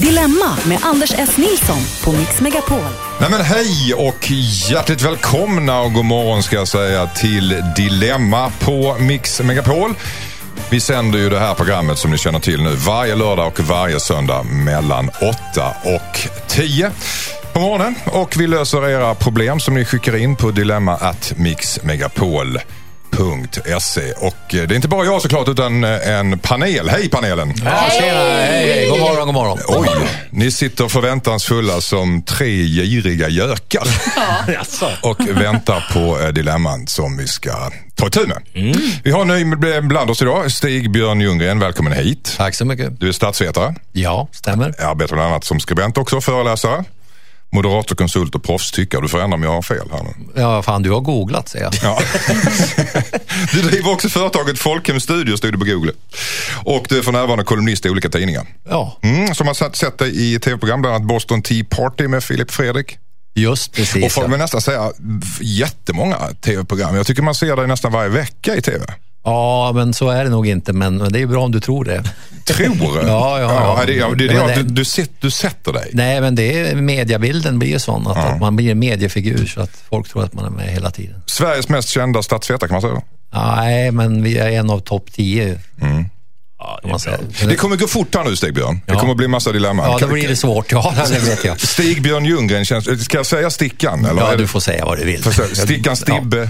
Dilemma 0.00 0.56
med 0.68 0.78
Anders 0.82 1.12
S. 1.18 1.36
Nilsson 1.36 1.78
på 2.04 2.12
Mix 2.12 2.40
Megapol. 2.40 2.78
Nej 3.20 3.30
men 3.30 3.40
hej 3.40 3.94
och 3.94 4.30
hjärtligt 4.70 5.02
välkomna 5.02 5.80
och 5.80 5.92
god 5.92 6.04
morgon 6.04 6.42
ska 6.42 6.56
jag 6.56 6.68
säga 6.68 7.06
till 7.06 7.62
Dilemma 7.76 8.52
på 8.60 8.96
Mix 9.00 9.40
Megapol. 9.40 9.94
Vi 10.70 10.80
sänder 10.80 11.18
ju 11.18 11.30
det 11.30 11.38
här 11.38 11.54
programmet 11.54 11.98
som 11.98 12.10
ni 12.10 12.18
känner 12.18 12.38
till 12.38 12.62
nu 12.62 12.74
varje 12.74 13.14
lördag 13.14 13.46
och 13.46 13.60
varje 13.60 14.00
söndag 14.00 14.42
mellan 14.42 15.08
8 15.08 15.74
och 15.84 16.28
10 16.48 16.90
på 17.52 17.60
morgonen. 17.60 17.94
Och 18.04 18.34
vi 18.36 18.46
löser 18.46 18.88
era 18.88 19.14
problem 19.14 19.60
som 19.60 19.74
ni 19.74 19.84
skickar 19.84 20.16
in 20.16 20.36
på 20.36 20.50
dilemma.mixmegapol.se. 23.18 24.12
Och 24.12 24.54
eh, 24.54 24.68
det 24.68 24.74
är 24.74 24.76
inte 24.76 24.88
bara 24.88 25.04
jag 25.04 25.22
såklart 25.22 25.48
utan 25.48 25.84
eh, 25.84 26.08
en 26.08 26.38
panel. 26.38 26.88
Hej 26.88 27.08
panelen! 27.08 27.54
Ja, 27.64 27.86
tjena, 28.00 28.18
hej, 28.18 28.72
hej. 28.72 28.88
God 28.88 29.00
morgon, 29.00 29.26
god 29.26 29.34
morgon. 29.34 29.58
Oj, 29.68 29.88
ni 30.30 30.50
sitter 30.50 30.88
förväntansfulla 30.88 31.80
som 31.80 32.22
tre 32.22 32.64
giriga 32.66 33.28
gökar. 33.28 33.86
Jaså? 34.52 34.88
och 35.02 35.20
väntar 35.28 35.84
på 35.92 36.20
eh, 36.20 36.28
dilemman 36.28 36.86
som 36.86 37.16
vi 37.16 37.26
ska 37.26 37.70
ta 37.94 38.06
itu 38.06 38.26
med. 38.26 38.42
Vi 39.04 39.10
har 39.10 39.24
ny 39.24 39.44
bland 39.80 40.10
oss 40.10 40.22
idag 40.22 40.50
Stig 40.52 40.90
Björn 40.90 41.20
Ljunggren, 41.20 41.58
välkommen 41.58 41.92
hit. 41.92 42.34
Tack 42.36 42.54
så 42.54 42.64
mycket. 42.64 43.00
Du 43.00 43.08
är 43.08 43.12
statsvetare, 43.12 43.74
Ja, 43.92 44.28
stämmer. 44.32 44.74
arbetar 44.84 45.14
bland 45.16 45.28
annat 45.30 45.44
som 45.44 45.60
skribent 45.60 45.98
också, 45.98 46.20
föreläsare, 46.20 46.84
moderator, 47.54 47.96
konsult 47.96 48.34
och 48.34 48.42
proffstyckare. 48.42 49.00
Du 49.02 49.08
får 49.08 49.20
ändra 49.20 49.34
om 49.36 49.42
jag 49.42 49.50
har 49.50 49.62
fel 49.62 49.88
här 49.92 50.02
nu. 50.02 50.40
Ja, 50.42 50.62
fan 50.62 50.82
du 50.82 50.90
har 50.90 51.00
googlat 51.00 51.48
ser 51.48 51.60
jag. 51.60 51.72
Ja. 51.82 52.00
du 53.52 53.62
driver 53.62 53.92
också 53.92 54.08
företaget 54.08 54.58
Folkhem 54.58 55.00
Studio, 55.00 55.36
stod 55.36 55.52
det 55.52 55.58
på 55.58 55.64
Google. 55.64 55.92
Och 56.64 56.86
du 56.88 56.98
är 56.98 57.02
för 57.02 57.12
närvarande 57.12 57.44
kolumnist 57.44 57.86
i 57.86 57.90
olika 57.90 58.08
tidningar. 58.08 58.46
Ja, 58.68 58.98
Mm, 59.02 59.34
som 59.34 59.46
har 59.46 59.54
sett, 59.54 59.76
sett 59.76 59.98
dig 59.98 60.34
i 60.34 60.38
tv-program, 60.38 60.80
bland 60.82 60.96
annat 60.96 61.08
Boston 61.08 61.42
Tea 61.42 61.64
Party 61.70 62.08
med 62.08 62.24
Filip 62.24 62.50
Fredrik. 62.50 62.98
just 63.34 63.68
Och 63.70 63.74
precis. 63.76 64.14
får 64.14 64.24
Ja. 64.24 64.28
man 64.28 64.38
nästan 64.38 64.60
säga 64.60 64.92
jättemånga 65.40 66.16
tv-program. 66.40 66.96
Jag 66.96 67.06
tycker 67.06 67.22
man 67.22 67.34
ser 67.34 67.56
dig 67.56 67.66
nästan 67.66 67.92
varje 67.92 68.08
vecka 68.08 68.56
i 68.56 68.62
tv. 68.62 68.84
Ja, 69.24 69.72
men 69.74 69.94
så 69.94 70.08
är 70.10 70.24
det 70.24 70.30
nog 70.30 70.46
inte, 70.48 70.72
men 70.72 70.98
det 71.12 71.20
är 71.22 71.26
bra 71.26 71.44
om 71.44 71.52
du 71.52 71.60
tror 71.60 71.84
det. 71.84 72.04
Tror 72.44 73.00
du? 73.02 73.08
Ja, 73.08 73.40
ja, 73.40 73.76
ja. 73.78 73.82
det, 73.86 73.92
ja, 73.92 74.08
det 74.08 74.28
det, 74.28 74.34
det- 74.34 74.54
du, 74.54 74.62
du, 74.62 74.84
sitter, 74.84 75.14
du 75.20 75.30
sätter 75.30 75.72
dig. 75.72 75.90
Nej, 75.92 76.20
men 76.20 76.34
det 76.34 76.58
är, 76.60 76.74
mediebilden 76.74 77.58
blir 77.58 77.68
ju 77.68 77.78
sån 77.78 78.06
att, 78.06 78.16
att 78.16 78.40
man 78.40 78.56
blir 78.56 78.70
en 78.70 78.78
mediefigur 78.78 79.46
så 79.46 79.60
att 79.60 79.70
folk 79.90 80.08
tror 80.08 80.24
att 80.24 80.32
man 80.32 80.44
är 80.44 80.50
med 80.50 80.68
hela 80.68 80.90
tiden. 80.90 81.22
Sveriges 81.26 81.68
mest 81.68 81.88
kända 81.88 82.22
statsvetare 82.22 82.68
kan 82.68 82.74
man 82.74 82.82
säga. 82.82 83.02
Nej, 83.56 83.90
men 83.90 84.22
vi 84.22 84.38
är 84.38 84.50
en 84.50 84.70
av 84.70 84.78
topp 84.80 85.12
tio. 85.12 85.58
man 86.84 87.00
säga. 87.00 87.18
Det 87.48 87.56
kommer 87.56 87.76
gå 87.76 87.86
fort 87.86 88.14
här 88.14 88.24
nu 88.24 88.36
Stigbjörn. 88.36 88.80
Det 88.86 88.92
Ja. 88.92 89.00
kommer 89.00 89.14
bli 89.14 89.28
massa 89.28 89.52
dilemman. 89.52 89.86
Ja, 89.86 89.92
då 89.92 89.98
Kan- 89.98 90.12
blir 90.12 90.28
det 90.28 90.36
svårt. 90.36 90.72
Ja, 90.72 90.94
det 91.10 91.18
vet 91.18 91.44
jag. 91.44 91.60
Stigbjörn 91.60 92.24
Ljunggren, 92.24 92.64
känns, 92.64 93.04
ska 93.04 93.16
jag 93.16 93.26
säga 93.26 93.50
Stickan? 93.50 94.04
Eller 94.04 94.22
Ja, 94.22 94.30
du 94.30 94.36
det- 94.36 94.46
får 94.48 94.60
säga 94.60 94.84
vad 94.84 94.98
du 94.98 95.04
vill. 95.04 95.24
Stickan 95.54 95.96
Stibbe. 95.96 96.36
Ja, 96.38 96.48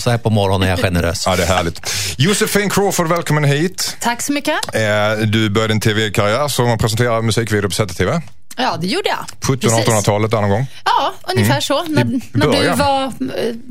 så 0.00 0.10
här 0.10 0.18
på 0.18 0.30
morgonen 0.30 0.68
är 0.68 0.70
jag 0.70 0.78
generös. 0.80 1.22
Ja, 1.26 1.36
det 1.36 1.42
är 1.42 1.46
härligt. 1.46 1.80
Josefin 2.18 2.70
Crawford, 2.70 3.08
välkommen 3.08 3.44
hit. 3.44 3.96
Tack 4.00 4.22
så 4.22 4.32
mycket. 4.32 4.74
Eh, 4.74 5.26
Du 5.26 5.50
började 5.50 5.72
en 5.74 5.80
tv-karriär 5.80 6.48
som 6.48 6.78
presenterar 6.78 7.22
musikvideo 7.22 7.68
på 7.70 7.74
ZTV. 7.74 8.20
Ja, 8.60 8.76
det 8.80 8.86
gjorde 8.86 9.08
jag. 9.08 9.18
1700-1800-talet 9.56 10.30
där 10.30 10.40
någon 10.40 10.50
gång. 10.50 10.66
Ja, 10.84 11.12
ungefär 11.34 11.60
så. 11.60 11.84
När, 11.84 12.04
när 12.32 12.62
du 12.62 12.68
var, 12.76 13.04
eh, 13.04 13.10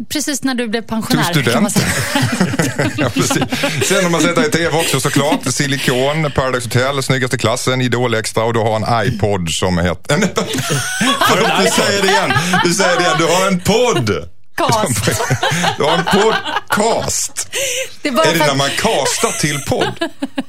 precis 0.10 0.44
när 0.44 0.54
du 0.56 0.68
blev 0.68 0.82
pensionär. 0.82 1.34
Du 1.34 1.44
kan 1.44 1.62
man 1.64 1.72
student. 1.72 1.94
säga. 2.76 2.92
ja, 2.98 3.10
precis. 3.10 3.44
Sen 3.90 4.04
har 4.04 4.10
man 4.10 4.22
sett 4.22 4.36
dig 4.36 4.48
i 4.48 4.52
tv 4.52 4.78
också 4.78 5.00
såklart. 5.00 5.40
Silikon, 5.54 6.32
Paradise 6.36 6.68
Hotel, 6.68 7.04
Snyggaste 7.04 7.38
klassen, 7.38 7.82
Idol 7.82 8.14
Extra 8.14 8.44
och 8.44 8.54
du 8.54 8.60
har 8.60 8.76
en 8.76 9.08
iPod 9.08 9.50
som 9.50 9.78
heter... 9.78 10.18
Förlåt, 11.30 11.52
du 11.60 11.68
säger 11.72 12.02
det 12.02 12.08
igen. 12.08 12.32
Du 12.64 12.74
säger 12.74 12.96
det 12.98 13.02
igen. 13.04 13.16
Du 13.18 13.26
har 13.26 13.48
en 13.48 13.60
podd. 13.60 14.30
Cast. 14.58 15.06
Du 15.78 15.84
har 15.84 15.98
en 15.98 16.04
podcast. 16.06 17.50
Det 18.02 18.10
är 18.10 18.14
bara 18.14 18.26
Är 18.26 18.34
det 18.34 18.40
när 18.40 18.50
att 18.52 18.58
man 18.58 18.70
castar 18.70 19.40
till 19.40 19.60
podd? 19.68 19.94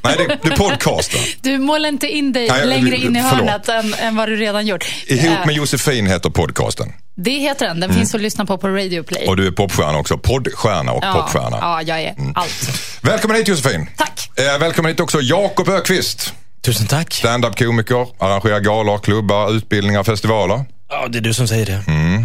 Nej, 0.02 0.16
det, 0.19 0.38
det 0.42 0.48
är 0.52 0.56
podcasten. 0.56 1.20
du 1.41 1.58
målar 1.58 1.88
inte 1.88 2.06
in 2.06 2.32
dig 2.32 2.48
Nej, 2.48 2.66
längre 2.66 2.96
in 2.96 3.16
i 3.16 3.22
förlåt. 3.30 3.38
hörnet 3.48 3.69
än, 3.69 3.94
än 3.94 4.16
vad 4.16 4.28
du 4.28 4.36
redan 4.36 4.66
gjort. 4.66 4.84
Ihop 5.06 5.38
Eh, 5.41 5.46
med 5.46 5.54
Josefin 5.54 6.06
heter 6.06 6.30
podcasten. 6.30 6.92
Det 7.16 7.30
heter 7.30 7.66
den. 7.66 7.80
Den 7.80 7.94
finns 7.94 8.14
att 8.14 8.20
lyssna 8.20 8.44
på 8.46 8.58
på 8.58 8.69
Radio 8.69 9.02
Play. 9.02 9.26
Och 9.28 9.36
du 9.36 9.46
är 9.46 9.50
popstjärna 9.50 9.98
också. 9.98 10.19
Poddstjärna 10.19 10.92
och 10.92 11.04
ja, 11.04 11.12
popstjärna. 11.12 11.58
ja, 11.60 11.82
jag 11.82 12.00
är 12.02 12.14
allt. 12.34 12.69
Välkommen 13.02 13.36
hit 13.36 13.48
Josefin. 13.48 13.86
Tack. 13.96 14.30
Eh, 14.36 14.58
välkommen 14.58 14.88
hit 14.92 15.00
också 15.00 15.20
Jakob 15.20 15.69
Ökvist. 15.69 16.32
Tusen 16.64 16.86
tack. 16.86 17.14
Stand-up-komiker, 17.14 18.06
arrangerar 18.19 18.60
galor, 18.60 18.98
klubbar, 18.98 19.50
utbildningar, 19.52 20.04
festivaler. 20.04 20.64
Ja, 20.88 21.09
det 21.09 21.19
är 21.19 21.22
du 21.22 21.34
som 21.34 21.49
säger 21.49 21.66
det. 21.66 21.82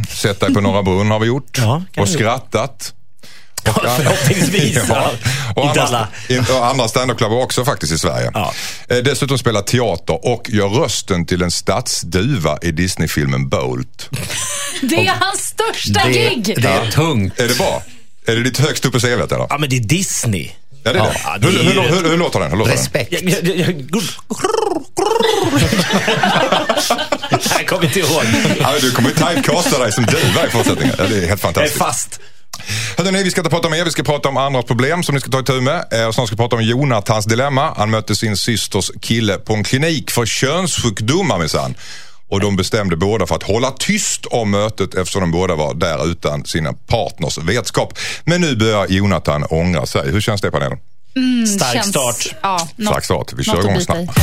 Sett 0.10 0.40
dig 0.40 0.54
på 0.54 0.62
Norra 0.62 0.84
Brunn 0.84 1.12
har 1.12 1.20
vi 1.20 1.28
gjort. 1.28 1.58
Ja, 1.58 1.84
och 1.98 2.10
skrattat. 2.10 2.94
Förhoppningsvis. 3.66 4.80
Ja. 4.90 5.12
Och 5.56 5.66
Inte 5.66 5.84
andra, 5.84 6.08
alla. 6.30 6.60
och 6.60 6.66
andra 6.66 6.88
standup-klubbar 6.88 7.38
också 7.44 7.66
faktiskt 7.66 7.94
i 7.94 8.00
Sverige. 8.00 8.32
Ja. 8.34 8.54
Eh, 8.90 8.98
dessutom 8.98 9.38
spelar 9.38 9.62
teater 9.62 10.26
och 10.26 10.50
gör 10.50 10.70
rösten 10.70 11.26
till 11.26 11.42
en 11.42 11.52
stadsduva 11.52 12.58
i 12.62 12.72
Disney-filmen 12.72 13.50
Bolt. 13.50 14.10
Det 14.82 15.08
är 15.08 15.14
hans 15.20 15.42
största 15.46 16.02
Det, 16.06 16.12
gig. 16.14 16.54
det 16.62 16.68
är 16.68 16.92
tungt. 16.92 17.40
Är 17.40 17.48
det 17.48 17.58
bra? 17.58 17.84
Är 18.28 18.36
det 18.36 18.42
lite 18.42 18.62
högst 18.62 18.86
upp 18.86 18.94
på 18.94 19.00
CVt 19.00 19.32
eller? 19.32 19.48
Ja, 19.50 19.58
men 19.58 19.70
det 19.70 19.76
är 19.76 19.80
Disney. 19.80 20.50
Ja, 20.84 20.94
det 20.94 21.00
är 21.00 21.04
det. 21.04 21.22
Ja, 21.24 21.38
det 21.38 21.48
är 21.48 21.52
hur, 21.52 21.60
ju- 21.64 21.70
hur, 21.82 21.90
hur, 22.04 22.10
hur 22.10 22.18
låter 22.18 22.40
den? 22.40 22.52
Hur 22.52 22.58
låter 22.58 22.72
den? 22.72 22.80
Respekt. 22.80 23.12
Jag 23.12 23.24
kommer 27.74 27.86
inte 27.86 28.00
ihåg. 28.00 28.24
Du 28.82 28.92
kommer 28.92 29.10
typecasta 29.10 29.80
dig 29.80 29.92
som 29.92 30.04
duva 30.06 30.48
i 30.48 30.50
fortsättningen. 30.50 30.96
Det 30.98 31.04
är 31.04 31.08
helt 31.08 31.22
Jag 31.24 31.32
är 31.32 31.38
fantastiskt. 31.38 31.78
fast. 31.78 32.20
Hörrni, 32.98 33.24
vi 33.24 33.32
ska 33.32 33.42
inte 33.42 33.50
prata 33.50 33.68
om 33.68 33.74
er, 33.74 33.86
vi 33.86 33.92
ska 33.92 34.04
prata 34.04 34.30
om 34.30 34.38
andras 34.38 34.66
problem 34.66 35.04
som 35.04 35.16
ni 35.16 35.22
ska 35.22 35.32
ta 35.32 35.40
itu 35.40 35.62
med. 35.62 35.86
Eh, 35.94 36.06
Och 36.08 36.16
sen 36.16 36.28
ska 36.28 36.36
vi 36.36 36.38
prata 36.38 36.56
om 36.56 36.64
Jonathans 36.64 37.26
dilemma. 37.26 37.74
Han 37.78 37.90
mötte 37.90 38.16
sin 38.16 38.38
systers 38.38 38.92
kille 39.02 39.38
på 39.38 39.54
en 39.54 39.64
klinik 39.64 40.12
för 40.12 40.26
könssjukdomar 40.26 41.40
minsann. 41.40 41.76
Och 42.30 42.40
de 42.40 42.56
bestämde 42.56 42.96
båda 42.96 43.28
för 43.28 43.36
att 43.36 43.44
hålla 43.44 43.72
tyst 43.72 44.26
om 44.26 44.52
mötet 44.52 44.96
eftersom 44.96 45.22
de 45.22 45.32
båda 45.32 45.56
var 45.56 45.74
där 45.74 46.08
utan 46.12 46.46
sina 46.46 46.74
partners 46.74 47.38
vetskap. 47.38 47.98
Men 48.26 48.42
nu 48.42 48.56
börjar 48.56 48.88
Jonathan 48.90 49.44
ångra 49.50 49.86
sig. 49.86 50.12
Hur 50.12 50.22
känns 50.22 50.42
det 50.42 50.52
panelen? 50.52 50.78
Stark 51.58 51.74
Känns- 51.74 51.88
start. 51.90 52.36
Ja, 52.42 52.68
Stark 52.82 53.06
start. 53.06 53.34
Vi 53.38 53.44
kör 53.44 53.60
igång 53.60 53.82
snabbt. 53.82 54.20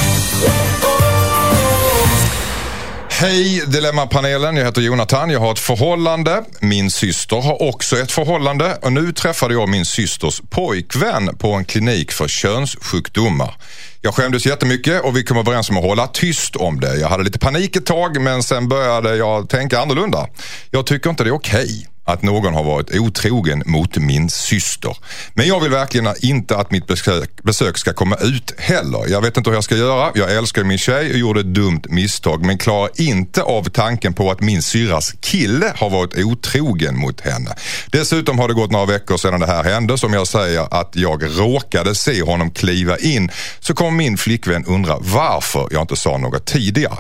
Hej 3.20 3.64
Dilemmapanelen, 3.66 4.56
jag 4.56 4.64
heter 4.64 4.80
Jonathan. 4.80 5.30
Jag 5.30 5.40
har 5.40 5.52
ett 5.52 5.58
förhållande. 5.58 6.44
Min 6.60 6.90
syster 6.90 7.36
har 7.36 7.62
också 7.62 7.98
ett 7.98 8.12
förhållande. 8.12 8.78
Och 8.82 8.92
nu 8.92 9.12
träffade 9.12 9.54
jag 9.54 9.68
min 9.68 9.84
systers 9.84 10.40
pojkvän 10.50 11.36
på 11.36 11.52
en 11.52 11.64
klinik 11.64 12.12
för 12.12 12.28
könssjukdomar. 12.28 13.54
Jag 14.00 14.14
skämdes 14.14 14.46
jättemycket 14.46 15.02
och 15.02 15.16
vi 15.16 15.24
kom 15.24 15.36
överens 15.36 15.70
om 15.70 15.76
att 15.76 15.84
hålla 15.84 16.06
tyst 16.06 16.56
om 16.56 16.80
det. 16.80 16.96
Jag 16.96 17.08
hade 17.08 17.24
lite 17.24 17.38
panik 17.38 17.76
ett 17.76 17.86
tag 17.86 18.20
men 18.20 18.42
sen 18.42 18.68
började 18.68 19.16
jag 19.16 19.48
tänka 19.48 19.80
annorlunda. 19.80 20.26
Jag 20.70 20.86
tycker 20.86 21.10
inte 21.10 21.24
det 21.24 21.30
är 21.30 21.34
okej 21.34 21.89
att 22.12 22.22
någon 22.22 22.54
har 22.54 22.64
varit 22.64 22.94
otrogen 22.94 23.62
mot 23.66 23.96
min 23.96 24.30
syster. 24.30 24.96
Men 25.34 25.46
jag 25.46 25.60
vill 25.60 25.70
verkligen 25.70 26.14
inte 26.20 26.56
att 26.56 26.70
mitt 26.70 26.86
besök, 26.86 27.42
besök 27.42 27.78
ska 27.78 27.92
komma 27.92 28.16
ut 28.16 28.54
heller. 28.58 29.08
Jag 29.08 29.20
vet 29.20 29.36
inte 29.36 29.50
hur 29.50 29.56
jag 29.56 29.64
ska 29.64 29.76
göra. 29.76 30.10
Jag 30.14 30.32
älskar 30.32 30.64
min 30.64 30.78
tjej 30.78 31.10
och 31.10 31.18
gjorde 31.18 31.40
ett 31.40 31.54
dumt 31.54 31.82
misstag 31.88 32.44
men 32.44 32.58
klarar 32.58 32.90
inte 32.94 33.42
av 33.42 33.64
tanken 33.64 34.14
på 34.14 34.30
att 34.30 34.40
min 34.40 34.62
syrras 34.62 35.12
kille 35.20 35.72
har 35.76 35.90
varit 35.90 36.18
otrogen 36.18 36.98
mot 36.98 37.20
henne. 37.20 37.54
Dessutom 37.92 38.38
har 38.38 38.48
det 38.48 38.54
gått 38.54 38.70
några 38.70 38.86
veckor 38.86 39.16
sedan 39.16 39.40
det 39.40 39.46
här 39.46 39.64
hände. 39.64 39.98
Som 39.98 40.12
jag 40.12 40.26
säger 40.26 40.80
att 40.80 40.96
jag 40.96 41.38
råkade 41.38 41.94
se 41.94 42.22
honom 42.22 42.50
kliva 42.50 42.98
in 42.98 43.30
så 43.60 43.74
kommer 43.74 43.90
min 43.90 44.16
flickvän 44.16 44.64
undra 44.64 44.98
varför 45.00 45.68
jag 45.70 45.82
inte 45.82 45.96
sa 45.96 46.18
något 46.18 46.46
tidigare. 46.46 46.96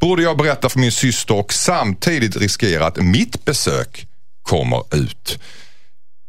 Borde 0.00 0.22
jag 0.22 0.36
berätta 0.38 0.68
för 0.68 0.78
min 0.78 0.92
syster 0.92 1.34
och 1.34 1.52
samtidigt 1.52 2.36
riskera 2.36 2.86
att 2.86 2.96
mitt 2.96 3.44
besök 3.44 4.06
kommer 4.44 4.94
ut? 4.94 5.38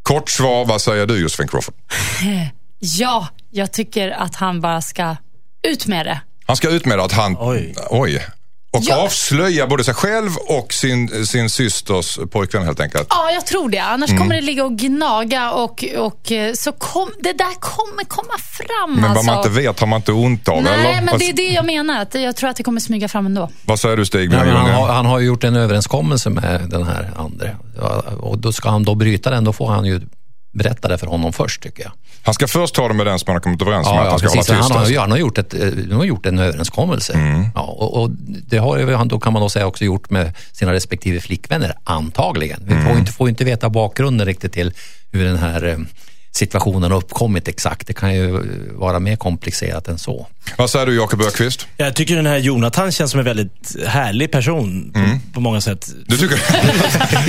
Kort 0.04 0.30
svar, 0.30 0.66
vad 0.66 0.82
säger 0.82 1.06
du 1.06 1.22
Josefin 1.22 1.48
Crawford? 1.48 1.76
Ja, 2.80 3.28
jag 3.52 3.72
tycker 3.74 4.10
att 4.12 4.36
han 4.36 4.62
bara 4.62 4.82
ska 4.82 5.16
ut 5.68 5.88
med 5.88 6.06
det. 6.06 6.22
Han 6.46 6.56
ska 6.56 6.70
ut 6.70 6.86
med 6.86 7.00
att 7.00 7.12
han... 7.12 7.38
Oj. 7.40 7.76
Oj. 7.90 8.22
Och 8.76 8.82
Ja. 8.84 8.96
avslöja 9.04 9.68
både 9.68 9.84
sig 9.84 9.94
själv 9.94 10.30
och 10.48 10.74
sin, 10.74 11.26
sin 11.26 11.50
systers 11.50 12.20
pojkvän 12.32 12.64
helt 12.64 12.80
enkelt. 12.80 13.08
Ja, 13.10 13.32
jag 13.32 13.46
tror 13.46 13.70
det. 13.70 13.80
Annars 13.80 14.10
Mm. 14.10 14.22
kommer 14.22 14.36
det 14.36 14.42
ligga 14.42 14.66
och 14.66 14.78
gnaga 14.78 15.52
och, 15.52 15.86
och 15.98 16.32
eh, 16.32 16.54
så 16.54 16.72
kom, 16.72 17.12
det 17.20 17.34
där 17.34 17.60
kommer 17.60 18.04
komma 18.04 18.34
fram. 18.38 18.96
Men 18.96 19.04
alltså. 19.04 19.16
vad 19.16 19.26
man 19.26 19.38
inte 19.38 19.50
vet 19.50 19.80
har 19.80 19.88
man 19.88 19.98
inte 19.98 20.12
ont 20.12 20.48
av. 20.50 20.64
Nej, 20.64 20.74
eller? 20.74 21.02
men 21.02 21.20
det 21.20 21.30
är 21.30 21.34
det 21.34 21.48
jag 21.50 21.66
menar. 21.66 22.02
Att 22.02 22.16
jag 22.16 22.36
tror 22.36 22.50
att 22.50 22.56
det 22.56 22.64
kommer 22.64 22.80
smyga 22.80 23.08
fram 23.08 23.26
ändå. 23.26 23.50
vad 23.66 23.80
säger 23.80 23.98
du 23.98 24.06
Stig? 24.06 24.30
Nej, 24.30 24.40
men 24.46 24.56
han, 24.56 24.70
har, 24.72 24.88
han 24.88 25.06
har 25.06 25.20
ju 25.20 25.26
gjort 25.26 25.44
en 25.44 25.56
överenskommelse 25.56 26.30
med 26.30 26.62
den 26.70 26.84
här 26.84 27.12
andre. 27.18 27.56
Ja, 27.82 28.04
Och 28.20 28.38
då 28.38 28.52
ska 28.54 28.70
han 28.70 28.84
då 28.84 28.96
bryta 28.96 29.30
den, 29.30 29.44
då 29.44 29.54
får 29.54 29.68
han 29.68 29.86
ju 29.86 30.02
berätta 30.56 30.88
det 30.88 30.98
för 30.98 31.08
honom 31.08 31.34
först 31.34 31.62
tycker 31.64 31.84
jag. 31.84 31.92
Han 32.24 32.34
ska 32.34 32.48
först 32.48 32.76
ta 32.76 32.88
det 32.88 32.94
med 32.94 33.06
den 33.06 33.20
som 33.20 33.28
han 33.28 33.36
har 33.36 33.42
kommit 33.42 33.62
överens 33.62 33.88
med 33.88 34.00
att 34.02 34.10
han 34.10 34.20
ska 34.20 34.28
precis. 34.28 34.50
hålla 34.50 34.62
tyst. 34.62 34.74
Han 34.74 34.86
har, 34.86 35.00
han 35.02 35.12
har 35.12 35.18
gjort, 35.18 35.38
ett, 35.38 35.54
eh, 35.54 35.60
han 35.90 35.92
har 35.92 36.04
gjort 36.04 36.26
en 36.26 36.40
överenskommelse. 36.40 37.14
Mm. 37.14 37.46
Ja, 37.56 37.62
och, 37.62 38.02
och 38.02 38.10
det 38.48 38.58
har 38.58 38.94
han 38.94 39.08
då 39.08 39.20
kan 39.20 39.34
man 39.34 39.42
då 39.42 39.50
säga 39.50 39.66
också 39.68 39.86
gjort 39.86 40.10
med 40.10 40.34
sina 40.52 40.74
respektive 40.74 41.20
flickvänner, 41.22 41.74
antagligen. 41.84 42.60
Vi 42.66 42.74
Mm. 42.74 42.86
får 42.88 42.98
inte, 42.98 43.12
får 43.12 43.30
inte 43.30 43.44
veta 43.46 43.70
bakgrunden 43.70 44.28
riktigt 44.28 44.54
till 44.54 44.74
hur 45.12 45.26
den 45.26 45.38
här 45.38 45.64
eh, 45.68 45.78
situationen 46.36 46.92
har 46.92 46.98
uppkommit 46.98 47.48
exakt. 47.48 47.88
Det 47.88 47.94
kan 47.94 48.16
ju 48.16 48.40
vara 48.74 49.00
mer 49.00 49.16
komplicerat 49.16 49.88
än 49.88 49.98
så. 50.00 50.28
Vad 50.58 50.70
säger 50.70 50.86
du 50.86 50.96
Jakob 50.96 51.22
Ökvist? 51.22 51.68
Jag 51.78 51.96
tycker 51.96 52.16
den 52.16 52.26
här 52.26 52.38
Jonathan 52.38 52.92
känns 52.92 53.12
som 53.12 53.20
en 53.20 53.26
väldigt 53.26 53.76
härlig 53.88 54.32
person 54.32 54.92
på, 54.94 55.00
Mm. 55.00 55.20
på 55.34 55.40
många 55.40 55.62
sätt. 55.62 55.90
Du 56.08 56.18
tycker 56.18 56.36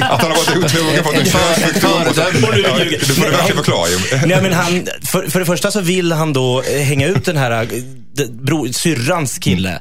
att 0.00 0.22
han 0.22 0.30
har 0.30 0.36
varit 0.36 0.64
otrogen, 0.64 1.04
fått 1.04 1.14
en 1.14 1.24
könssjukdom? 1.24 1.92
och 1.92 2.14
Du 2.14 2.22
får 2.42 2.52
du 3.24 3.30
verkligen 3.30 3.56
förklara. 3.56 3.88
Nej, 4.26 4.42
men 4.42 4.52
han, 4.52 4.86
för, 5.04 5.30
för 5.30 5.40
det 5.40 5.46
första 5.46 5.70
så 5.70 5.80
vill 5.80 6.12
han 6.12 6.32
då 6.32 6.62
eh, 6.62 6.82
hänga 6.82 7.06
ut 7.06 7.24
den 7.24 7.36
här 7.36 7.62
eh, 7.62 8.26
bro, 8.30 8.72
syrrans 8.72 9.38
kille 9.38 9.80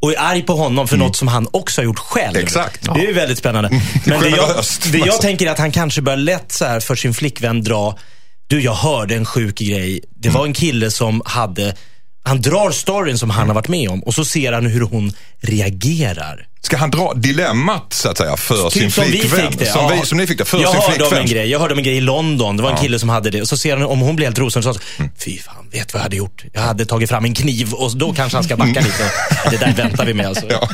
och 0.00 0.12
är 0.12 0.20
arg 0.20 0.42
på 0.42 0.52
honom 0.56 0.88
för 0.88 0.96
något 0.96 1.16
som 1.16 1.28
han 1.28 1.48
också 1.50 1.80
har 1.80 1.84
gjort 1.84 1.98
själv. 1.98 2.36
Exakt. 2.36 2.82
Det 2.94 3.00
är 3.00 3.06
ju 3.06 3.12
väldigt 3.12 3.38
spännande. 3.38 3.82
Men 4.04 4.20
det 4.20 4.28
jag, 4.28 4.48
det 4.92 4.98
jag 4.98 5.20
tänker 5.20 5.46
är 5.46 5.50
att 5.50 5.58
han 5.58 5.72
kanske 5.72 6.02
bör 6.02 6.16
lätt 6.16 6.52
så 6.52 6.64
här 6.64 6.80
för 6.80 6.94
sin 6.94 7.14
flickvän 7.14 7.62
dra, 7.62 7.98
du 8.46 8.60
jag 8.60 8.74
hörde 8.74 9.14
en 9.14 9.24
sjuk 9.24 9.58
grej. 9.58 10.00
Det 10.14 10.28
var 10.28 10.46
en 10.46 10.52
kille 10.52 10.90
som 10.90 11.22
hade, 11.24 11.74
han 12.22 12.40
drar 12.40 12.70
storyn 12.70 13.18
som 13.18 13.30
han 13.30 13.48
har 13.48 13.54
varit 13.54 13.68
med 13.68 13.88
om 13.88 14.02
och 14.02 14.14
så 14.14 14.24
ser 14.24 14.52
han 14.52 14.66
hur 14.66 14.80
hon 14.80 15.12
reagerar. 15.40 16.46
Ska 16.66 16.76
han 16.76 16.90
dra 16.90 17.12
dilemmat 17.14 17.92
så 17.92 18.08
att 18.08 18.18
säga 18.18 18.36
för 18.36 18.70
sin 18.70 18.82
Typ 18.82 18.92
som 18.92 19.04
vi 19.04 19.10
flickvän? 19.10 19.50
fick 19.50 19.58
det. 19.60 19.66
Som, 19.66 19.80
ja. 19.82 19.98
vi, 20.00 20.06
som 20.06 20.18
ni 20.18 20.26
fick 20.26 20.38
det 20.38 20.44
för 20.44 20.60
jag 20.60 20.72
sin 20.72 20.92
flickvän? 20.92 21.18
en 21.20 21.26
grej. 21.26 21.50
Jag 21.50 21.58
hörde 21.60 21.72
om 21.72 21.78
en 21.78 21.84
grej 21.84 21.96
i 21.96 22.00
London. 22.00 22.56
Det 22.56 22.62
var 22.62 22.70
en 22.70 22.76
Ja. 22.76 22.82
kille 22.82 22.98
som 22.98 23.08
hade 23.08 23.30
det. 23.30 23.40
Och 23.42 23.48
så 23.48 23.56
ser 23.56 23.76
han 23.76 23.86
om 23.86 24.00
hon 24.00 24.16
blir 24.16 24.26
helt 24.26 24.38
rosen 24.38 24.58
och 24.68 24.74
så 24.74 24.80
Mm. 24.98 25.10
Fy 25.24 25.38
fan, 25.38 25.54
vet 25.72 25.92
vad 25.94 26.00
jag 26.00 26.02
hade 26.04 26.16
gjort? 26.16 26.44
Jag 26.52 26.60
hade 26.60 26.86
tagit 26.86 27.08
fram 27.08 27.24
en 27.24 27.34
kniv 27.34 27.72
och 27.72 27.96
då 27.96 28.12
kanske 28.12 28.36
han 28.36 28.44
ska 28.44 28.56
backa 28.56 28.80
lite. 28.80 29.10
Ja, 29.44 29.50
Det 29.50 29.56
där 29.56 29.72
väntar 29.72 30.04
vi 30.06 30.14
med 30.14 30.26
alltså. 30.26 30.46
Ja. 30.50 30.68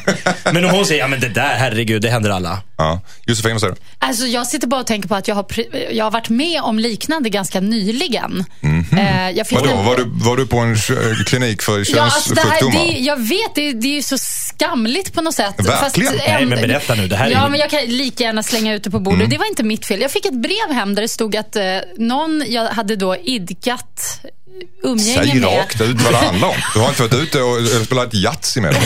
Men 0.52 0.64
om 0.64 0.70
hon 0.70 0.86
säger, 0.86 1.00
ja 1.00 1.08
men 1.08 1.20
det 1.20 1.28
där, 1.28 1.54
herregud, 1.58 2.02
det 2.02 2.10
händer 2.10 2.30
alla. 2.30 2.62
Ja. 2.78 3.00
Josefin, 3.26 3.52
vad 3.52 3.60
säger 3.60 3.74
du? 3.74 3.80
Alltså 3.98 4.26
jag 4.26 4.46
sitter 4.46 4.66
bara 4.66 4.80
och 4.80 4.86
tänker 4.86 5.08
på 5.08 5.14
att 5.14 5.28
jag 5.28 5.34
har, 5.34 5.46
jag 5.92 6.04
har 6.04 6.10
varit 6.10 6.28
med 6.28 6.60
om 6.62 6.78
liknande 6.78 7.28
ganska 7.28 7.60
nyligen. 7.60 8.44
Jag 9.34 9.46
fick 9.46 9.58
Vadå, 9.58 9.70
en- 9.70 9.84
var 9.84 9.96
du, 9.96 10.04
var 10.06 10.36
du 10.36 10.46
på 10.46 10.58
en 10.58 10.76
klinik 11.26 11.62
för 11.62 11.84
Ja, 11.96 12.02
alltså 12.02 12.34
det 12.34 12.40
här, 12.40 12.60
könssjukdomar? 12.60 12.86
det, 12.92 12.98
jag 12.98 13.16
vet, 13.16 13.54
det, 13.54 13.72
det 13.72 13.88
är 13.88 13.94
ju 13.94 14.02
så 14.02 14.18
skamligt 14.54 15.12
på 15.14 15.20
något 15.22 15.34
sätt. 15.34 15.54
Verkligen. 15.58 16.12
Nej, 16.16 16.46
men 16.46 16.60
berätta 16.60 16.94
nu, 16.94 17.08
det 17.08 17.16
här 17.16 17.26
är 17.26 17.30
Ja, 17.30 17.44
ju- 17.44 17.50
men 17.50 17.60
jag 17.60 17.70
kan 17.70 17.80
lika 17.84 18.24
gärna 18.24 18.42
slänga 18.42 18.74
ut 18.74 18.84
det 18.84 18.90
på 18.90 18.98
bordet. 19.00 19.18
Mm. 19.18 19.30
Det 19.30 19.38
var 19.38 19.46
inte 19.46 19.62
mitt 19.62 19.86
fel. 19.86 20.00
Jag 20.00 20.10
fick 20.10 20.26
ett 20.26 20.42
brev 20.42 20.72
hem 20.74 20.94
där 20.94 21.02
det 21.02 21.08
stod 21.08 21.36
att 21.36 21.56
eh, 21.56 21.62
någon 21.98 22.44
jag 22.48 22.66
hade 22.66 22.96
då 22.96 23.16
idkat 23.16 24.20
umgänge 24.82 25.24
Säg 25.24 25.34
med. 25.40 25.44
rakt 25.58 25.80
ut 25.80 26.00
vad 26.00 26.12
det 26.12 26.16
handlar 26.18 26.48
om. 26.48 26.54
Du 26.74 26.80
har 26.80 26.88
inte 26.88 27.02
varit 27.02 27.14
ute 27.14 27.42
och 27.42 27.56
och 27.56 27.84
spelat 27.84 28.14
Yatzy 28.14 28.60
med 28.60 28.74
dem? 28.74 28.82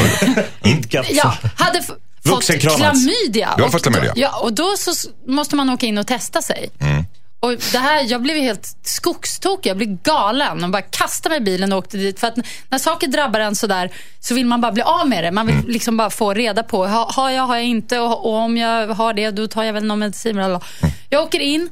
Idkat. 0.65 1.07
Ja, 1.11 1.35
hade 1.57 1.83
fått 2.25 2.45
klamydia. 2.61 3.55
Du 3.57 3.63
har 3.63 3.67
Och 3.67 3.73
fått 3.73 3.83
klamydia. 3.83 4.13
Då, 4.15 4.21
ja, 4.21 4.39
och 4.39 4.53
då 4.53 4.75
så 4.79 4.93
måste 5.29 5.57
man 5.57 5.71
åka 5.71 5.87
in 5.87 5.99
och 5.99 6.07
testa 6.07 6.43
sig. 6.43 6.71
Mm. 6.81 7.05
Och 7.41 7.51
det 7.73 7.79
här, 7.79 8.05
jag 8.11 8.23
blev 8.23 8.37
helt 8.37 8.77
skogstokig. 8.83 9.71
Jag 9.71 9.77
blev 9.77 10.03
galen 10.03 10.65
och 10.65 10.71
bara 10.71 10.83
kastade 10.83 11.33
mig 11.33 11.39
i 11.39 11.45
bilen 11.45 11.73
och 11.73 11.79
åkte 11.79 11.97
dit. 11.97 12.21
För 12.21 12.27
att 12.27 12.37
när 12.69 12.79
saker 12.79 13.07
drabbar 13.07 13.41
en 13.41 13.55
sådär 13.57 13.91
så 14.21 14.35
vill 14.35 14.47
man 14.47 14.61
bara 14.61 14.73
bli 14.73 14.83
av 14.83 15.09
med 15.09 15.25
det. 15.25 15.31
Man 15.31 15.47
vill 15.47 15.57
Mm. 15.57 15.69
liksom 15.69 15.97
bara 15.97 16.11
få 16.11 16.35
reda 16.35 16.63
på. 16.63 16.87
Ha, 16.87 17.11
har 17.13 17.31
jag, 17.31 17.43
har 17.43 17.57
jag 17.57 17.65
inte? 17.65 17.99
Och, 17.99 18.27
och 18.27 18.35
om 18.35 18.57
jag 18.57 18.87
har 18.89 19.13
det, 19.15 19.31
då 19.31 19.47
tar 19.49 19.63
jag 19.65 19.73
väl 19.73 19.85
någon 19.85 19.99
medicin. 19.99 20.35
bla. 20.37 20.45
Mm. 20.45 20.61
Jag 21.09 21.23
åker 21.23 21.41
in, 21.41 21.71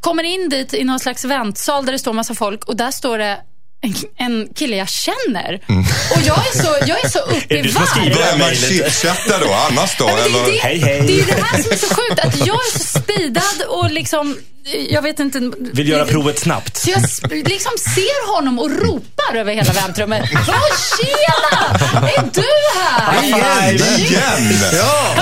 kommer 0.00 0.22
in 0.24 0.48
dit 0.48 0.74
i 0.74 0.84
någon 0.84 1.00
slags 1.00 1.24
väntsal 1.24 1.84
där 1.86 1.92
det 1.92 1.98
står 1.98 2.12
massa 2.12 2.34
folk 2.34 2.64
och 2.64 2.76
där 2.76 2.90
står 2.90 3.18
det 3.18 3.40
en, 3.82 3.94
en 4.16 4.48
kille 4.54 4.76
jag 4.76 4.88
känner. 4.88 5.60
Och 6.10 6.20
jag 6.24 6.38
är 6.38 6.62
så, 6.62 6.76
jag 6.86 7.04
är 7.04 7.08
så 7.08 7.18
uppe 7.36 7.54
Är 7.54 7.58
i 7.58 7.62
det 7.62 7.62
du 7.62 7.68
varv. 7.68 7.86
det 7.94 8.00
här 8.00 8.14
Börjar 8.14 8.38
man 8.38 8.54
chitchatta 8.54 9.38
då 9.38 9.52
annars 9.70 9.96
då? 9.98 10.04
Ja, 10.08 10.14
men 10.16 10.32
det, 10.32 10.38
är 10.38 10.42
eller? 10.42 10.52
det, 10.52 10.58
Hej, 10.58 10.78
hej. 10.78 11.00
det 11.06 11.12
är 11.12 11.16
ju 11.16 11.22
det 11.24 11.42
här 11.42 11.62
som 11.62 11.72
är 11.72 11.76
så 11.76 11.94
sjukt. 11.94 12.20
Att 12.20 12.46
jag 12.46 12.56
är 12.56 12.78
så 12.78 12.98
speedad 12.98 13.62
och 13.68 13.90
liksom, 13.90 14.36
jag 14.90 15.02
vet 15.02 15.20
inte. 15.20 15.50
Vill 15.58 15.88
göra 15.88 16.04
provet 16.04 16.38
snabbt. 16.38 16.76
Så 16.76 16.90
jag 16.90 17.00
liksom 17.48 17.72
ser 17.94 18.34
honom 18.34 18.58
och 18.58 18.70
ropar 18.70 19.34
över 19.36 19.54
hela 19.54 19.72
väntrummet. 19.72 20.28
Tjena! 20.28 21.78
Är 22.08 22.30
du 22.34 22.44
här? 22.80 23.72
Igen! 23.98 24.52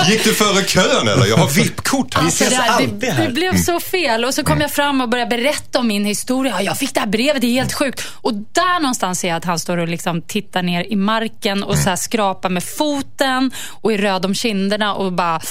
Gick 0.09 0.23
du 0.23 0.33
före 0.33 0.63
kön 0.63 1.07
eller? 1.07 1.25
Jag 1.25 1.37
har 1.37 1.47
VIP-kort 1.47 2.13
här. 2.13 2.21
Alltså, 2.23 2.43
ses 2.43 2.57
det, 2.57 2.63
här, 2.63 2.69
alltid 2.71 2.89
det, 2.89 3.11
här. 3.11 3.23
det 3.27 3.31
blev 3.33 3.57
så 3.63 3.79
fel. 3.79 4.25
Och 4.25 4.33
så 4.33 4.43
kom 4.43 4.61
jag 4.61 4.71
fram 4.71 5.01
och 5.01 5.09
började 5.09 5.37
berätta 5.37 5.79
om 5.79 5.87
min 5.87 6.05
historia. 6.05 6.61
Jag 6.61 6.77
fick 6.77 6.93
det 6.93 6.99
här 6.99 7.07
brevet, 7.07 7.41
det 7.41 7.47
är 7.47 7.51
helt 7.53 7.73
sjukt. 7.73 8.03
Och 8.21 8.33
där 8.53 8.79
någonstans 8.79 9.19
ser 9.19 9.27
jag 9.27 9.37
att 9.37 9.45
han 9.45 9.59
står 9.59 9.77
och 9.77 9.87
liksom 9.87 10.21
tittar 10.21 10.63
ner 10.63 10.83
i 10.83 10.95
marken 10.95 11.63
och 11.63 11.77
så 11.77 11.89
här 11.89 11.95
skrapar 11.95 12.49
med 12.49 12.63
foten 12.63 13.51
och 13.81 13.93
är 13.93 13.97
röd 13.97 14.25
om 14.25 14.33
kinderna 14.33 14.93
och 14.93 15.13
bara... 15.13 15.41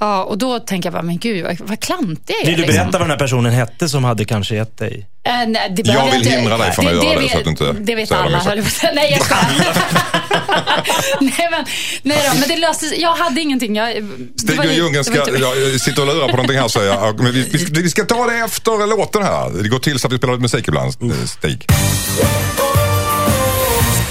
Ja, 0.00 0.24
och 0.24 0.38
då 0.38 0.58
tänker 0.58 0.86
jag 0.86 0.92
bara, 0.92 1.02
men 1.02 1.18
gud 1.18 1.44
vad, 1.44 1.60
vad 1.60 1.80
klantig 1.80 2.34
jag 2.34 2.42
är. 2.42 2.46
Vill 2.46 2.54
du 2.54 2.62
liksom. 2.62 2.76
berätta 2.76 2.98
vad 2.98 3.00
den 3.00 3.10
här 3.10 3.18
personen 3.18 3.52
hette 3.52 3.88
som 3.88 4.04
hade 4.04 4.24
kanske 4.24 4.54
gett 4.54 4.78
dig? 4.78 5.06
Eh, 5.24 5.32
nej, 5.48 5.72
det 5.76 5.82
Jag 5.86 6.04
vill 6.04 6.14
inte- 6.14 6.30
hindra 6.30 6.58
dig 6.58 6.72
från 6.72 6.86
att 6.86 6.92
det, 7.00 7.06
göra 7.06 7.14
det, 7.14 7.20
vet, 7.20 7.30
så 7.32 7.38
att 7.38 7.44
du 7.44 7.50
inte 7.50 7.72
Det 7.72 7.94
vet 7.94 8.12
alla, 8.12 8.38
höll 8.38 8.58
jag 8.58 8.66
säga. 8.66 8.92
Nej, 8.94 9.18
jag 9.18 9.26
nej, 11.20 11.48
men, 11.50 11.64
nej 12.02 12.18
då, 12.32 12.38
men 12.38 12.48
det 12.48 12.56
löste. 12.56 12.86
Jag 13.00 13.12
hade 13.14 13.40
ingenting. 13.40 13.76
Jag, 13.76 14.02
det 14.04 14.40
Stig 14.40 14.58
och 14.58 14.64
ju- 14.64 14.72
Ljunggren 14.72 15.04
det 15.04 15.04
ska, 15.04 15.38
jag 15.38 15.80
sitter 15.80 16.02
och 16.02 16.14
lurar 16.14 16.28
på 16.28 16.36
någonting 16.36 16.58
här 16.58 16.68
säger 16.68 16.94
jag. 16.94 17.20
Men 17.20 17.32
vi, 17.32 17.42
vi, 17.42 17.82
vi 17.82 17.90
ska 17.90 18.04
ta 18.04 18.26
det 18.26 18.36
efter 18.38 18.86
låten 18.86 19.22
här. 19.22 19.50
Det 19.62 19.68
går 19.68 19.78
till 19.78 19.98
så 19.98 20.06
att 20.06 20.12
vi 20.12 20.18
spelar 20.18 20.32
lite 20.34 20.42
musik 20.42 20.68
ibland, 20.68 20.94
Stig. 21.28 21.66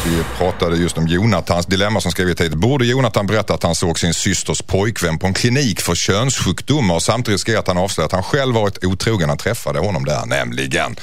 Vi 0.05 0.23
pratade 0.37 0.77
just 0.77 0.97
om 0.97 1.07
Jonathans 1.07 1.65
dilemma 1.65 2.01
som 2.01 2.11
skrev 2.11 2.29
i 2.29 2.35
tid. 2.35 2.57
Borde 2.57 2.85
Jonathan 2.85 3.27
berätta 3.27 3.53
att 3.53 3.63
han 3.63 3.75
såg 3.75 3.99
sin 3.99 4.13
systers 4.13 4.61
pojkvän 4.61 5.19
på 5.19 5.27
en 5.27 5.33
klinik 5.33 5.81
för 5.81 5.95
könssjukdomar 5.95 6.95
och 6.95 7.03
samtidigt 7.03 7.39
riskerar 7.39 7.59
att 7.59 7.67
han 7.67 7.77
avslöjar 7.77 8.05
att 8.05 8.11
han 8.11 8.23
själv 8.23 8.55
varit 8.55 8.83
otrogen 8.83 9.19
när 9.19 9.27
han 9.27 9.37
träffade 9.37 9.79
honom 9.79 10.05
där, 10.05 10.25
nämligen. 10.25 10.95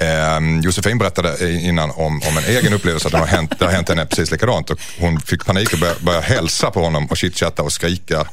Eh, 0.00 0.60
Josefin 0.62 0.98
berättade 0.98 1.52
innan 1.52 1.90
om, 1.90 2.22
om 2.28 2.36
en 2.38 2.44
egen 2.44 2.72
upplevelse 2.72 3.08
att 3.08 3.12
det 3.12 3.18
har 3.18 3.26
hänt, 3.26 3.52
det 3.58 3.64
har 3.64 3.72
hänt 3.72 3.88
henne 3.88 4.06
precis 4.06 4.30
likadant 4.30 4.70
och 4.70 4.80
hon 4.98 5.20
fick 5.20 5.44
panik 5.44 5.72
och 5.72 5.78
började, 5.78 6.00
började 6.00 6.26
hälsa 6.26 6.70
på 6.70 6.80
honom 6.80 7.06
och 7.06 7.16
chitchatta 7.16 7.62
och 7.62 7.72
skrika 7.72 8.24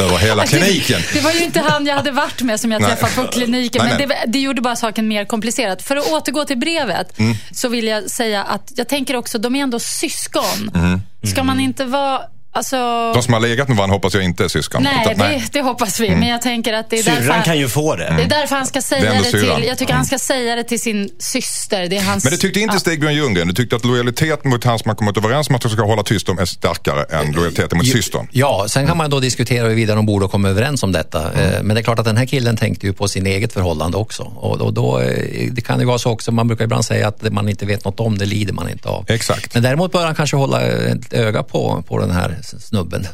över 0.00 0.18
hela 0.18 0.46
kliniken. 0.46 1.00
Det, 1.12 1.18
det 1.18 1.24
var 1.24 1.32
ju 1.32 1.44
inte 1.44 1.60
han 1.60 1.86
jag 1.86 1.94
hade 1.94 2.10
varit 2.10 2.42
med 2.42 2.60
som 2.60 2.72
jag 2.72 2.82
Nej. 2.82 2.90
träffade 2.90 3.26
på 3.26 3.32
kliniken. 3.32 3.82
Nej, 3.84 3.98
men 3.98 4.08
nej. 4.08 4.18
det, 4.26 4.32
det 4.32 4.38
gjorde 4.38 4.60
bara 4.62 4.76
saken 4.76 5.08
mer 5.08 5.24
komplicerad. 5.24 5.82
För 5.82 5.96
att 5.96 6.06
återgå 6.06 6.44
till 6.44 6.58
brevet 6.58 7.18
Mm. 7.18 7.34
så 7.52 7.68
vill 7.68 7.86
jag 7.86 8.10
säga 8.10 8.42
att 8.44 8.72
jag 8.76 8.88
tänker 8.88 9.16
också, 9.16 9.38
de 9.38 9.56
är 9.56 9.62
ändå 9.62 9.78
syskon. 9.78 10.70
Mm. 10.74 11.00
Ska 11.22 11.42
man 11.42 11.60
inte 11.60 11.84
vara... 11.84 12.20
Alltså, 12.56 12.76
De 13.14 13.22
som 13.22 13.32
har 13.34 13.40
legat 13.40 13.68
med 13.68 13.76
varandra 13.76 13.94
hoppas 13.96 14.14
jag 14.14 14.24
inte 14.24 14.44
är 14.44 14.48
syskon. 14.48 14.82
nej, 14.82 14.92
Utan- 15.14 15.28
det, 15.28 15.42
det 15.52 15.60
hoppas 15.62 16.00
vi. 16.00 16.10
Men 16.10 16.28
jag 16.28 16.42
tänker 16.42 16.72
att 16.72 16.90
det 16.90 16.98
är 16.98 17.02
därför... 17.04 17.22
Syrran 17.22 17.42
kan 17.42 17.58
ju 17.58 17.68
få 17.68 17.96
det. 17.96 18.14
Det 18.16 18.22
är 18.22 18.28
därför 18.40 18.56
han 18.56 18.66
ska 18.66 18.78
Det 18.78 18.82
säga 18.82 19.12
det, 19.12 19.24
syrran. 19.24 19.56
till, 19.60 19.68
jag 19.68 19.78
tycker 19.78 19.94
han 19.94 20.04
ska 20.04 20.18
säga 20.18 20.56
det 20.56 20.64
till 20.64 20.80
sin 20.80 21.10
syster. 21.18 21.86
Det 21.88 21.96
är 21.96 22.02
hans, 22.02 22.24
Men 22.24 22.30
det 22.30 22.36
tyckte 22.36 22.60
inte 22.60 22.74
Ja. 22.74 22.78
Stig-Björn 22.80 23.14
Ljunggren. 23.14 23.48
Du 23.48 23.54
tyckte 23.54 23.76
att 23.76 23.84
lojaliteten 23.84 24.50
mot 24.50 24.64
han 24.64 24.78
som 24.78 24.88
har 24.88 24.96
kommit 24.96 25.16
överens 25.16 25.48
om 25.48 25.54
att 25.54 25.62
de 25.62 25.68
ska 25.72 25.82
hålla 25.82 26.02
tyst 26.02 26.28
om 26.28 26.38
är 26.38 26.44
starkare 26.44 27.04
än 27.18 27.32
lojaliteten 27.32 27.78
mot 27.78 27.86
systern. 27.86 28.28
Ja, 28.32 28.64
sen 28.68 28.86
kan 28.86 28.96
man 28.96 29.10
då 29.10 29.20
diskutera 29.20 29.62
huruvida 29.64 29.94
de 29.94 30.06
borde 30.06 30.28
komma 30.28 30.48
överens 30.48 30.82
om 30.82 30.92
detta. 30.92 31.32
Eh, 31.32 31.62
Men 31.62 31.74
det 31.74 31.80
är 31.80 31.82
klart 31.82 31.98
att 31.98 32.04
den 32.04 32.16
här 32.16 32.26
killen 32.26 32.56
tänkte 32.56 32.86
ju 32.86 32.92
på 32.92 33.08
sin 33.08 33.26
eget 33.26 33.52
förhållande 33.52 33.96
också. 33.96 34.22
Och 34.22 34.58
då, 34.58 34.70
då, 34.70 35.00
eh, 35.00 35.48
det 35.52 35.60
kan 35.60 35.80
ju 35.80 35.86
vara 35.86 35.98
så 35.98 36.10
också, 36.10 36.32
man 36.32 36.48
brukar 36.48 36.64
ibland 36.64 36.84
säga 36.84 37.08
att 37.08 37.20
det 37.20 37.30
man 37.30 37.48
inte 37.48 37.66
vet 37.66 37.84
något 37.84 38.00
om, 38.00 38.18
det 38.18 38.24
lider 38.26 38.52
man 38.52 38.68
inte 38.70 38.88
av. 38.88 39.04
Exakt. 39.08 39.54
Men 39.54 39.62
däremot 39.62 39.92
bör 39.92 40.04
han 40.06 40.14
kanske 40.14 40.36
hålla 40.36 40.60
ett 40.62 41.12
öga 41.12 41.42
på, 41.42 41.84
på 41.88 41.98
den 41.98 42.10
här 42.10 42.38
snubben. 42.44 43.06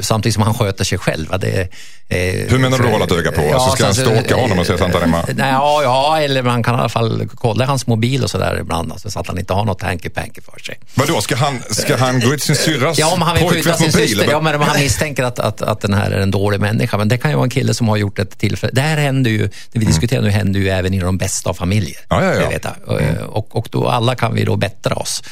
Samtidigt 0.00 0.34
som 0.34 0.42
han 0.42 0.54
sköter 0.54 0.84
sig 0.84 0.98
själv. 0.98 1.26
Det, 1.40 1.60
eh, 2.08 2.18
Hur 2.50 2.58
menar 2.58 2.78
du 2.78 2.88
hålla 2.88 3.04
ett 3.04 3.12
öga 3.12 3.32
på? 3.32 3.54
Alltså, 3.54 3.70
ska 3.70 3.84
han 3.84 3.94
så- 3.94 4.00
stalka 4.02 4.36
honom 4.36 4.58
och 4.58 4.66
se 4.66 4.78
så 4.78 4.84
att 4.84 4.94
han 4.94 5.10
med? 5.10 5.24
Nej, 5.36 5.50
ja, 5.52 5.82
ja, 5.82 6.20
eller 6.20 6.42
man 6.42 6.62
kan 6.62 6.74
i 6.74 6.78
alla 6.78 6.88
fall 6.88 7.28
kolla 7.34 7.66
hans 7.66 7.86
mobil 7.86 8.24
och 8.24 8.30
sådär 8.30 8.58
ibland. 8.60 8.92
Alltså, 8.92 9.10
så 9.10 9.20
att 9.20 9.26
han 9.26 9.38
inte 9.38 9.52
har 9.52 9.64
något 9.64 9.82
hanky-panky 9.82 10.40
för 10.52 10.58
sig. 10.64 10.78
Vadå, 10.94 11.20
ska 11.20 11.36
han, 11.36 11.62
ska 11.70 11.96
han 11.96 12.20
gå 12.20 12.34
ut 12.34 12.42
sin 12.42 12.56
syrras 12.56 12.98
Ja, 12.98 13.12
om 13.12 13.22
han 13.22 13.36
vill 13.36 13.48
skydda 13.48 13.74
sin 13.76 13.86
mobil? 13.86 14.08
syster. 14.08 14.30
Ja, 14.30 14.40
men 14.40 14.54
om 14.54 14.62
han 14.62 14.80
misstänker 14.80 15.22
att, 15.24 15.38
att, 15.38 15.62
att 15.62 15.80
den 15.80 15.94
här 15.94 16.10
är 16.10 16.20
en 16.20 16.30
dålig 16.30 16.60
människa. 16.60 16.98
Men 16.98 17.08
det 17.08 17.18
kan 17.18 17.30
ju 17.30 17.36
vara 17.36 17.44
en 17.44 17.50
kille 17.50 17.74
som 17.74 17.88
har 17.88 17.96
gjort 17.96 18.18
ett 18.18 18.38
tillfälle. 18.38 18.72
Det 18.74 18.80
här 18.80 18.96
händer 18.96 19.30
ju, 19.30 19.46
det 19.72 19.78
vi 19.78 19.84
diskuterar 19.84 20.22
nu 20.22 20.30
händer 20.30 20.60
ju 20.60 20.68
även 20.68 20.94
i 20.94 21.00
de 21.00 21.18
bästa 21.18 21.50
av 21.50 21.54
familjer. 21.54 21.98
Ja, 22.08 22.24
ja, 22.24 22.34
ja. 22.34 22.40
Det 22.40 22.46
vet 22.48 22.64
jag. 22.64 23.28
Och, 23.30 23.56
och 23.56 23.68
då 23.70 23.88
alla 23.88 24.14
kan 24.14 24.34
vi 24.34 24.44
då 24.44 24.56
bättra 24.56 24.94
oss. 24.94 25.22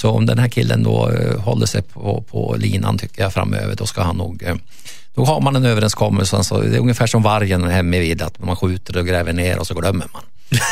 Så 0.00 0.10
om 0.10 0.26
den 0.26 0.38
här 0.38 0.48
killen 0.48 0.82
då 0.82 1.10
eh, 1.10 1.40
håller 1.40 1.66
sig 1.66 1.82
på, 1.82 2.24
på 2.30 2.56
linan 2.58 2.98
tycker 2.98 3.22
jag 3.22 3.32
framöver, 3.32 3.74
då 3.74 3.86
ska 3.86 4.02
han 4.02 4.16
nog 4.16 4.42
eh, 4.42 4.54
då 5.14 5.24
har 5.24 5.40
man 5.40 5.56
en 5.56 5.64
överenskommelse, 5.64 6.36
alltså, 6.36 6.58
det 6.58 6.76
är 6.76 6.80
ungefär 6.80 7.06
som 7.06 7.22
vargen 7.22 7.68
hemma 7.68 7.98
vid 7.98 8.22
att 8.22 8.38
man 8.38 8.56
skjuter 8.56 8.96
och 8.96 9.06
gräver 9.06 9.32
ner 9.32 9.58
och 9.58 9.66
så 9.66 9.74
glömmer 9.74 10.06
man. 10.12 10.22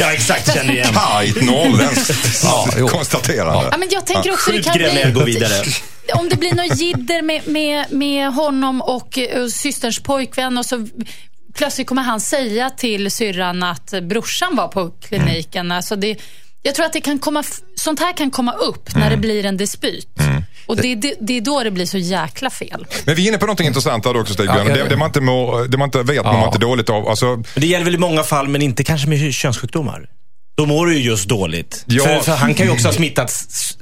Ja, 0.00 0.12
exakt. 0.12 0.54
Känner 0.54 0.72
igen. 0.72 0.94
Pajt 0.94 1.42
norrländskt 1.42 2.44
Ja, 2.44 2.68
jo. 2.78 2.88
konstaterande. 2.88 3.68
Ja, 3.70 3.78
men 3.78 3.88
jag 3.90 4.06
tänker 4.06 4.32
också 4.32 4.50
det 4.50 4.56
Skjut 4.56 4.66
kan 4.66 4.78
gräv 4.78 4.94
ner, 4.94 5.12
gå 5.12 5.24
vidare. 5.24 5.64
Om 6.14 6.28
det 6.28 6.36
blir 6.36 6.54
något 6.54 6.80
jidder 6.80 7.22
med, 7.22 7.48
med, 7.48 7.84
med 7.90 8.32
honom 8.32 8.82
och, 8.82 9.18
eh, 9.18 9.46
systerns 9.46 10.02
pojkvän 10.02 10.58
och 10.58 10.66
så 10.66 10.86
plötsligt 11.54 11.86
kommer 11.86 12.02
han 12.02 12.20
säga 12.20 12.70
till 12.70 13.10
syrran 13.10 13.62
att 13.62 13.94
brorsan 14.02 14.56
var 14.56 14.68
på 14.68 14.90
kliniken. 14.90 15.66
Mm. 15.66 15.76
Alltså 15.76 15.96
det, 15.96 16.16
jag 16.66 16.74
tror 16.74 16.86
att 16.86 16.92
det 16.92 17.00
kan 17.00 17.18
komma, 17.18 17.44
sånt 17.74 18.00
här 18.00 18.12
kan 18.16 18.30
komma 18.30 18.52
upp 18.52 18.94
när 18.94 19.00
Mm. 19.06 19.10
det 19.12 19.16
blir 19.26 19.44
en 19.46 19.56
dispyt. 19.56 20.08
Och 20.66 20.76
det, 20.76 20.94
det, 20.94 21.14
det 21.20 21.36
är 21.36 21.40
då 21.40 21.62
det 21.62 21.70
blir 21.70 21.86
så 21.86 21.98
jäkla 21.98 22.50
fel. 22.50 22.86
Men 23.04 23.14
vi 23.14 23.24
är 23.24 23.28
inne 23.28 23.38
på 23.38 23.46
något 23.46 23.60
intressant 23.60 24.04
där 24.04 24.16
också 24.20 24.34
Stig-Björn. 24.34 24.66
Ja, 24.68 24.74
det, 24.74 24.88
det, 24.88 24.96
man 24.96 25.06
inte 25.06 25.20
mår, 25.20 25.64
det 25.68 25.76
man 25.78 25.88
inte 25.88 26.02
vet 26.02 26.16
Ja. 26.16 26.32
man 26.32 26.46
inte 26.46 26.58
dåligt 26.58 26.90
av. 26.90 27.08
Alltså, 27.08 27.36
det 27.54 27.66
gäller 27.66 27.84
väl 27.84 27.94
i 27.94 27.98
många 27.98 28.22
fall, 28.22 28.48
men 28.48 28.62
inte 28.62 28.84
kanske 28.84 29.08
med 29.08 29.34
könssjukdomar? 29.34 30.08
Då 30.56 30.66
mår 30.66 30.86
du 30.86 30.94
ju 30.98 31.02
just 31.02 31.28
dåligt. 31.28 31.84
Ja. 31.86 32.04
För, 32.04 32.20
för 32.20 32.32
han 32.32 32.54
kan 32.54 32.66
ju 32.66 32.72
också 32.72 32.88
ha 32.88 32.92
smittat 32.92 33.32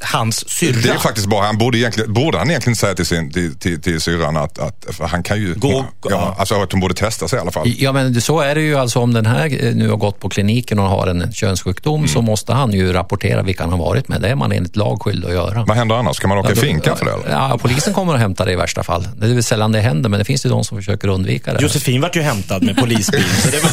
hans 0.00 0.50
syrra. 0.50 0.81
det 0.83 0.88
är 0.88 0.99
faktiskt 0.99 1.26
bara, 1.26 1.47
han 1.47 1.59
borde, 1.59 1.79
egentligen, 1.79 2.12
borde 2.12 2.38
han 2.38 2.50
egentligen 2.50 2.76
säga 2.76 2.95
till, 2.95 3.07
sin, 3.07 3.33
till, 3.33 3.59
till, 3.59 3.81
till 3.83 4.00
syrran 4.00 4.37
att, 4.37 4.59
att 4.59 4.87
han 5.11 5.23
kan 5.23 5.38
ju... 5.41 5.55
Gå- 5.55 5.85
ja, 6.02 6.11
ja. 6.11 6.37
alltså 6.38 6.62
att 6.62 6.73
hon 6.73 6.81
borde 6.81 6.95
testa 6.95 7.29
sig 7.29 7.37
i 7.38 7.41
alla 7.41 7.50
fall. 7.50 7.75
Ja, 7.79 7.93
men 7.93 8.21
så 8.23 8.41
är 8.41 8.55
det 8.55 8.61
ju 8.61 8.76
alltså 8.79 8.99
om 9.00 9.12
den 9.14 9.26
här 9.26 9.64
eh, 9.64 9.75
nu 9.75 9.88
har 9.88 9.97
gått 9.97 10.21
på 10.21 10.29
kliniken 10.29 10.79
och 10.79 10.88
har 10.88 11.07
en 11.07 11.33
könssjukdom 11.33 12.09
så 12.09 12.23
måste 12.23 12.52
han 12.52 12.73
ju 12.73 12.93
rapportera 12.93 13.43
vilka 13.43 13.62
han 13.62 13.71
har 13.73 13.79
varit 13.79 14.09
med. 14.09 14.21
Det 14.21 14.29
är 14.29 14.35
man 14.35 14.52
enligt 14.52 14.76
lag 14.76 15.02
skyldig 15.02 15.29
att 15.29 15.35
göra. 15.35 15.64
Vad 15.69 15.76
händer 15.76 15.97
annars? 15.97 16.19
Kan 16.19 16.29
man 16.29 16.38
åka 16.38 16.49
i 16.49 16.50
Ja, 16.50 16.55
då- 16.55 16.61
finkan 16.61 16.97
för 16.97 17.05
det? 17.05 17.12
Eller? 17.12 17.31
Ja, 17.31 17.59
polisen 17.62 17.95
kommer 17.95 18.14
att 18.14 18.21
hämta 18.21 18.45
det 18.45 18.52
i 18.52 18.57
värsta 18.57 18.83
fall. 18.83 19.09
Det 19.17 19.26
är 19.26 19.35
väl 19.35 19.43
sällan 19.43 19.73
det 19.73 19.81
händer, 19.81 20.11
men 20.11 20.19
det 20.19 20.25
finns 20.25 20.47
ju 20.47 20.50
de 20.50 20.64
som 20.64 20.79
försöker 20.79 21.09
undvika 21.09 21.52
det. 21.52 21.62
Josefin 21.62 22.00
vart 22.00 22.17
ju 22.17 22.21
hämtad 22.23 22.62
med 22.62 22.76
polisbil. 22.76 23.25
Så 23.43 23.49
det 23.50 23.61
var... 23.62 23.71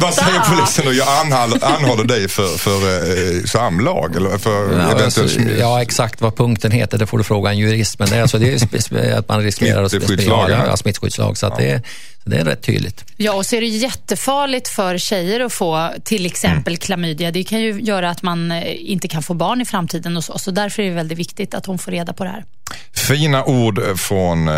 Vad 0.00 0.14
säger 0.14 0.40
polisen 0.56 0.84
då? 0.84 0.92
Jag 0.92 1.08
anhåller, 1.08 1.64
anhåller 1.64 2.04
dig 2.28 2.56
för, 2.58 2.58
för 2.58 3.36
eh, 3.36 3.42
samlag? 3.44 4.16
Eller 4.16 4.38
för 4.38 4.78
Ja, 4.78 5.04
alltså, 5.04 5.40
ja, 5.58 5.82
exakt 5.82 6.20
vad 6.20 6.36
punkten 6.36 6.70
heter, 6.70 6.98
det 6.98 7.06
får 7.06 7.18
du 7.18 7.24
fråga 7.24 7.50
en 7.50 7.58
jurist. 7.58 7.98
Men 7.98 8.08
det 8.08 8.16
är, 8.16 8.22
alltså, 8.22 8.38
det 8.38 8.72
är 8.90 9.18
att 9.18 9.28
man 9.28 9.42
riskerar 9.42 9.82
att. 9.82 9.92
Ja, 10.26 10.50
ja, 10.50 10.76
smittskyddslag. 10.76 11.38
Så 11.38 11.46
att 11.46 11.56
det, 11.56 11.70
är, 11.70 11.82
det 12.24 12.36
är 12.36 12.44
rätt 12.44 12.62
tydligt. 12.62 13.04
Ja, 13.16 13.32
och 13.32 13.46
så 13.46 13.56
är 13.56 13.60
det 13.60 13.66
jättefarligt 13.66 14.68
för 14.68 14.98
tjejer 14.98 15.40
att 15.40 15.52
få 15.52 15.90
till 16.04 16.26
exempel 16.26 16.76
klamydia. 16.76 17.30
Det 17.30 17.44
kan 17.44 17.60
ju 17.60 17.80
göra 17.80 18.10
att 18.10 18.22
man 18.22 18.50
eh, 18.52 18.90
inte 18.90 19.08
kan 19.08 19.22
få 19.22 19.34
barn 19.34 19.60
i 19.60 19.64
framtiden 19.64 20.16
och 20.16 20.24
så. 20.24 20.38
Så 20.38 20.50
därför 20.50 20.82
är 20.82 20.88
det 20.88 20.94
väldigt 20.94 21.18
viktigt 21.18 21.54
att 21.54 21.66
hon 21.66 21.78
får 21.78 21.92
reda 21.92 22.12
på 22.12 22.24
det 22.24 22.30
här. 22.30 22.44
Fina 22.94 23.44
ord 23.44 23.80
från 23.96 24.48
eh, 24.48 24.54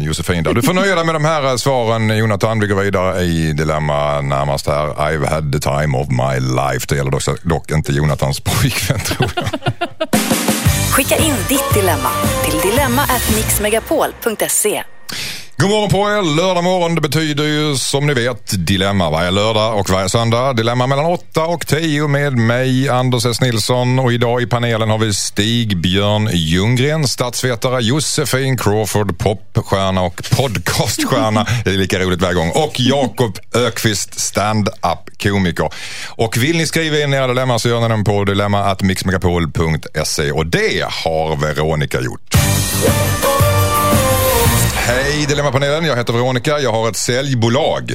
Josefin 0.00 0.42
där. 0.42 0.54
Du 0.54 0.62
får 0.62 0.74
nöja 0.74 0.94
dig 0.94 1.04
med 1.04 1.14
de 1.14 1.24
här 1.24 1.44
eh, 1.44 1.56
svaren 1.56 2.16
Jonathan. 2.16 2.60
Vi 2.60 2.66
går 2.66 2.82
vidare 2.82 3.22
i 3.22 3.52
Dilemma 3.52 4.20
närmast 4.20 4.66
här. 4.66 4.86
I've 4.86 5.28
had 5.28 5.52
the 5.52 5.58
time 5.58 5.98
of 5.98 6.08
my 6.08 6.40
life. 6.40 6.86
Det 6.88 6.96
gäller 6.96 7.10
dock, 7.10 7.22
dock 7.42 7.70
inte 7.70 7.92
Jonathans 7.92 8.40
pojkvän 8.40 9.00
tror 9.00 9.30
jag. 9.36 9.44
Skicka 10.90 11.16
in 11.16 11.34
ditt 11.48 11.74
dilemma 11.74 12.10
till 12.44 12.58
dilemma@mixmegapol.se. 12.70 14.82
God 15.58 15.70
morgon 15.70 15.90
på 15.90 15.98
er. 15.98 16.36
Lördag 16.36 16.64
morgon 16.64 16.94
det 16.94 17.00
betyder 17.00 17.44
ju 17.44 17.76
som 17.76 18.06
ni 18.06 18.14
vet 18.14 18.66
Dilemma 18.66 19.10
varje 19.10 19.30
lördag 19.30 19.78
och 19.78 19.90
varje 19.90 20.08
söndag. 20.08 20.52
Dilemma 20.52 20.86
mellan 20.86 21.06
8 21.06 21.46
och 21.46 21.66
10 21.66 22.08
med 22.08 22.32
mig 22.32 22.88
Anders 22.88 23.26
S 23.26 23.40
Nilsson 23.40 23.98
och 23.98 24.12
idag 24.12 24.42
i 24.42 24.46
panelen 24.46 24.90
har 24.90 24.98
vi 24.98 25.14
Stig 25.14 25.80
Björn 25.80 26.30
Ljunggren, 26.32 27.08
statsvetare, 27.08 27.82
Josefin 27.82 28.58
Crawford, 28.58 29.18
popstjärna 29.18 30.02
och 30.02 30.22
podcaststjärna. 30.36 31.46
Det 31.64 31.70
är 31.70 31.78
lika 31.78 31.98
roligt 31.98 32.22
varje 32.22 32.34
gång. 32.34 32.50
Och 32.50 32.80
Jakob 32.80 33.38
Ökvist, 33.54 34.20
stand-up 34.20 35.22
komiker. 35.22 35.70
Och 36.08 36.36
vill 36.36 36.56
ni 36.56 36.66
skriva 36.66 36.98
in 36.98 37.14
era 37.14 37.26
dilemma 37.26 37.58
så 37.58 37.68
gör 37.68 37.80
ni 37.80 37.88
den 37.88 38.04
på 38.04 38.24
dilemma.mixmegapol.se 38.24 40.32
och 40.32 40.46
det 40.46 40.84
har 41.04 41.36
Veronica 41.36 42.00
gjort. 42.00 42.34
Hej 44.86 45.26
Dilemmapanelen, 45.28 45.84
jag 45.84 45.96
heter 45.96 46.12
Veronica. 46.12 46.58
Jag 46.58 46.72
har 46.72 46.88
ett 46.88 46.96
säljbolag. 46.96 47.92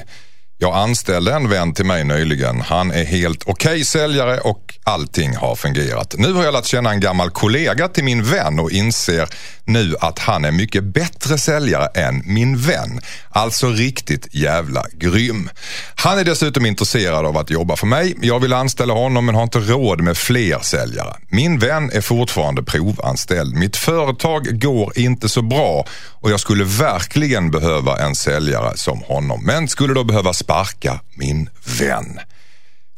Jag 0.63 0.75
anställde 0.75 1.33
en 1.33 1.49
vän 1.49 1.73
till 1.73 1.85
mig 1.85 2.03
nyligen. 2.03 2.61
Han 2.61 2.91
är 2.91 3.05
helt 3.05 3.43
okej 3.45 3.85
säljare 3.85 4.39
och 4.39 4.79
allting 4.83 5.35
har 5.35 5.55
fungerat. 5.55 6.15
Nu 6.17 6.33
har 6.33 6.43
jag 6.43 6.53
lärt 6.53 6.65
känna 6.65 6.91
en 6.91 6.99
gammal 6.99 7.29
kollega 7.29 7.87
till 7.87 8.03
min 8.03 8.23
vän 8.23 8.59
och 8.59 8.71
inser 8.71 9.29
nu 9.65 9.95
att 9.99 10.19
han 10.19 10.45
är 10.45 10.51
mycket 10.51 10.83
bättre 10.83 11.37
säljare 11.37 11.85
än 11.85 12.21
min 12.25 12.57
vän. 12.57 13.01
Alltså 13.29 13.69
riktigt 13.69 14.27
jävla 14.31 14.85
grym. 14.93 15.49
Han 15.95 16.19
är 16.19 16.23
dessutom 16.23 16.65
intresserad 16.65 17.25
av 17.25 17.37
att 17.37 17.49
jobba 17.49 17.75
för 17.75 17.87
mig. 17.87 18.15
Jag 18.21 18.39
vill 18.39 18.53
anställa 18.53 18.93
honom 18.93 19.25
men 19.25 19.35
har 19.35 19.43
inte 19.43 19.59
råd 19.59 20.01
med 20.01 20.17
fler 20.17 20.59
säljare. 20.59 21.15
Min 21.29 21.59
vän 21.59 21.91
är 21.93 22.01
fortfarande 22.01 22.63
provanställd. 22.63 23.55
Mitt 23.55 23.77
företag 23.77 24.61
går 24.61 24.97
inte 24.97 25.29
så 25.29 25.41
bra 25.41 25.85
och 26.09 26.31
jag 26.31 26.39
skulle 26.39 26.63
verkligen 26.63 27.51
behöva 27.51 27.97
en 27.97 28.15
säljare 28.15 28.77
som 28.77 29.01
honom. 29.01 29.43
Men 29.45 29.67
skulle 29.67 29.93
då 29.93 30.03
behöva 30.03 30.33
sparka 30.51 30.99
min 31.15 31.49
vän. 31.79 32.19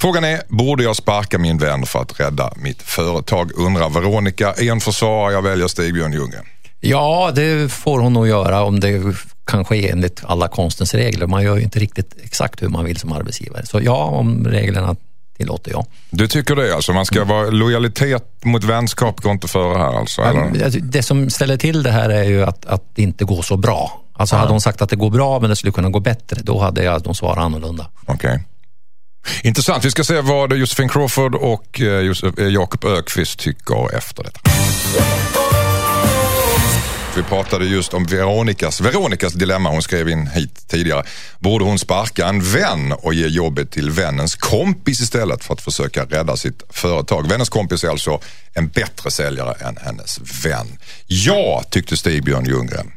Frågan 0.01 0.24
är, 0.24 0.41
borde 0.48 0.83
jag 0.83 0.95
sparka 0.95 1.38
min 1.38 1.57
vän 1.57 1.86
för 1.86 2.00
att 2.00 2.19
rädda 2.19 2.53
mitt 2.55 2.81
företag? 2.81 3.51
Undrar 3.55 3.89
Veronica. 3.89 4.53
En 4.53 4.79
försvarare, 4.79 5.33
jag 5.33 5.41
väljer 5.41 5.67
Stig-Björn 5.67 6.13
Ljunggren. 6.13 6.45
Ja, 6.79 7.31
det 7.36 7.72
får 7.72 8.00
hon 8.00 8.13
nog 8.13 8.27
göra 8.27 8.63
om 8.63 8.79
det 8.79 9.15
kan 9.45 9.65
ske 9.65 9.89
enligt 9.89 10.22
alla 10.25 10.48
konstens 10.48 10.93
regler. 10.93 11.27
Man 11.27 11.43
gör 11.43 11.55
ju 11.57 11.63
inte 11.63 11.79
riktigt 11.79 12.15
exakt 12.24 12.62
hur 12.62 12.67
man 12.67 12.86
vill 12.86 12.98
som 12.98 13.12
arbetsgivare. 13.12 13.65
Så 13.65 13.81
ja, 13.81 14.03
om 14.03 14.48
reglerna 14.48 14.95
tillåter 15.38 15.72
jag. 15.72 15.86
Du 16.10 16.27
tycker 16.27 16.55
det 16.55 16.75
alltså? 16.75 16.93
Man 16.93 17.05
ska 17.05 17.24
vara 17.24 17.50
lojalitet 17.50 18.45
mot 18.45 18.63
vänskap 18.63 19.22
går 19.22 19.31
inte 19.31 19.48
före 19.48 19.77
här 19.77 20.00
alltså? 20.00 20.22
Eller? 20.22 20.63
Alltså, 20.63 20.79
Det 20.79 21.03
som 21.03 21.29
ställer 21.29 21.57
till 21.57 21.83
det 21.83 21.91
här 21.91 22.10
är 22.10 22.24
ju 22.24 22.43
att, 22.43 22.65
att 22.65 22.83
det 22.95 23.01
inte 23.01 23.25
går 23.25 23.41
så 23.41 23.57
bra. 23.57 24.02
Alltså 24.24 24.36
hade 24.36 24.51
hon 24.51 24.62
sagt 24.62 24.82
att 24.82 24.89
det 24.89 24.96
går 24.96 25.10
bra 25.10 25.39
men 25.39 25.50
det 25.50 25.56
skulle 25.56 25.74
kunna 25.74 25.89
gå 25.89 26.00
bättre, 26.00 26.42
då 26.44 26.60
hade 26.60 26.84
jag 26.84 27.06
nog 27.06 27.15
svarat 27.15 27.38
annorlunda. 27.38 27.88
Okej. 28.06 28.44
Intressant. 29.44 29.86
Vi 29.86 29.92
ska 29.92 30.03
se 30.03 30.22
vad 30.22 30.53
Josefin 30.53 30.89
Crawford 30.89 31.36
och 31.36 31.82
eh, 31.82 32.12
eh, 32.38 32.48
Jakob 32.48 32.86
Ökvist 32.86 33.39
tycker 33.39 33.96
efter 33.96 34.24
detta. 34.24 34.39
Vi 37.15 37.24
pratade 37.24 37.65
just 37.65 37.94
om 37.94 38.06
Veronicas, 38.06 38.82
Veronicas 38.82 39.34
dilemma. 39.34 39.70
Hon 39.70 39.82
skrev 39.82 40.10
in 40.10 40.27
hit 40.27 40.68
tidigare. 40.68 41.03
Borde 41.39 41.65
hon 41.65 41.80
sparka 41.80 42.27
en 42.27 42.42
vän 42.42 42.92
och 42.92 43.13
ge 43.13 43.27
jobbet 43.27 43.72
till 43.72 43.92
vännens 43.92 44.36
kompis 44.36 45.00
istället 45.00 45.44
för 45.44 45.53
att 45.53 45.62
försöka 45.62 46.06
rädda 46.06 46.38
sitt 46.38 46.63
företag? 46.70 47.27
Vännens 47.27 47.50
kompis 47.50 47.84
är 47.84 47.89
alltså 47.89 48.20
en 48.53 48.68
bättre 48.68 49.12
säljare 49.12 49.53
än 49.68 49.77
hennes 49.82 50.20
vän. 50.46 50.68
Ja, 51.08 51.63
tyckte 51.70 51.98
Stig-Björn 51.98 52.46
Ljunggren. 52.46 52.92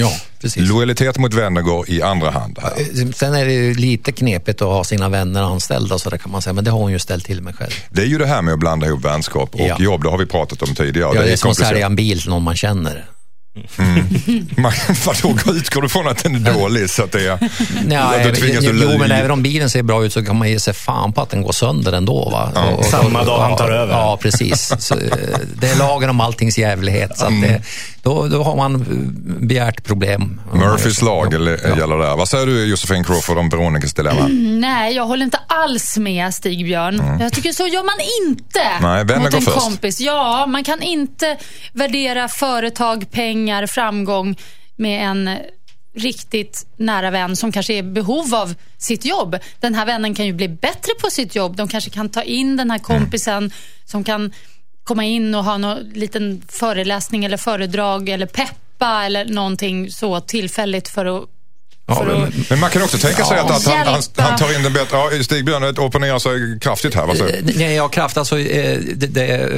Ja, 0.00 0.12
precis. 0.40 0.68
Lojalitet 0.68 1.18
mot 1.18 1.34
vänner 1.34 1.62
går 1.62 1.90
i 1.90 2.02
andra 2.02 2.30
hand 2.30 2.58
här. 2.62 3.12
Sen 3.12 3.34
är 3.34 3.44
det 3.44 3.52
ju 3.52 3.74
lite 3.74 4.12
knepigt 4.12 4.62
att 4.62 4.68
ha 4.68 4.84
sina 4.84 5.08
vänner 5.08 5.42
anställda 5.42 5.98
så 5.98 6.10
det 6.10 6.18
kan 6.18 6.32
man 6.32 6.42
säga, 6.42 6.54
men 6.54 6.64
det 6.64 6.70
har 6.70 6.78
hon 6.78 6.92
ju 6.92 6.98
ställt 6.98 7.24
till 7.24 7.42
med 7.42 7.54
själv. 7.56 7.70
Det 7.90 8.02
är 8.02 8.06
ju 8.06 8.18
det 8.18 8.26
här 8.26 8.42
med 8.42 8.54
att 8.54 8.60
blanda 8.60 8.86
ihop 8.86 9.04
vänskap 9.04 9.54
och 9.54 9.60
Ja. 9.60 9.76
jobb. 9.80 10.02
Det 10.02 10.08
har 10.10 10.18
vi 10.18 10.26
pratat 10.26 10.62
om 10.62 10.74
tidigare. 10.74 11.10
Ja, 11.14 11.22
det 11.22 11.32
är 11.32 11.36
som 11.36 11.50
att 11.50 11.56
sälja 11.56 11.86
en 11.86 11.96
bil 11.96 12.20
till 12.20 12.30
någon 12.30 12.42
man 12.42 12.56
känner. 12.56 13.06
Man, 14.56 14.72
vadå, 15.06 15.52
utgår 15.56 15.82
du 15.82 15.88
från 15.88 16.08
att 16.08 16.22
den 16.24 16.46
är 16.46 16.52
dålig? 16.54 16.90
Så 16.90 17.02
att 17.04 17.12
det 17.12 17.26
är, 17.26 17.38
Ja, 17.90 18.12
då 18.24 18.32
tvingas 18.34 18.64
du 18.64 18.80
jo, 18.82 18.98
men 18.98 19.10
även 19.12 19.30
om 19.30 19.42
bilen 19.42 19.70
ser 19.70 19.82
bra 19.82 20.04
ut 20.04 20.12
så 20.12 20.24
kan 20.24 20.38
man 20.38 20.48
ge 20.50 20.60
sig 20.60 20.74
fan 20.74 21.12
på 21.12 21.20
att 21.20 21.30
den 21.30 21.42
går 21.42 21.52
sönder 21.52 21.92
ändå. 21.92 22.28
Va? 22.30 22.52
Och- 22.72 22.78
och- 22.78 22.84
Samma 22.84 23.24
dag 23.24 23.40
han 23.40 23.56
tar 23.56 23.70
ja, 23.70 23.76
över. 23.76 23.92
Ja, 23.92 24.18
precis. 24.22 24.72
Så, 24.78 24.94
eh, 24.94 25.00
det 25.54 25.68
är 25.70 25.76
lagen 25.78 26.10
om 26.10 26.20
alltings 26.20 26.58
jävlighet. 26.58 27.18
Så 27.18 27.24
att 27.26 27.40
det, 27.42 27.62
då, 28.02 28.26
då 28.28 28.42
har 28.42 28.56
man 28.56 28.74
eh, 28.74 28.86
begärt 29.46 29.84
problem. 29.84 30.40
Murphys 30.52 31.02
lag 31.02 31.34
eller, 31.34 31.60
Ja. 31.68 31.78
gäller 31.78 31.96
där. 31.98 32.16
Vad 32.16 32.28
säger 32.28 32.46
du 32.46 32.64
Josefin 32.64 33.04
Crawford 33.04 33.38
om 33.38 33.48
Veronicas 33.48 33.94
dilemma? 33.94 34.26
Nej, 34.60 34.94
jag 34.96 35.04
håller 35.06 35.24
inte 35.24 35.40
alls 35.46 35.96
med 35.98 36.34
Stig-Björn. 36.34 37.18
Jag 37.20 37.32
tycker 37.32 37.52
så 37.52 37.66
gör 37.66 37.84
man 37.84 37.94
inte 38.28 38.60
Mm. 38.60 38.82
Nej, 38.90 39.04
vänner 39.04 39.20
mot 39.22 39.30
går 39.30 39.38
en 39.38 39.44
först. 39.44 39.56
kompis. 39.58 40.00
Ja, 40.00 40.46
man 40.46 40.64
kan 40.64 40.82
inte 40.82 41.36
värdera 41.72 42.28
företag, 42.28 43.10
pengar, 43.10 43.47
framgång 43.66 44.36
med 44.76 45.06
en 45.10 45.30
riktigt 45.96 46.66
nära 46.76 47.10
vän 47.10 47.36
som 47.36 47.52
kanske 47.52 47.72
är 47.72 47.78
i 47.78 47.82
behov 47.82 48.34
av 48.34 48.54
sitt 48.78 49.04
jobb. 49.04 49.36
Den 49.60 49.74
här 49.74 49.86
vännen 49.86 50.14
kan 50.14 50.26
ju 50.26 50.32
bli 50.32 50.48
bättre 50.48 50.92
på 51.00 51.10
sitt 51.10 51.34
jobb. 51.34 51.56
De 51.56 51.68
kanske 51.68 51.90
kan 51.90 52.08
ta 52.08 52.22
in 52.22 52.56
den 52.56 52.70
här 52.70 52.78
kompisen 52.78 53.50
som 53.84 54.04
kan 54.04 54.32
komma 54.84 55.04
in 55.04 55.34
och 55.34 55.44
ha 55.44 55.58
någon 55.58 55.78
liten 55.94 56.42
föreläsning 56.48 57.24
eller 57.24 57.36
föredrag 57.36 58.08
eller 58.08 58.26
peppa 58.26 59.04
eller 59.04 59.24
någonting 59.24 59.90
så 59.90 60.20
tillfälligt 60.20 60.88
för 60.88 61.04
att 61.18 61.24
Ja, 61.90 62.04
men- 62.04 62.32
Men 62.50 62.60
man 62.60 62.70
kan 62.70 62.82
också 62.82 62.98
tänka 62.98 63.24
sig 63.24 63.36
Ja. 63.36 63.42
att, 63.44 63.50
att 63.50 63.66
han, 63.66 63.86
han, 63.86 64.02
han 64.16 64.38
tar 64.38 64.56
in 64.56 64.62
den 64.62 64.72
bättre. 64.72 64.96
Ja, 64.96 65.10
Stig-Björn 65.22 65.78
opponerar 65.78 66.18
sig 66.18 66.58
kraftigt 66.60 66.94
här. 66.94 67.06
Vad 67.06 67.16
säger 67.16 67.42
du? 67.42 67.62
Eh, 67.64 67.74
ja, 67.74 67.88
kraft. 67.88 68.16
Alltså, 68.16 68.38
eh, 68.38 68.78
det, 68.94 69.06
det, 69.06 69.50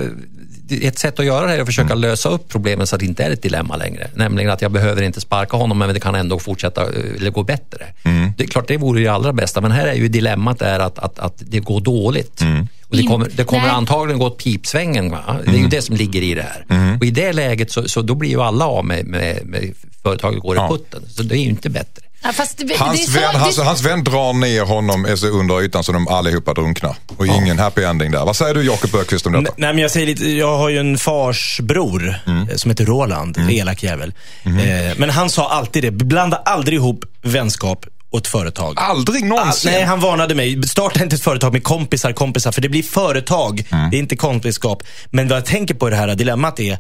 ett 0.73 0.99
sätt 0.99 1.19
att 1.19 1.25
göra 1.27 1.47
det 1.47 1.53
är 1.55 1.61
att 1.61 1.67
försöka 1.67 1.87
Mm. 1.93 2.00
lösa 2.00 2.29
upp 2.29 2.49
problemet 2.49 2.89
så 2.89 2.95
att 2.97 3.00
det 3.00 3.07
inte 3.07 3.25
är 3.25 3.31
ett 3.31 3.43
dilemma 3.43 3.77
längre. 3.77 4.09
Nämligen 4.15 4.50
att 4.50 4.62
jag 4.62 4.71
behöver 4.73 5.03
inte 5.03 5.21
sparka 5.21 5.57
honom, 5.57 5.79
men 5.79 5.95
det 5.95 6.00
kan 6.00 6.15
ändå 6.15 6.39
fortsätta 6.39 6.83
eh, 6.83 6.89
eller 7.17 7.31
gå 7.31 7.43
bättre. 7.43 7.87
Mm. 8.03 8.33
Det 8.37 8.45
är 8.45 8.49
klart, 8.49 8.69
det 8.69 8.77
vore 8.77 8.99
ju 9.00 9.07
det 9.07 9.12
allra 9.12 9.33
bästa, 9.33 9.61
men 9.61 9.71
här 9.71 9.87
är 9.87 9.95
ju 9.95 10.09
dilemmat 10.09 10.62
är 10.62 10.79
att, 10.79 10.99
att, 10.99 11.19
att 11.19 11.35
det 11.39 11.61
går 11.61 11.81
dåligt. 11.81 12.41
Mm. 12.41 12.69
Och 12.89 12.97
det 12.97 13.03
kommer, 13.03 13.29
det 13.37 13.45
kommer 13.45 13.69
antagligen 13.69 14.19
gå 14.19 14.27
åt 14.27 14.39
pipsvängen. 14.39 15.11
Va? 15.11 15.19
Det 15.27 15.33
är 15.45 15.49
Mm. 15.49 15.61
ju 15.62 15.69
det 15.69 15.83
som 15.83 15.97
ligger 15.97 16.23
i 16.23 16.35
det 16.35 16.43
här. 16.69 16.97
Och 17.00 17.05
i 17.07 17.11
det 17.11 17.33
läget 17.33 17.73
så, 17.73 17.89
så 17.89 18.03
då 18.03 18.15
blir 18.15 18.31
ju 18.31 18.41
alla 18.43 18.67
av 18.67 18.85
med, 18.85 19.07
med, 19.07 19.47
med 19.47 19.75
företaget 20.03 20.41
går 20.41 20.57
Ja. 20.57 20.67
i 20.67 20.69
putten. 20.69 21.03
Så 21.09 21.23
det 21.23 21.35
är 21.35 21.43
ju 21.43 21.49
inte 21.49 21.71
bättre. 21.71 22.03
Ja, 22.23 22.33
fast 22.33 22.59
det, 22.59 22.65
det 22.65 22.77
Hans, 22.79 23.05
så- 23.07 23.11
vän, 23.21 23.31
det- 23.33 23.39
hans, 23.39 23.59
hans 23.59 23.83
vän 23.83 24.05
drar 24.05 24.33
ner 24.33 24.62
honom 24.65 25.05
alltså, 25.11 25.27
under 25.27 25.62
ytan 25.62 25.85
så 25.85 25.93
de 25.93 26.09
allihopa 26.09 26.55
drunknar. 26.55 26.97
Och 27.17 27.27
ingen 27.27 27.59
happy 27.59 27.83
ending 27.83 28.11
där. 28.11 28.25
Vad 28.25 28.37
säger 28.37 28.55
du 28.55 28.62
Jakob 28.62 28.95
Öqvist 28.95 29.27
om 29.27 29.35
N- 29.35 29.43
detta? 29.45 29.55
Nej, 29.59 29.73
men 29.75 29.83
jag, 29.83 29.91
säger 29.91 30.07
lite, 30.07 30.31
jag 30.31 30.59
har 30.59 30.69
ju 30.69 30.79
en 30.79 30.99
farsbror 30.99 32.15
Mm. 32.27 32.49
eh, 32.49 32.57
som 32.57 32.71
heter 32.71 32.85
Roland, 32.85 33.39
elak 33.50 33.83
jävel. 33.83 34.12
Mm-hmm. 34.43 34.91
Eh, 34.91 34.95
men 34.99 35.11
han 35.11 35.31
sa 35.31 35.49
alltid 35.50 35.83
det, 35.85 35.91
blanda 35.91 36.37
aldrig 36.37 36.77
ihop 36.79 37.05
vänskap 37.23 37.87
och 38.12 38.19
ett 38.19 38.27
företag. 38.27 38.75
Aldrig 38.79 39.23
Ah, 39.25 39.27
någonsin. 39.27 39.73
nej, 39.73 39.83
han 39.85 40.00
varnade 40.00 40.35
mig. 40.35 40.62
Starta 40.69 41.03
inte 41.03 41.17
ett 41.17 41.23
företag 41.23 41.53
med 41.53 41.65
kompisar, 41.65 42.12
kompisar, 42.12 42.53
för 42.53 42.61
det 42.61 42.69
blir 42.69 42.83
företag. 42.83 43.65
Mm. 43.73 43.91
Det 43.91 43.97
är 43.97 43.99
inte 43.99 44.17
kompisskap. 44.17 44.83
Men 45.11 45.29
vad 45.29 45.37
jag 45.39 45.45
tänker 45.47 45.75
på 45.75 45.89
i 45.89 45.91
det 45.91 45.97
här 45.97 46.15
dilemmat 46.15 46.61
är, 46.61 46.79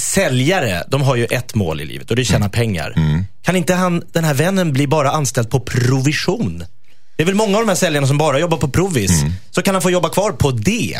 säljare, 0.00 0.84
de 0.88 1.02
har 1.02 1.16
ju 1.16 1.24
ett 1.24 1.54
mål 1.54 1.80
i 1.80 1.84
livet 1.84 2.10
och 2.10 2.16
det 2.16 2.22
är 2.22 2.24
att 2.24 2.30
Mm. 2.30 2.40
tjäna 2.42 2.48
pengar. 2.48 2.94
Kan 3.42 3.56
inte 3.56 3.74
han, 3.74 4.02
den 4.12 4.24
här 4.24 4.34
vännen 4.34 4.72
bli 4.72 4.86
bara 4.86 5.10
anställd 5.10 5.50
på 5.50 5.60
provision? 5.60 6.64
Det 7.16 7.22
är 7.22 7.26
väl 7.26 7.34
många 7.34 7.56
av 7.56 7.62
de 7.62 7.68
här 7.68 7.76
säljarna 7.76 8.06
som 8.06 8.18
bara 8.18 8.38
jobbar 8.38 8.58
på 8.58 8.68
provis. 8.68 9.10
Så 9.50 9.62
kan 9.62 9.74
han 9.74 9.82
få 9.82 9.90
jobba 9.90 10.08
kvar 10.08 10.32
på 10.32 10.50
det. 10.50 10.98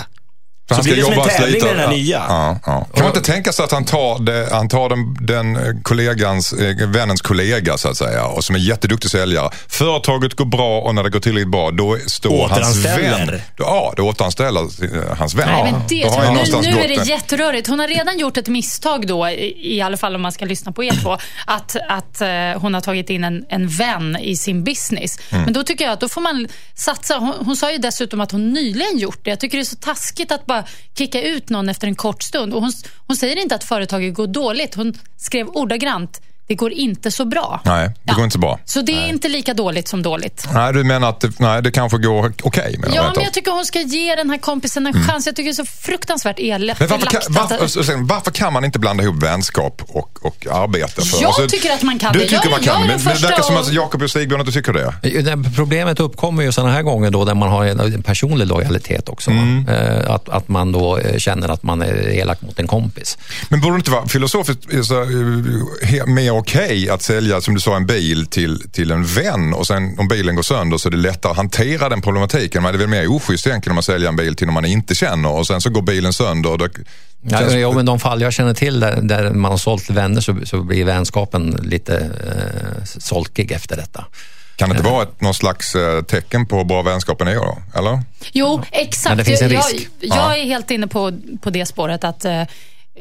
För 0.69 0.75
Så 0.75 0.83
blir 0.83 0.97
det 0.97 1.02
som 1.02 1.12
en 1.12 1.28
tävling 1.28 1.64
med 1.64 1.76
den 1.76 1.81
här 1.81 1.88
nya. 1.88 2.25
Ja, 2.28 2.59
ja. 2.66 2.87
Kan 2.95 3.04
man 3.04 3.16
inte 3.16 3.33
tänka 3.33 3.52
sig 3.52 3.64
att 3.64 3.73
han 3.73 3.85
tar, 3.85 4.19
det, 4.19 4.49
han 4.52 4.69
tar 4.69 4.88
den, 4.88 5.16
den 5.21 5.57
eh, 5.57 5.62
kollegans, 5.83 6.52
eh, 6.52 6.88
vännens 6.88 7.23
kollega 7.23 7.78
så 7.78 7.88
att 7.88 7.97
säga 7.97 8.26
och 8.26 8.45
som 8.45 8.54
är 8.54 8.61
jätteduktig 8.61 9.11
säljare. 9.11 9.50
Företaget 9.69 10.35
går 10.35 10.45
bra 10.45 10.81
och 10.81 10.95
när 10.95 11.02
det 11.02 11.11
går 11.11 11.21
tillräckligt 11.21 11.50
bra 11.50 11.71
då 11.71 11.97
står 12.07 12.49
hans 12.49 12.85
vän. 12.85 13.40
Ja, 13.57 13.92
då 13.97 14.09
återanställer 14.09 14.61
eh, 14.61 15.16
hans 15.19 15.35
vän. 15.35 15.49
Nej, 15.49 15.62
men 15.62 15.73
Då 15.73 15.81
det, 15.88 16.61
nu, 16.61 16.75
nu 16.75 16.81
är 16.81 16.88
det 16.88 17.09
jätterörigt. 17.09 17.69
Hon 17.69 17.78
har 17.78 17.88
redan 17.88 18.19
gjort 18.19 18.37
ett 18.37 18.49
misstag 18.49 19.07
då, 19.07 19.28
i, 19.28 19.76
i 19.76 19.81
alla 19.81 19.97
fall 19.97 20.14
om 20.14 20.23
man 20.23 20.33
ska 20.33 20.45
lyssna 20.45 20.73
på 20.73 20.85
er 20.85 21.02
två, 21.02 21.19
att, 21.47 21.76
att 21.88 22.23
hon 22.61 22.75
har 22.75 22.81
tagit 22.81 23.11
in 23.11 23.25
en, 23.25 23.45
en 23.49 23.69
vän 23.69 24.16
i 24.16 24.37
sin 24.37 24.64
business. 24.64 25.19
Mm. 25.31 25.45
Men 25.45 25.52
då 25.52 25.62
tycker 25.62 25.85
jag 25.85 25.92
att 25.92 26.00
då 26.00 26.09
får 26.09 26.21
man 26.21 26.49
satsa. 26.75 27.19
Hon, 27.19 27.35
hon 27.45 27.57
sa 27.57 27.73
ju 27.73 27.78
dessutom 27.78 28.21
att 28.21 28.33
hon 28.33 28.52
nyligen 28.52 28.99
gjort 28.99 29.19
det. 29.25 29.31
Jag 29.31 29.40
tycker 29.40 29.59
det 29.59 29.62
är 29.62 29.64
så 29.64 29.76
taskigt 29.76 30.33
att 30.33 30.47
bara 30.52 30.64
kicka 30.99 31.23
ut 31.23 31.50
någon 31.50 31.68
efter 31.68 31.87
en 31.87 31.94
kort 31.94 32.23
stund. 32.23 32.54
Och 32.54 32.61
hon, 32.61 32.73
hon 33.06 33.16
säger 33.16 33.37
inte 33.37 33.54
att 33.54 33.64
företaget 33.64 34.14
går 34.14 34.26
dåligt. 34.26 34.75
Hon 34.75 34.94
skrev 35.16 35.49
ordagrant, 35.49 36.21
det 36.46 36.54
går 36.54 36.72
inte 36.72 37.11
så 37.11 37.25
bra. 37.25 37.61
Nej, 37.64 37.90
det 38.02 38.12
går 38.14 38.25
inte 38.25 38.32
så 38.34 38.38
bra. 38.38 38.58
Så 38.64 38.82
det 38.82 38.92
är 38.92 39.08
inte 39.08 39.28
lika 39.28 39.54
dåligt 39.54 39.88
som 39.88 40.02
dåligt. 40.02 40.49
Nej, 40.54 40.72
du 40.72 40.84
menar 40.84 41.08
att 41.08 41.20
det, 41.20 41.38
nej, 41.38 41.62
det 41.62 41.70
kanske 41.70 41.99
går 41.99 42.32
okej 42.42 42.76
menar 42.78 42.96
Ja, 42.96 43.02
du, 43.02 43.14
men 43.16 43.25
jag 43.25 43.32
tycker 43.32 43.50
hon 43.52 43.64
ska 43.64 43.80
ge 43.80 44.14
den 44.14 44.30
här 44.30 44.38
kompisen 44.38 44.87
en 44.87 45.04
chans. 45.04 45.26
Jag 45.26 45.37
tycker 45.37 45.49
det 45.50 45.52
är 45.52 45.64
så 45.64 45.72
fruktansvärt 45.82 46.38
elakt. 46.38 46.80
men 46.80 46.88
varför 46.88 47.06
kan, 47.06 47.20
varför, 47.28 48.02
varför 48.08 48.30
kan 48.30 48.52
man 48.52 48.64
inte 48.64 48.78
blanda 48.78 49.02
ihop 49.04 49.22
vänskap 49.22 49.82
och, 49.88 50.18
och 50.26 50.46
arbete? 50.50 51.02
För, 51.02 51.22
Jag 51.22 51.49
tycker 51.50 51.72
att 51.72 51.82
man 51.82 51.99
kan 51.99 52.12
du 52.12 52.18
det. 52.18 52.25
tycker 52.25 52.37
Jag- 52.44 52.50
man 52.50 52.61
jag 52.62 52.75
kan, 52.75 52.82
är 52.82 52.87
men 52.88 52.99
den 52.99 53.14
det 53.16 53.22
verkar 53.28 53.42
som 53.42 53.56
att- 53.56 53.66
att 53.66 53.72
Jakob 53.72 54.02
och 54.02 54.11
Stigbjörn 54.11 54.40
inte 54.40 54.52
tycker 54.52 54.72
det. 54.72 54.94
Det 55.22 55.50
Problemet 55.56 56.00
uppkommer 56.00 56.42
ju 56.42 56.52
sådana 56.52 56.72
här 56.72 56.82
gånger 56.82 57.11
då 57.11 57.25
där 57.25 57.34
man 57.34 57.49
har 57.49 57.64
en 57.64 57.80
en 57.80 58.02
personlig 58.02 58.46
lojalitet 58.46 59.08
också. 59.08 59.30
Mm. 59.30 59.68
Eh, 59.68 60.11
Att, 60.14 60.28
att 60.28 60.49
man 60.49 60.72
då 60.72 60.99
eh, 60.99 61.18
känner 61.18 61.49
att 61.49 61.62
man 61.62 61.82
är 61.82 62.08
elak 62.08 62.40
mot 62.42 62.58
en 62.58 62.66
kompis. 62.66 63.18
Men 63.49 63.61
borde 63.61 63.75
det 63.75 63.78
inte 63.78 63.90
vara 63.90 64.08
filosofiskt 64.08 64.72
eh, 64.75 64.82
så, 64.82 65.02
eh, 65.02 65.06
he- 65.82 66.06
mer 66.06 66.32
okej 66.33 66.91
att 66.91 67.03
sälja, 67.03 67.41
som 67.41 67.55
du 67.55 67.61
sa, 67.61 67.77
en 67.77 67.87
bil 67.87 68.27
till, 68.27 68.71
till 68.71 68.91
en 68.91 69.05
vän 69.05 69.55
och 69.55 69.67
sen 69.67 69.99
om 69.99 70.09
bilen 70.09 70.35
går 70.37 70.43
sönder 70.43 70.79
så 70.79 70.89
är 70.89 70.91
det 70.91 70.97
lättare 70.97 71.31
att 71.31 71.37
hantera 71.37 71.89
den 71.89 72.03
problematiken. 72.03 72.62
Men 72.62 72.73
det 72.73 72.77
är 72.77 72.79
väl 72.79 72.89
mer 72.89 73.11
oschysst 73.17 73.47
egentligen 73.47 73.73
om 73.73 73.77
man 73.77 73.83
säljer 73.83 74.09
en 74.09 74.17
bil 74.17 74.37
till 74.37 74.47
någon 74.47 74.55
man 74.55 74.65
inte 74.65 74.95
känner 74.95 75.29
och 75.31 75.47
sen 75.47 75.61
så 75.61 75.71
går 75.71 75.83
bilen 75.83 76.12
sönder. 76.12 76.51
Och 76.51 76.59
det 76.59 76.69
Ja, 77.25 77.39
känns- 77.39 77.55
ja, 77.55 77.73
men 77.73 77.87
de 77.87 78.01
fall 78.01 78.21
jag 78.21 78.33
känner 78.33 78.55
till 78.55 78.81
där, 78.81 78.97
där 79.03 79.31
man 79.31 79.51
har 79.51 79.59
sålt 79.59 79.91
vänner 79.91 80.21
så, 80.21 80.37
så 80.45 80.62
blir 80.62 80.85
vänskapen 80.85 81.51
lite 81.62 81.97
eh, 81.99 82.85
solkig 82.85 83.53
efter 83.53 83.77
detta. 83.77 84.05
Kan 84.57 84.69
det 84.69 84.77
inte 84.77 84.91
vara 84.91 85.03
ett, 85.03 85.21
någon 85.21 85.35
slags 85.35 85.75
eh, 85.75 86.03
tecken 86.03 86.47
på 86.47 86.57
hur 86.57 86.65
bra 86.65 86.83
vänskapen 86.83 87.29
är 87.29 87.35
då? 87.35 87.59
Eller? 87.75 88.03
Jo, 88.33 88.62
exakt. 88.73 89.09
Men 89.11 89.19
det 89.19 89.25
finns 89.25 89.43
en 89.43 89.51
jag, 89.51 89.59
risk. 89.75 89.89
Jag, 90.01 90.17
Ja. 90.19 90.31
jag 90.31 90.39
är 90.39 90.45
helt 90.45 90.71
inne 90.71 90.87
på, 90.87 91.12
på 91.43 91.51
det 91.51 91.67
spåret 91.67 92.05
att 92.05 92.25
eh, 92.25 92.43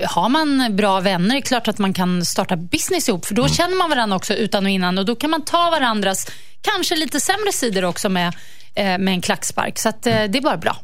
har 0.05 0.29
man 0.29 0.75
bra 0.75 0.99
vänner, 0.99 1.35
är 1.35 1.39
det 1.39 1.47
klart 1.47 1.67
att 1.67 1.77
man 1.77 1.93
kan 1.93 2.25
starta 2.25 2.55
business 2.55 3.09
ihop. 3.09 3.25
För 3.25 3.35
då 3.35 3.41
Mm. 3.41 3.53
känner 3.53 3.75
man 3.77 3.89
varandra 3.89 4.15
också 4.17 4.33
utan 4.33 4.65
och 4.65 4.71
innan 4.71 4.97
och 4.97 5.05
då 5.05 5.15
kan 5.15 5.29
man 5.29 5.45
ta 5.45 5.69
varandras 5.69 6.27
kanske 6.61 6.95
lite 6.95 7.19
sämre 7.19 7.51
sidor 7.51 7.85
också 7.85 8.09
med, 8.09 8.27
eh, 8.75 8.83
med 8.85 9.07
en 9.07 9.21
klackspark. 9.21 9.79
Så 9.79 9.89
att, 9.89 10.07
eh, 10.07 10.23
det 10.29 10.37
är 10.37 10.41
bara 10.41 10.57
bra. 10.57 10.77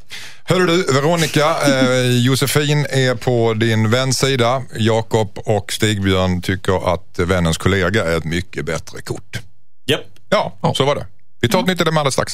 Hörru 0.43 0.65
du, 0.67 0.93
Veronica, 0.93 1.55
eh, 1.67 2.01
Josefin 2.25 2.85
är 2.89 3.15
på 3.15 3.53
din 3.53 3.89
väns 3.91 4.17
sida. 4.17 4.63
Jakob 4.77 5.37
och 5.45 5.73
Stigbjörn 5.73 6.41
tycker 6.41 6.93
att 6.93 7.19
vännens 7.19 7.57
kollega 7.57 8.05
är 8.05 8.17
ett 8.17 8.25
mycket 8.25 8.65
bättre 8.65 9.01
kort. 9.01 9.39
Japp. 9.85 10.01
Ja, 10.29 10.73
så 10.75 10.85
var 10.85 10.95
det. 10.95 11.05
Vi 11.41 11.49
tar 11.49 11.59
ett 11.59 11.67
nytt 11.67 11.77
dilemma 11.77 11.99
alldeles 11.99 12.13
strax. 12.13 12.33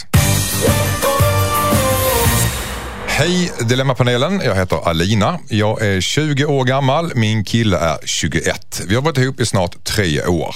Hej 3.15 3.51
Dilemmapanelen, 3.59 4.41
jag 4.45 4.55
heter 4.55 4.89
Alina. 4.89 5.39
Jag 5.49 5.81
är 5.81 6.01
20 6.01 6.45
år 6.45 6.63
gammal, 6.63 7.11
min 7.15 7.43
kille 7.43 7.77
är 7.77 7.97
21. 8.05 8.81
Vi 8.87 8.95
har 8.95 9.01
varit 9.01 9.17
ihop 9.17 9.39
i 9.39 9.45
snart 9.45 9.83
tre 9.83 10.25
år. 10.25 10.55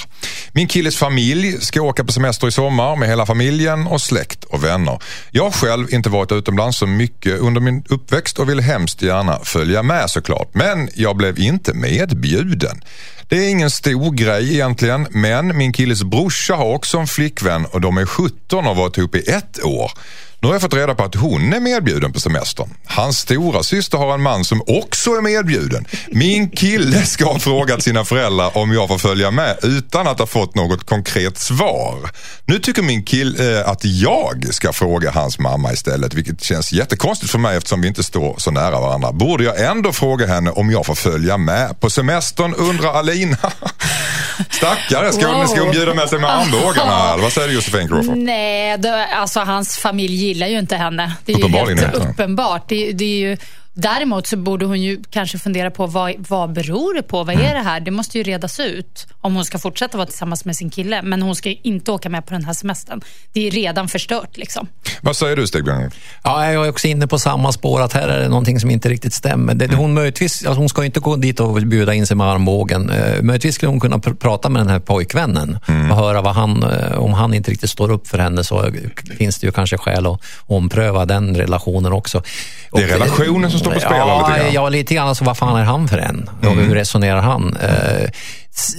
Min 0.51 0.67
killes 0.67 0.97
familj 0.97 1.61
ska 1.61 1.81
åka 1.81 2.03
på 2.03 2.11
semester 2.11 2.47
i 2.47 2.51
sommar 2.51 2.95
med 2.95 3.09
hela 3.09 3.25
familjen 3.25 3.87
och 3.87 4.01
släkt 4.01 4.43
och 4.43 4.63
vänner. 4.63 4.99
Jag 5.31 5.43
har 5.43 5.51
själv 5.51 5.93
inte 5.93 6.09
varit 6.09 6.31
utomlands 6.31 6.77
så 6.77 6.87
mycket 6.87 7.39
under 7.39 7.61
min 7.61 7.83
uppväxt 7.89 8.39
och 8.39 8.49
vill 8.49 8.59
hemskt 8.59 9.01
gärna 9.01 9.39
följa 9.43 9.83
med 9.83 10.09
såklart. 10.09 10.49
Men 10.53 10.89
jag 10.95 11.15
blev 11.15 11.39
inte 11.39 11.73
medbjuden. 11.73 12.81
Det 13.29 13.37
är 13.37 13.49
ingen 13.49 13.71
stor 13.71 14.11
grej 14.11 14.53
egentligen, 14.53 15.07
men 15.09 15.57
min 15.57 15.73
killes 15.73 16.03
brorsa 16.03 16.55
har 16.55 16.73
också 16.73 16.97
en 16.97 17.07
flickvän 17.07 17.65
och 17.65 17.81
de 17.81 17.97
är 17.97 18.05
17 18.05 18.59
och 18.59 18.63
har 18.63 18.75
varit 18.75 18.97
ihop 18.97 19.15
i 19.15 19.19
ett 19.19 19.63
år. 19.63 19.91
Nu 20.39 20.47
har 20.47 20.55
jag 20.55 20.61
fått 20.61 20.73
reda 20.73 20.95
på 20.95 21.03
att 21.03 21.15
hon 21.15 21.53
är 21.53 21.59
medbjuden 21.59 22.13
på 22.13 22.19
semestern. 22.19 22.69
Hans 22.85 23.17
stora 23.17 23.63
syster 23.63 23.97
har 23.97 24.13
en 24.13 24.21
man 24.21 24.45
som 24.45 24.61
också 24.67 25.11
är 25.11 25.21
medbjuden. 25.21 25.85
Min 26.11 26.49
kille 26.49 27.05
ska 27.05 27.25
ha 27.25 27.39
frågat 27.39 27.83
sina 27.83 28.05
föräldrar 28.05 28.57
om 28.57 28.71
jag 28.73 28.87
får 28.87 28.97
följa 28.97 29.31
med 29.31 29.57
utan 29.63 30.07
att 30.07 30.19
ha 30.19 30.25
fått 30.25 30.55
något 30.55 30.85
konkret 30.85 31.37
svar. 31.37 32.09
Nu 32.45 32.59
tycker 32.59 32.81
min 32.81 33.03
kille 33.03 33.59
eh, 33.59 33.69
att 33.69 33.85
jag 33.85 34.53
ska 34.53 34.73
fråga 34.73 35.11
hans 35.11 35.39
mamma 35.39 35.73
istället, 35.73 36.13
vilket 36.13 36.43
känns 36.43 36.71
jättekonstigt 36.71 37.31
för 37.31 37.39
mig 37.39 37.57
eftersom 37.57 37.81
vi 37.81 37.87
inte 37.87 38.03
står 38.03 38.35
så 38.37 38.51
nära 38.51 38.79
varandra. 38.79 39.11
Borde 39.11 39.43
jag 39.43 39.61
ändå 39.61 39.91
fråga 39.93 40.27
henne 40.27 40.51
om 40.51 40.71
jag 40.71 40.85
får 40.85 40.95
följa 40.95 41.37
med 41.37 41.79
på 41.79 41.89
semestern, 41.89 42.53
undrar 42.53 42.93
Alina. 42.93 43.37
Stackare, 44.49 45.13
ska, 45.13 45.27
hon, 45.27 45.47
ska 45.47 45.61
hon 45.61 45.71
bjuda 45.71 45.93
med 45.93 46.09
sig 46.09 46.19
med 46.19 46.29
armbågarna? 46.29 47.17
Vad 47.17 47.33
säger 47.33 47.47
du 47.47 47.53
Josefin 47.53 47.87
Crawford? 47.87 48.17
Nej, 48.17 48.77
det, 48.77 49.05
alltså 49.05 49.39
hans 49.39 49.77
familj 49.77 50.26
gillar 50.27 50.47
ju 50.47 50.59
inte 50.59 50.75
henne. 50.75 51.15
Det 51.25 51.33
är 51.33 51.37
ju 51.37 51.75
helt 51.75 51.95
uppenbart. 51.95 52.69
Det, 52.69 52.91
det 52.91 53.05
är 53.05 53.29
ju, 53.29 53.37
däremot 53.81 54.27
så 54.27 54.37
borde 54.37 54.65
hon 54.65 54.81
ju 54.81 55.03
kanske 55.09 55.37
fundera 55.39 55.71
på 55.71 55.87
vad, 55.87 56.13
vad 56.17 56.53
beror 56.53 56.93
det 56.93 57.03
på? 57.03 57.23
Vad 57.23 57.35
Mm. 57.35 57.47
är 57.47 57.53
det 57.55 57.61
här? 57.61 57.79
Det 57.79 57.91
måste 57.91 58.17
ju 58.17 58.23
redas 58.23 58.59
ut 58.59 59.07
om 59.21 59.35
hon 59.35 59.45
ska 59.45 59.57
fortsätta 59.57 59.97
vara 59.97 60.07
tillsammans 60.07 60.45
med 60.45 60.55
sin 60.55 60.69
kille. 60.69 61.01
Men 61.01 61.21
hon 61.21 61.35
ska 61.35 61.49
ju 61.49 61.55
inte 61.63 61.91
åka 61.91 62.09
med 62.09 62.25
på 62.25 62.33
den 62.33 62.45
här 62.45 62.53
semestern. 62.53 63.01
Det 63.33 63.47
är 63.47 63.51
redan 63.51 63.87
förstört 63.89 64.37
liksom. 64.37 64.67
Vad 65.01 65.15
säger 65.17 65.35
du 65.35 65.47
Stigbjörn? 65.47 65.91
Ja, 66.23 66.51
jag 66.53 66.65
är 66.65 66.69
också 66.69 66.87
inne 66.87 67.07
på 67.07 67.19
samma 67.19 67.51
spår, 67.51 67.81
att 67.81 67.93
här 67.93 68.07
är 68.07 68.21
det 68.21 68.29
någonting 68.29 68.59
som 68.59 68.69
inte 68.71 68.89
riktigt 68.89 69.13
stämmer. 69.13 69.53
Det, 69.53 69.75
hon, 69.75 69.93
möjligtvis, 69.93 70.45
alltså 70.45 70.59
hon 70.59 70.69
ska 70.69 70.85
inte 70.85 70.99
gå 70.99 71.15
dit 71.15 71.39
och 71.39 71.53
bjuda 71.53 71.93
in 71.93 72.07
sig 72.07 72.17
med 72.17 72.27
armbågen. 72.27 72.89
Eh, 72.89 73.21
möjligtvis 73.21 73.55
skulle 73.55 73.69
hon 73.69 73.79
kunna 73.79 73.97
pr- 73.97 74.15
prata 74.15 74.49
med 74.49 74.59
den 74.61 74.69
här 74.69 74.79
pojkvännen 74.79 75.57
och 75.91 75.95
höra 75.97 76.21
vad 76.21 76.35
han, 76.35 76.63
eh, 76.63 76.97
om 76.97 77.13
han 77.13 77.33
inte 77.33 77.51
riktigt 77.51 77.69
står 77.69 77.91
upp 77.91 78.07
för 78.07 78.17
henne 78.17 78.43
så 78.43 78.71
finns 79.17 79.39
det 79.39 79.45
ju 79.47 79.51
kanske 79.51 79.77
skäl 79.77 80.05
att 80.05 80.21
ompröva 80.45 81.05
den 81.05 81.35
relationen 81.37 81.91
också. 81.93 82.19
Det 82.19 82.77
är 82.77 82.83
Och, 82.85 82.89
eh, 82.91 82.99
relationen 82.99 83.51
som 83.51 83.59
står 83.69 83.73
på 83.73 83.79
spel 83.79 83.97
ja, 83.97 84.27
lite 84.27 84.39
grann. 84.39 84.53
Ja, 84.53 84.69
lite 84.69 84.93
grann. 84.93 85.07
Alltså, 85.07 85.23
vad 85.23 85.37
fan 85.37 85.57
är 85.57 85.63
han 85.63 85.87
för 85.87 85.97
en? 85.97 86.29
Och 86.41 86.55
hur 86.55 86.75
resonerar 86.75 87.21
han? 87.21 87.57
Eh, 87.61 88.09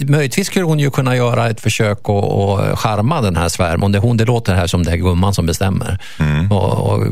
möjligtvis 0.07 0.47
skulle 0.47 0.65
hon 0.65 0.79
ju 0.79 0.91
kunna 0.91 1.17
göra 1.17 1.51
ett 1.51 1.61
försök 1.61 1.99
att 1.99 2.25
att 2.25 2.79
charma 2.79 3.21
den 3.21 3.37
här 3.37 3.49
svärmor. 3.49 3.89
Det, 3.89 3.99
hon, 3.99 4.17
det 4.17 4.25
låter 4.25 4.55
här 4.55 4.67
som 4.67 4.85
det 4.85 4.93
är 4.93 4.97
gumman 4.97 5.35
som 5.35 5.47
bestämmer. 5.47 5.99
Och, 6.51 6.73
och, 6.73 7.07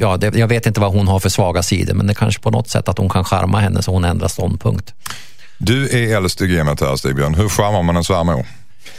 ja, 0.00 0.16
det, 0.16 0.34
jag 0.34 0.48
vet 0.48 0.66
inte 0.66 0.80
vad 0.80 0.92
hon 0.92 1.08
har 1.08 1.20
för 1.20 1.28
svaga 1.28 1.62
sidor, 1.62 1.94
men 1.94 2.06
det 2.06 2.14
kanske 2.14 2.42
på 2.42 2.50
något 2.50 2.68
sätt 2.68 2.88
att 2.88 2.98
hon 2.98 3.08
kan 3.08 3.24
charma 3.24 3.60
henne 3.60 3.82
så 3.82 3.92
hon 3.92 4.04
ändrar 4.04 4.28
ståndpunkt. 4.28 4.94
Du 5.58 5.88
är 5.88 6.16
äldst 6.16 6.40
i 6.40 6.46
gamet 6.46 6.80
här 6.80 6.96
Stigbjörn. 6.96 7.34
Hur 7.34 7.48
charmar 7.48 7.82
man 7.82 7.96
en 7.96 8.04
svärmor? 8.04 8.44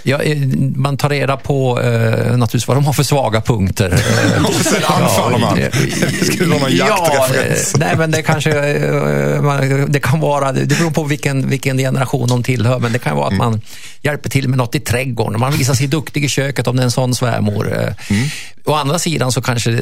Ja, 0.03 0.21
eh, 0.21 0.37
man 0.75 0.97
tar 0.97 1.09
reda 1.09 1.37
på 1.37 1.81
eh, 1.81 1.89
naturligtvis 2.37 2.67
vad 2.67 2.77
de 2.77 2.85
har 2.85 2.93
för 2.93 3.03
svaga 3.03 3.41
punkter. 3.41 3.89
Eh, 4.35 4.45
Och 4.45 4.53
sen 4.53 4.83
anfaller 4.87 5.37
man. 5.37 5.57
eh, 5.59 5.67
Det 6.19 6.25
skulle 6.25 6.49
vara 6.49 6.59
någon 6.59 6.71
jaktreferens. 6.75 7.73
eh, 7.73 7.79
nej, 7.79 7.95
men 7.97 8.11
det 8.11 8.21
kanske 8.21 8.51
eh, 8.51 9.85
det 9.87 9.99
kan 9.99 10.19
vara, 10.19 10.51
det 10.51 10.65
beror 10.65 10.91
på 10.91 11.03
vilken, 11.03 11.49
vilken 11.49 11.77
generation 11.77 12.27
de 12.27 12.43
tillhör, 12.43 12.79
men 12.79 12.93
det 12.93 12.99
kan 12.99 13.15
vara 13.17 13.27
att 13.27 13.33
man 13.37 13.61
hjälper 14.01 14.29
till 14.29 14.47
med 14.47 14.57
något 14.57 14.75
i 14.75 14.79
trädgården. 14.79 15.39
Man 15.39 15.51
visar 15.53 15.73
sig 15.73 15.87
duktig 15.87 16.25
i 16.25 16.29
köket 16.29 16.67
om 16.67 16.75
det 16.75 16.81
är 16.81 16.85
en 16.85 16.91
sån 16.91 17.15
svärmor. 17.15 17.73
eh. 17.79 17.93
Å 18.65 18.73
andra 18.73 18.99
sidan 18.99 19.31
så 19.31 19.41
kanske, 19.41 19.71
eh, 19.71 19.77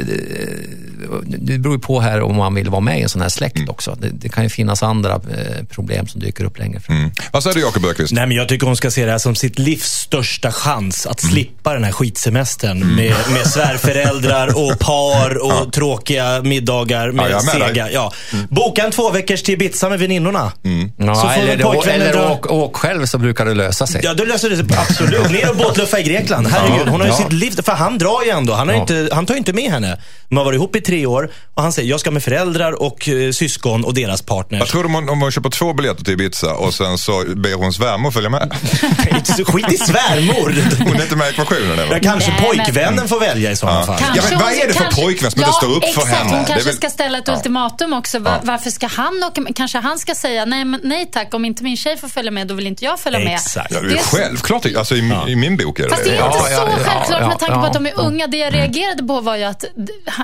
det 1.25 1.57
beror 1.57 1.75
ju 1.75 1.79
på 1.81 1.99
här 2.01 2.21
om 2.21 2.35
man 2.35 2.55
vill 2.55 2.69
vara 2.69 2.81
med 2.81 2.99
i 2.99 3.01
en 3.03 3.09
sån 3.09 3.21
här 3.21 3.29
släkt 3.29 3.69
också. 3.69 3.97
Det, 4.01 4.09
det 4.09 4.29
kan 4.29 4.43
ju 4.43 4.49
finnas 4.49 4.83
andra 4.83 5.11
eh, 5.13 5.65
problem 5.69 6.07
som 6.07 6.21
dyker 6.21 6.43
upp 6.43 6.59
längre 6.59 6.79
fram. 6.79 6.97
Mm. 6.97 7.11
Vad 7.31 7.43
säger 7.43 7.55
du 7.55 7.61
Jakob 7.61 7.85
Öqvist? 7.85 8.13
Nej, 8.13 8.27
men 8.27 8.37
jag 8.37 8.49
tycker 8.49 8.67
hon 8.67 8.75
ska 8.75 8.91
se 8.91 9.05
det 9.05 9.11
här 9.11 9.17
som 9.17 9.35
sitt 9.35 9.59
livs 9.59 10.07
största 10.13 10.51
chans 10.51 11.05
att 11.05 11.19
slippa 11.21 11.73
den 11.73 11.83
här 11.83 11.91
skitsemestern 11.91 12.95
med, 12.95 13.15
med 13.33 13.47
svärföräldrar 13.47 14.47
och 14.57 14.79
par 14.79 15.37
och 15.37 15.73
tråkiga 15.73 16.41
middagar 16.43 17.11
med 17.11 17.31
Ja, 17.31 17.39
sega. 17.39 17.91
Ja. 17.91 18.11
Boka 18.49 18.85
en 18.85 18.91
två 18.91 19.09
veckors 19.11 19.43
till 19.43 19.53
Ibiza 19.53 19.89
med 19.89 19.99
väninnorna. 19.99 20.51
Ja, 20.97 21.15
Så 21.15 21.21
får 21.21 21.29
eller 21.29 21.63
pojkvännen 21.63 22.01
eller 22.07 22.13
dra- 22.21 22.31
åk, 22.31 22.51
åk 22.51 22.75
själv 22.77 23.05
så 23.05 23.17
brukar 23.17 23.45
det 23.45 23.53
lösa 23.53 23.87
sig. 23.87 24.01
Ja, 24.03 24.13
då 24.13 24.23
löser 24.23 24.49
det 24.49 24.55
sig 24.57 24.65
absolut. 24.77 25.31
Ner 25.31 25.49
och 25.49 25.55
båtluffa 25.57 25.99
i 25.99 26.03
Grekland. 26.03 26.47
Herregud, 26.47 26.87
hon 26.87 26.99
har 27.01 27.07
ju 27.07 27.13
Ja. 27.13 27.17
sitt 27.17 27.31
liv. 27.33 27.61
För 27.65 27.71
han 27.71 27.97
drar 27.97 28.23
ju 28.25 28.29
ändå. 28.29 28.53
Han, 28.53 28.67
har 28.67 28.75
Ja. 28.75 28.81
inte, 28.81 29.09
han 29.11 29.25
tar 29.25 29.33
ju 29.33 29.37
inte 29.37 29.53
med 29.53 29.71
henne. 29.71 29.99
De 30.29 30.37
har 30.37 30.45
varit 30.45 30.55
ihop 30.57 30.75
i 30.75 30.81
tre 30.81 31.05
år 31.05 31.31
och 31.53 31.63
han 31.63 31.71
säger, 31.73 31.89
jag 31.89 31.99
ska 31.99 32.11
med 32.11 32.23
föräldrar 32.23 32.81
och 32.81 33.09
eh, 33.09 33.31
syskon 33.31 33.83
och 33.85 33.93
deras 33.93 34.21
partners. 34.21 34.59
Jag 34.59 34.67
tror 34.69 34.85
om 34.85 34.93
hon, 34.93 35.09
om 35.09 35.21
hon 35.21 35.31
köper 35.31 35.49
två 35.49 35.73
biljetter 35.73 36.03
till 36.03 36.13
Ibiza 36.13 36.53
och 36.53 36.73
sen 36.73 36.97
så 36.97 37.23
ber 37.35 37.53
hon 37.53 37.73
svärmor 37.73 38.11
följa 38.11 38.29
med. 38.29 38.53
Skit 39.45 39.71
i 39.73 39.77
svärmor. 39.77 39.98
Hon 40.79 40.95
är 40.95 41.01
inte 41.03 41.15
med 41.15 41.27
i 41.27 41.29
ekvationen 41.29 41.77
Ja, 41.77 41.83
eller? 41.83 41.99
kanske 41.99 42.31
Nej, 42.31 42.39
men- 42.41 42.57
pojkvännen 42.65 43.07
får 43.07 43.19
välja 43.19 43.51
i 43.51 43.55
sådana 43.55 43.85
fall. 43.85 44.01
Ja, 44.15 44.23
men 44.29 44.39
vad 44.39 44.51
är 44.51 44.67
det 44.67 44.73
för 44.73 44.83
kanske- 44.83 45.01
pojkvän 45.01 45.31
som 45.31 45.41
inte 45.41 45.53
står 45.53 45.67
upp 45.75 45.83
för 45.83 45.89
exakt, 46.01 46.07
henne? 46.07 46.29
Hon 46.37 46.45
kanske 46.45 46.65
väl- 46.65 46.75
ska 46.75 46.89
ställa 46.89 47.17
ett 47.17 47.27
Ja. 47.27 47.33
ultimatum 47.35 47.93
också. 47.93 48.19
Va- 48.19 48.31
Ja. 48.35 48.39
Varför 48.43 48.69
ska 48.69 48.87
han 48.87 49.23
åka 49.23 49.41
med? 49.41 49.55
Kanske 49.55 49.77
han 49.77 49.99
ska 49.99 50.15
säga 50.15 50.45
nej, 50.45 50.65
men, 50.65 50.79
nej 50.83 51.09
tack, 51.11 51.33
om 51.33 51.45
inte 51.45 51.63
min 51.63 51.77
tjej 51.77 51.97
får 51.97 52.07
följa 52.07 52.31
med 52.31 52.47
då 52.47 52.53
vill 52.53 52.67
inte 52.67 52.85
jag 52.85 52.99
följa 52.99 53.19
med. 53.19 53.33
Exakt. 53.35 53.71
Ja, 53.73 53.81
det 53.81 53.87
är 53.87 53.91
Det- 53.91 53.99
självklart, 54.03 54.65
alltså 54.77 54.95
i, 54.95 55.13
i 55.27 55.35
min 55.35 55.57
bok 55.57 55.79
är 55.79 55.83
det 55.83 55.89
Fast 55.89 56.03
det 56.03 56.09
är 56.09 56.13
inte 56.13 56.25
Ja, 56.25 56.31
så 56.31 56.51
ja, 56.51 56.51
ja, 56.51 56.83
självklart 56.85 57.21
ja, 57.21 57.27
med 57.27 57.39
tanke 57.39 57.55
på 57.55 57.61
ja. 57.61 57.67
att 57.67 57.73
de 57.73 57.85
är 57.85 57.99
unga. 57.99 58.27
Det 58.27 58.37
jag 58.37 58.53
reagerade 58.53 59.03
på 59.03 59.21
var 59.21 59.35
ju 59.35 59.43
att 59.43 59.63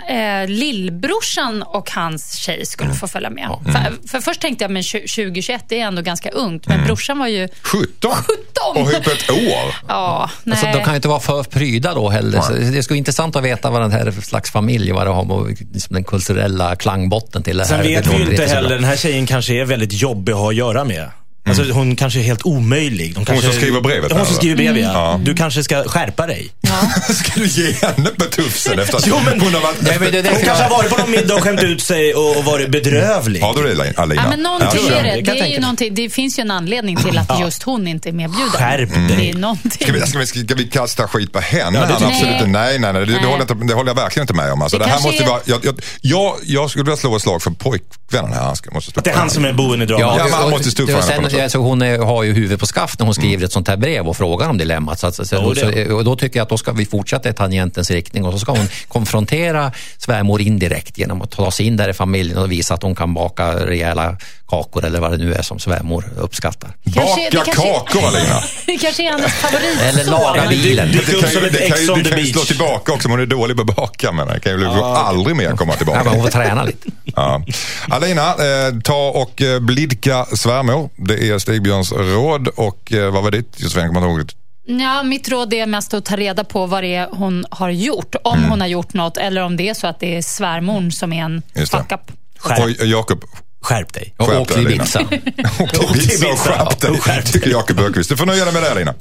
äh, 0.09 0.47
lillbrorsan 0.47 1.63
och 1.63 1.91
hans 1.91 2.35
tjej 2.37 2.65
skulle 2.65 2.93
få 2.93 3.07
följa 3.07 3.29
med. 3.29 3.49
För, 3.65 4.07
för 4.09 4.21
först 4.21 4.41
tänkte 4.41 4.63
jag, 4.63 4.71
men 4.71 4.83
2021 4.83 5.63
det 5.69 5.81
är 5.81 5.85
ändå 5.85 6.01
ganska 6.01 6.29
ungt. 6.29 6.67
Men 6.67 6.85
brorsan 6.85 7.19
var 7.19 7.27
ju 7.27 7.47
17? 7.61 8.11
17. 8.11 8.83
Och 8.83 8.91
ihop 8.91 9.07
ett 9.07 9.29
år? 9.29 9.64
Ja, 9.87 10.29
nej. 10.43 10.51
Alltså, 10.51 10.77
de 10.77 10.83
kan 10.83 10.93
ju 10.93 10.95
inte 10.95 11.07
vara 11.07 11.19
för 11.19 11.43
pryda 11.43 11.93
då 11.93 12.09
heller. 12.09 12.41
Så 12.41 12.53
det 12.53 12.83
skulle 12.83 12.95
vara 12.95 12.97
intressant 12.97 13.35
att 13.35 13.43
veta 13.43 13.69
vad 13.69 13.81
den 13.81 13.91
här 13.91 14.11
slags 14.11 14.51
familj, 14.51 14.91
vad 14.91 15.07
det 15.07 15.11
har 15.11 15.47
liksom 15.73 15.93
den 15.93 16.03
kulturella 16.03 16.75
klangbotten 16.75 17.43
till 17.43 17.57
det 17.57 17.63
här. 17.63 17.69
Sen 17.69 17.81
vet 17.81 18.07
vi 18.07 18.17
ju 18.17 18.31
inte 18.31 18.45
heller, 18.45 18.69
den 18.69 18.83
här 18.83 18.95
tjejen 18.95 19.25
kanske 19.25 19.53
är 19.53 19.65
väldigt 19.65 19.93
jobbig 19.93 20.33
att 20.33 20.39
ha 20.39 20.49
att 20.49 20.55
göra 20.55 20.83
med. 20.83 21.09
Alltså, 21.47 21.71
hon 21.71 21.95
kanske 21.95 22.19
är 22.19 22.23
helt 22.23 22.45
omöjlig. 22.45 23.15
De 23.15 23.25
kanske, 23.25 23.45
som 23.45 23.55
skriver 23.55 23.81
brevet 23.81 24.11
Hon 24.11 24.25
som 24.25 24.35
skriver 24.35 24.55
brevet, 24.55 24.83
ja. 24.83 25.11
Mm. 25.13 25.23
Du 25.23 25.33
kanske 25.33 25.63
ska 25.63 25.83
skärpa 25.83 26.27
dig. 26.27 26.49
Ska 27.13 27.31
du 27.39 27.45
ge 27.47 27.71
henne 27.73 28.09
på 28.09 28.25
tufsen 28.25 28.79
efter 28.79 28.97
att 28.97 29.07
Jo, 29.07 29.15
men- 29.25 29.41
hon 29.41 29.53
har 29.53 29.61
varit... 29.61 29.81
Nej, 29.81 29.97
men 29.99 30.11
det 30.11 30.19
är 30.19 30.31
Hon 30.31 30.41
kanske 30.43 30.63
har 30.63 30.69
varit 30.69 30.89
på 30.89 30.97
någon 30.97 31.11
middag 31.11 31.35
och 31.35 31.41
skämt 31.43 31.63
ut 31.63 31.81
sig 31.81 32.13
och, 32.13 32.37
och 32.37 32.45
varit 32.45 32.69
bedrövlig. 32.69 33.41
Har 33.41 33.53
du 33.63 33.73
det 33.75 33.93
Alina? 33.97 34.21
Ja, 34.23 34.29
men 34.29 34.39
någonting 34.39 34.87
är 34.87 35.03
det. 35.03 35.21
Det 35.21 35.21
Det, 35.21 35.39
är 35.39 35.45
ju 35.47 35.59
någonting, 35.59 35.95
det 35.95 36.09
finns 36.09 36.39
ju 36.39 36.41
en 36.41 36.51
anledning 36.51 36.97
till 36.97 37.17
att 37.17 37.39
just 37.39 37.63
hon 37.63 37.87
inte 37.87 38.09
är 38.09 38.13
medbjuden. 38.13 38.49
Skärp 38.51 38.89
Det 39.09 39.15
dig. 39.15 39.29
är 39.29 39.33
någonting. 39.33 39.71
Ska 39.71 39.91
vi, 39.91 39.99
ska, 40.01 40.19
vi, 40.19 40.25
ska 40.25 40.55
vi 40.55 40.67
kasta 40.67 41.07
skit 41.07 41.31
på 41.33 41.39
henne? 41.39 41.79
Ja, 41.79 41.85
det 41.85 41.93
tycker 41.93 42.05
Absolut. 42.33 42.49
Nej, 42.51 42.79
nej, 42.79 42.93
nej. 42.93 42.93
Det, 42.93 42.99
det, 43.05 43.11
Nej. 43.11 43.15
håller 43.25 43.45
jag 43.47 43.51
inte, 43.51 43.65
det 43.67 43.73
håller 43.73 43.89
jag 43.89 43.95
verkligen 43.95 44.23
inte 44.23 44.33
med 44.33 44.51
om. 44.51 44.61
Alltså, 44.61 44.77
Det 44.77 44.83
det 44.85 44.89
här 44.91 45.01
måste 45.01 45.23
är- 45.23 45.27
vara, 45.27 45.39
jag, 45.45 45.65
jag, 45.65 45.75
jag, 46.01 46.35
jag 46.43 46.69
skulle 46.69 46.83
vilja 46.83 46.97
slå 46.97 47.15
ett 47.15 47.21
slag 47.21 47.41
för 47.43 47.51
pojkvännen 47.51 48.33
här. 48.33 48.41
Han 48.43 48.55
ska, 48.55 48.71
måste 48.71 48.91
stå 48.91 48.99
Att 48.99 49.03
det 49.05 49.11
är 49.11 49.15
han 49.15 49.29
som 49.29 49.45
är 49.45 49.53
boven 49.53 49.81
i 49.81 49.85
dramat. 49.85 50.15
Ja, 50.17 50.23
men 50.23 50.33
han 50.33 50.49
måste 50.49 50.71
stå 50.71 50.87
för 50.87 51.01
henne 51.11 51.43
alltså, 51.43 51.57
Hon 51.57 51.81
är, 51.81 51.97
har 51.99 52.23
ju 52.23 52.33
huvudet 52.33 52.59
på 52.59 52.65
skaft 52.65 52.99
när 52.99 53.05
hon 53.05 53.15
skriver 53.15 53.45
ett 53.45 53.51
sånt 53.51 53.67
här 53.67 53.77
brev 53.77 54.07
och 54.07 54.17
frågar 54.17 54.49
om 54.49 54.57
dilemmat. 54.57 54.99
Så, 54.99 55.11
så, 55.11 55.23
det- 55.53 55.87
så, 55.89 56.01
då 56.03 56.15
tycker 56.15 56.39
jag 56.39 56.43
att 56.43 56.49
då 56.55 56.59
ska 56.59 56.71
vi 56.71 56.85
fortsätta 56.85 57.29
i 57.29 57.33
tangentens 57.33 57.91
riktning 57.91 58.25
och 58.25 58.33
så 58.33 58.39
ska 58.39 58.51
hon 58.51 58.67
konfrontera 58.87 59.71
svärmor 59.97 60.41
indirekt 60.41 60.97
genom 60.97 61.21
att 61.21 61.31
ta 61.31 61.51
sig 61.51 61.65
in 61.65 61.77
där 61.77 61.89
i 61.89 61.93
familjen 61.93 62.37
och 62.37 62.51
visa 62.51 62.73
att 62.73 62.83
hon 62.83 62.95
kan 62.95 63.13
baka 63.13 63.65
rejäla 63.65 64.17
kakor 64.47 64.85
eller 64.85 64.99
vad 64.99 65.11
det 65.11 65.17
nu 65.17 65.33
är 65.33 65.41
som 65.41 65.59
svärmor 65.59 66.05
uppskattar. 66.17 66.69
Kanske- 66.93 67.29
Baka 67.37 67.45
kanske- 67.45 67.73
kakor 67.73 68.07
Alina. 68.07 68.41
Det 68.65 68.77
kanske 68.81 69.07
är 69.07 69.11
hennes 69.11 69.33
favorit. 69.33 69.81
Eller 69.81 70.03
laga 70.03 70.41
men 70.41 70.49
det- 70.49 70.63
bilen. 70.63 70.87
det- 70.91 70.97
Det 70.97 71.21
kan 71.21 71.31
ju, 71.43 71.49
det 71.49 71.69
kan 71.69 71.95
ju, 71.95 72.03
det 72.03 72.09
kan 72.09 72.19
ju 72.19 72.25
slå 72.25 72.41
tillbaka 72.41 72.93
också 72.93 73.07
om 73.07 73.11
hon 73.11 73.21
är 73.21 73.25
dålig 73.25 73.57
på 73.57 73.61
att 73.63 73.75
baka. 73.75 74.11
Men 74.11 74.27
det 74.27 74.39
kan 74.39 74.59
ju 74.59 74.65
aldrig 74.67 75.35
mer 75.35 75.51
komma 75.51 75.73
tillbaka. 75.73 76.03
men 76.03 76.13
hon 76.13 76.23
får 76.23 76.29
träna 76.31 76.63
lite. 76.63 76.89
Ja. 77.15 77.43
Alina, 77.89 78.29
eh, 78.29 78.79
ta 78.83 79.09
och 79.09 79.41
eh, 79.41 79.59
blidka 79.59 80.25
svärmor. 80.25 80.89
Det 80.95 81.29
är 81.29 81.39
Stigbjörns 81.39 81.91
råd. 81.91 82.47
Och 82.47 82.93
eh, 82.93 83.11
vad 83.11 83.23
var 83.23 83.31
ditt? 83.31 83.53
Josefin, 83.57 83.87
kommer 83.87 84.01
jag 84.01 84.09
inte 84.21 84.21
ihåg. 84.21 84.44
Ja, 84.67 85.03
mitt 85.03 85.29
råd 85.29 85.53
är 85.53 85.65
mest 85.65 85.93
att 85.93 86.05
ta 86.05 86.15
reda 86.15 86.43
på 86.43 86.65
vad 86.65 86.83
det 86.83 86.95
är 86.95 87.07
hon 87.11 87.45
har 87.51 87.69
gjort. 87.69 88.15
Om 88.23 88.37
Mm. 88.37 88.49
hon 88.49 88.61
har 88.61 88.67
gjort 88.67 88.93
något 88.93 89.17
eller 89.17 89.41
om 89.41 89.57
det 89.57 89.69
är 89.69 89.73
så 89.73 89.87
att 89.87 89.99
det 89.99 90.17
är 90.17 90.21
svärmorn 90.21 90.91
som 90.91 91.13
är 91.13 91.23
en 91.23 91.41
Just 91.55 91.71
det. 91.71 91.77
fuck 91.77 91.91
up. 91.91 92.11
Skärp, 92.39 92.59
Och 92.59 92.69
eh, 92.81 92.87
Jakob, 92.89 93.23
skärp 93.61 93.93
dig. 93.93 94.13
Och 94.17 94.27
Skärp 94.27 94.41
åk 94.41 94.47
till 94.47 94.67
Lina. 94.67 94.83
Ibiza. 94.83 94.99
åk 95.59 95.93
till 95.93 96.01
Ibiza 96.01 96.27
och 96.31 96.39
skärp 96.39 96.79
dig. 96.81 96.91
Och 96.91 97.03
skärp 97.03 97.23
dig. 97.23 97.33
Tycker 97.33 97.49
Jakob 97.49 97.79
Öqvist. 97.79 98.09
Du 98.09 98.17
får 98.17 98.25
nöja 98.25 98.45
dig 98.45 98.53
med 98.53 98.63
det 98.63 98.71
Alina. 98.71 98.93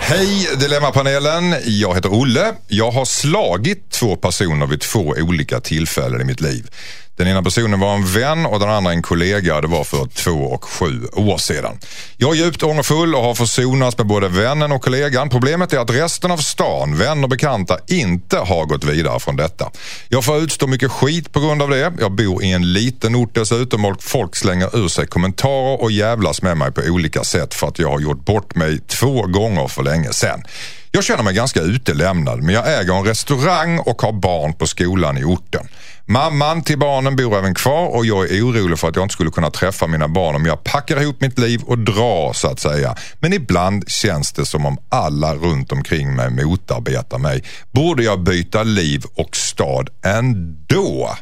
Hej 0.00 0.48
Dilemmapanelen, 0.60 1.54
jag 1.64 1.94
heter 1.94 2.12
Olle. 2.14 2.54
Jag 2.68 2.90
har 2.90 3.04
slagit 3.04 3.90
två 3.90 4.16
personer 4.16 4.66
vid 4.66 4.80
två 4.80 5.14
olika 5.18 5.60
tillfällen 5.60 6.20
i 6.20 6.24
mitt 6.24 6.40
liv. 6.40 6.66
Den 7.16 7.28
ena 7.28 7.42
personen 7.42 7.80
var 7.80 7.94
en 7.94 8.06
vän 8.06 8.46
och 8.46 8.60
den 8.60 8.70
andra 8.70 8.92
en 8.92 9.02
kollega. 9.02 9.60
Det 9.60 9.68
var 9.68 9.84
för 9.84 10.06
två 10.06 10.30
och 10.30 10.64
sju 10.64 11.06
år 11.12 11.38
sedan. 11.38 11.78
Jag 12.16 12.30
är 12.30 12.34
djupt 12.34 12.62
ångerfull 12.62 13.14
och 13.14 13.22
har 13.22 13.34
försonats 13.34 13.98
med 13.98 14.06
både 14.06 14.28
vännen 14.28 14.72
och 14.72 14.82
kollegan. 14.82 15.28
Problemet 15.28 15.72
är 15.72 15.78
att 15.78 15.90
resten 15.90 16.30
av 16.30 16.36
stan, 16.36 16.98
vänner 16.98 17.22
och 17.22 17.28
bekanta 17.28 17.78
inte 17.86 18.38
har 18.38 18.66
gått 18.66 18.84
vidare 18.84 19.20
från 19.20 19.36
detta. 19.36 19.70
Jag 20.08 20.24
får 20.24 20.38
utstå 20.38 20.66
mycket 20.66 20.90
skit 20.90 21.32
på 21.32 21.40
grund 21.40 21.62
av 21.62 21.70
det. 21.70 21.92
Jag 22.00 22.12
bor 22.12 22.44
i 22.44 22.52
en 22.52 22.72
liten 22.72 23.16
ort 23.16 23.34
dessutom 23.34 23.84
och 23.84 24.02
folk 24.02 24.36
slänger 24.36 24.76
ur 24.84 24.88
sig 24.88 25.06
kommentarer 25.06 25.82
och 25.82 25.90
jävlas 25.90 26.42
med 26.42 26.56
mig 26.56 26.72
på 26.72 26.80
olika 26.80 27.24
sätt 27.24 27.54
för 27.54 27.66
att 27.66 27.78
jag 27.78 27.90
har 27.90 28.00
gjort 28.00 28.24
bort 28.24 28.54
mig 28.54 28.78
två 28.78 29.22
gånger 29.26 29.68
för 29.68 29.82
länge 29.82 30.12
sedan. 30.12 30.42
Jag 30.90 31.04
känner 31.04 31.22
mig 31.22 31.34
ganska 31.34 31.60
utelämnad 31.60 32.42
men 32.42 32.54
jag 32.54 32.80
äger 32.80 32.94
en 32.94 33.04
restaurang 33.04 33.78
och 33.78 34.02
har 34.02 34.12
barn 34.12 34.52
på 34.52 34.66
skolan 34.66 35.18
i 35.18 35.24
orten. 35.24 35.68
Mamman 36.06 36.62
till 36.62 36.78
barnen 36.78 37.16
bor 37.16 37.38
även 37.38 37.54
kvar 37.54 37.86
och 37.96 38.06
jag 38.06 38.30
är 38.30 38.42
orolig 38.42 38.78
för 38.78 38.88
att 38.88 38.96
jag 38.96 39.04
inte 39.04 39.12
skulle 39.12 39.30
kunna 39.30 39.50
träffa 39.50 39.86
mina 39.86 40.08
barn 40.08 40.36
om 40.36 40.46
jag 40.46 40.64
packar 40.64 41.00
ihop 41.02 41.20
mitt 41.20 41.38
liv 41.38 41.60
och 41.66 41.78
drar 41.78 42.32
så 42.32 42.48
att 42.48 42.60
säga. 42.60 42.94
Men 43.20 43.32
ibland 43.32 43.84
känns 43.90 44.32
det 44.32 44.46
som 44.46 44.66
om 44.66 44.78
alla 44.88 45.34
runt 45.34 45.72
omkring 45.72 46.14
mig 46.16 46.30
motarbetar 46.30 47.18
mig. 47.18 47.42
Borde 47.72 48.02
jag 48.04 48.20
byta 48.20 48.62
liv 48.62 49.02
och 49.16 49.36
stad 49.36 49.88
ändå? 50.04 51.16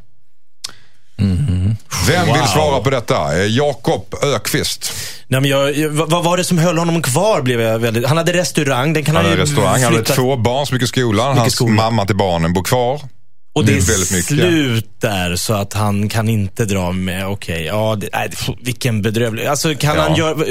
Vem 2.06 2.24
vill 2.26 2.34
Wow. 2.34 2.46
svara 2.54 2.80
på 2.80 2.90
detta? 2.90 3.38
Eh, 3.38 3.46
Jakob 3.46 4.14
Ökvist. 4.22 4.92
Nej, 5.26 5.40
men 5.40 5.50
jag, 5.50 5.88
vad 5.88 6.24
var 6.24 6.36
det 6.36 6.44
som 6.44 6.58
höll 6.58 6.78
honom 6.78 7.02
kvar? 7.02 7.42
Blev 7.42 7.60
jag 7.60 7.78
väldigt, 7.78 8.06
han 8.06 8.16
hade 8.16 8.32
restaurang, 8.32 8.92
den 8.92 9.04
kan 9.04 9.16
Han 9.16 9.24
ju 9.24 9.36
restaurang, 9.36 9.82
han 9.82 9.92
hade 9.92 10.04
två 10.04 10.36
barn 10.36 10.66
som 10.66 10.74
gick 10.76 10.82
i 10.84 10.86
skolan. 10.86 11.38
Hans 11.38 11.54
skola. 11.54 11.72
mamma 11.74 12.06
till 12.06 12.16
barnen 12.16 12.52
bor 12.52 12.62
kvar. 12.62 13.00
Och 13.54 13.64
det 13.64 13.72
är 13.76 13.80
väldigt 13.80 14.10
mycket. 14.12 14.26
slut 14.26 15.00
där 15.00 15.36
så 15.36 15.54
att 15.54 15.72
han 15.72 16.08
kan 16.08 16.28
inte 16.28 16.64
dra 16.64 16.92
med, 16.92 17.26
okej, 17.26 17.64
ja, 17.64 17.96
det, 18.00 18.08
nej, 18.12 18.30
vilken 18.62 19.02
bedrövlig. 19.02 19.46
Alltså 19.46 19.74
kan 19.74 19.96
Ja. 19.96 20.02
han 20.02 20.14
göra, 20.16 20.44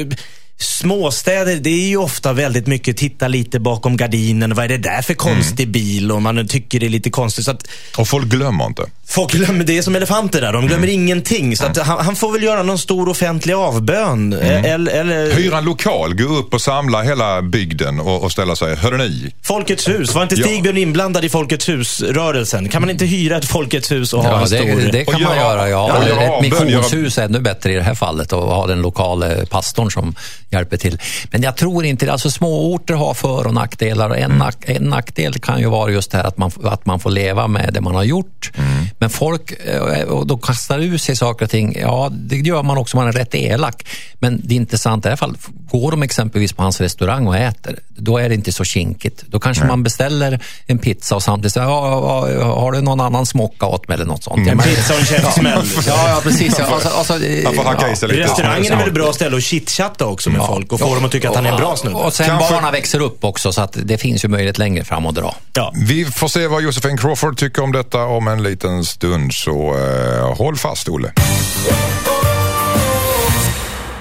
småstäder, 0.63 1.55
det 1.55 1.69
är 1.69 1.87
ju 1.87 1.97
ofta 1.97 2.33
väldigt 2.33 2.67
mycket 2.67 2.97
titta 2.97 3.27
lite 3.27 3.59
bakom 3.59 3.97
gardinen, 3.97 4.55
vad 4.55 4.65
är 4.65 4.69
det 4.69 4.77
där 4.77 5.01
för 5.01 5.13
konstig 5.13 5.63
Mm. 5.63 5.71
bil? 5.71 6.11
Och 6.11 6.21
man 6.21 6.47
tycker 6.47 6.79
det 6.79 6.85
är 6.85 6.89
lite 6.89 7.09
konstigt. 7.09 7.45
Så 7.45 7.51
att 7.51 7.67
Och 7.97 8.07
folk 8.07 8.25
glömmer 8.27 8.65
inte. 8.65 8.83
folk 9.07 9.31
glömmer, 9.31 9.63
det 9.63 9.77
är 9.77 9.81
som 9.81 9.95
elefanter 9.95 10.41
där, 10.41 10.53
de 10.53 10.67
glömmer 10.67 10.87
Mm. 10.87 11.01
ingenting. 11.01 11.57
Så 11.57 11.65
att 11.65 11.77
han, 11.77 12.05
han 12.05 12.15
får 12.15 12.31
väl 12.31 12.43
göra 12.43 12.63
någon 12.63 12.77
stor 12.79 13.09
offentlig 13.09 13.53
avbön. 13.53 14.33
Mm. 14.33 14.65
Eller, 14.65 14.91
eller 14.91 15.31
Hyra 15.31 15.57
en 15.57 15.65
lokal, 15.65 16.13
gå 16.15 16.23
upp 16.37 16.53
och 16.53 16.61
samla 16.61 17.01
hela 17.01 17.41
bygden 17.41 17.99
och, 17.99 18.23
och 18.23 18.31
ställa 18.31 18.55
sig, 18.55 18.75
hörde 18.75 18.97
ni? 18.97 19.33
Folkets 19.43 19.89
hus. 19.89 20.13
Var 20.15 20.23
inte 20.23 20.35
Ja. 20.35 20.47
Stigbjörn 20.47 20.77
inblandad 20.77 21.25
i 21.25 21.29
Folkets 21.29 21.69
hus-rörelsen? 21.69 22.69
Kan 22.69 22.81
man 22.81 22.89
inte 22.89 23.05
hyra 23.05 23.37
ett 23.37 23.45
Folkets 23.45 23.91
hus 23.91 24.13
och 24.13 24.23
ha 24.23 24.29
Ja, 24.31 24.41
en 24.41 24.47
stor... 24.47 24.57
det, 24.57 24.91
det 24.91 25.05
kan 25.05 25.15
Och 25.15 25.21
man 25.21 25.35
göra- 25.37 25.45
göra. 25.57 25.69
Ja. 25.69 25.89
ja, 25.89 26.03
Eller 26.03 26.35
ett 26.35 26.41
missionshus 26.41 27.17
är 27.17 27.23
ännu 27.25 27.39
bättre 27.39 27.71
i 27.73 27.75
det 27.75 27.81
här 27.83 27.95
fallet 27.95 28.33
och 28.33 28.41
ha 28.55 28.67
den 28.67 28.81
lokala 28.81 29.45
pastorn 29.49 29.91
som 29.91 30.15
hjälper 30.51 30.77
till. 30.77 30.99
Men 31.31 31.41
jag 31.41 31.55
tror 31.57 31.85
inte, 31.85 32.11
alltså 32.11 32.31
småorter 32.31 32.93
har 32.93 33.13
för 33.13 33.47
och 33.47 33.53
nackdelar 33.53 34.09
och 34.09 34.17
en, 34.17 34.31
nack, 34.31 34.55
en 34.65 34.83
nackdel 34.83 35.33
kan 35.39 35.59
ju 35.59 35.69
vara 35.69 35.91
just 35.91 36.11
det 36.11 36.17
här 36.17 36.23
att 36.25 36.37
man, 36.37 36.51
att 36.63 36.85
man 36.85 36.99
får 36.99 37.09
leva 37.09 37.47
med 37.47 37.69
det 37.73 37.81
man 37.81 37.95
har 37.95 38.03
gjort. 38.03 38.51
Men 38.99 39.09
folk, 39.09 39.51
eh, 39.65 40.01
och 40.03 40.27
då 40.27 40.37
kastar 40.37 40.79
ur 40.79 40.97
sig 40.97 41.15
saker 41.15 41.45
och 41.45 41.51
ting, 41.51 41.77
ja 41.81 42.09
det 42.11 42.35
gör 42.35 42.63
man 42.63 42.77
också, 42.77 42.97
man 42.97 43.07
är 43.07 43.11
rätt 43.11 43.35
elak. 43.35 43.87
Men 44.19 44.41
det 44.43 44.55
intressanta 44.55 45.09
i 45.09 45.11
alla 45.11 45.17
fall, 45.17 45.37
går 45.71 45.91
de 45.91 46.03
exempelvis 46.03 46.53
på 46.53 46.63
hans 46.63 46.81
restaurang 46.81 47.27
och 47.27 47.37
äter, 47.37 47.79
då 47.89 48.17
är 48.17 48.29
det 48.29 48.35
inte 48.35 48.51
så 48.51 48.63
kinkigt. 48.63 49.23
Då 49.27 49.39
kanske 49.39 49.65
man 49.65 49.83
beställer 49.83 50.39
en 50.65 50.77
pizza 50.77 51.15
och 51.15 51.23
samtidigt 51.23 51.53
säger, 51.53 51.67
ja, 51.67 52.43
har 52.55 52.71
du 52.71 52.81
någon 52.81 52.99
annan 53.01 53.25
smocka 53.25 53.65
åt 53.65 53.87
mig 53.87 53.95
eller 53.95 54.05
något 54.05 54.23
sånt. 54.23 54.37
Jag 54.47 54.57
menar- 54.57 54.63
Pizza 54.63 54.93
och 54.93 54.99
en 54.99 55.05
käftsmäll. 55.05 55.63
Ja, 55.87 56.09
ja 56.09 56.19
precis. 56.23 56.55
Ja, 56.59 56.65
Alltså, 56.65 56.89
alltså, 56.89 57.13
Han 57.45 57.55
får 57.55 57.63
hacka 57.63 57.91
i 57.91 57.95
sig 57.95 58.09
lite. 58.09 58.21
Restaurangen 58.21 58.71
är 58.73 58.77
väl 58.77 58.87
ett 58.87 58.93
bra 58.93 59.13
ställe 59.13 59.37
att 59.37 59.43
chitchatta 59.43 60.05
också 60.05 60.29
med 60.29 60.40
folk 60.47 60.73
och 60.73 60.79
få 60.79 60.95
dem 60.95 61.05
att 61.05 61.11
tycka 61.11 61.29
att 61.29 61.35
han 61.35 61.45
är 61.45 61.49
en 61.51 61.57
bra 61.57 61.75
snubbe. 61.75 61.97
Och 61.97 62.13
sen 62.13 62.25
Kanske- 62.27 62.53
barnen 62.53 62.71
växer 62.71 62.99
upp 62.99 63.23
också 63.23 63.51
så 63.53 63.61
att 63.61 63.77
det 63.83 63.97
finns 63.97 64.25
ju 64.25 64.29
möjlighet 64.29 64.57
längre 64.57 64.83
fram 64.83 65.05
att 65.05 65.15
dra. 65.15 65.35
Ja. 65.53 65.73
Vi 65.75 66.05
får 66.05 66.27
se 66.27 66.47
vad 66.47 66.61
Josefin 66.61 66.97
Crawford 66.97 67.37
tycker 67.37 67.61
om 67.63 67.71
detta 67.71 68.03
om 68.03 68.27
en 68.27 68.43
liten 68.43 68.85
stund, 68.85 69.33
så 69.33 69.75
eh, 69.77 70.35
håll 70.37 70.57
fast 70.57 70.89
Olle. 70.89 71.11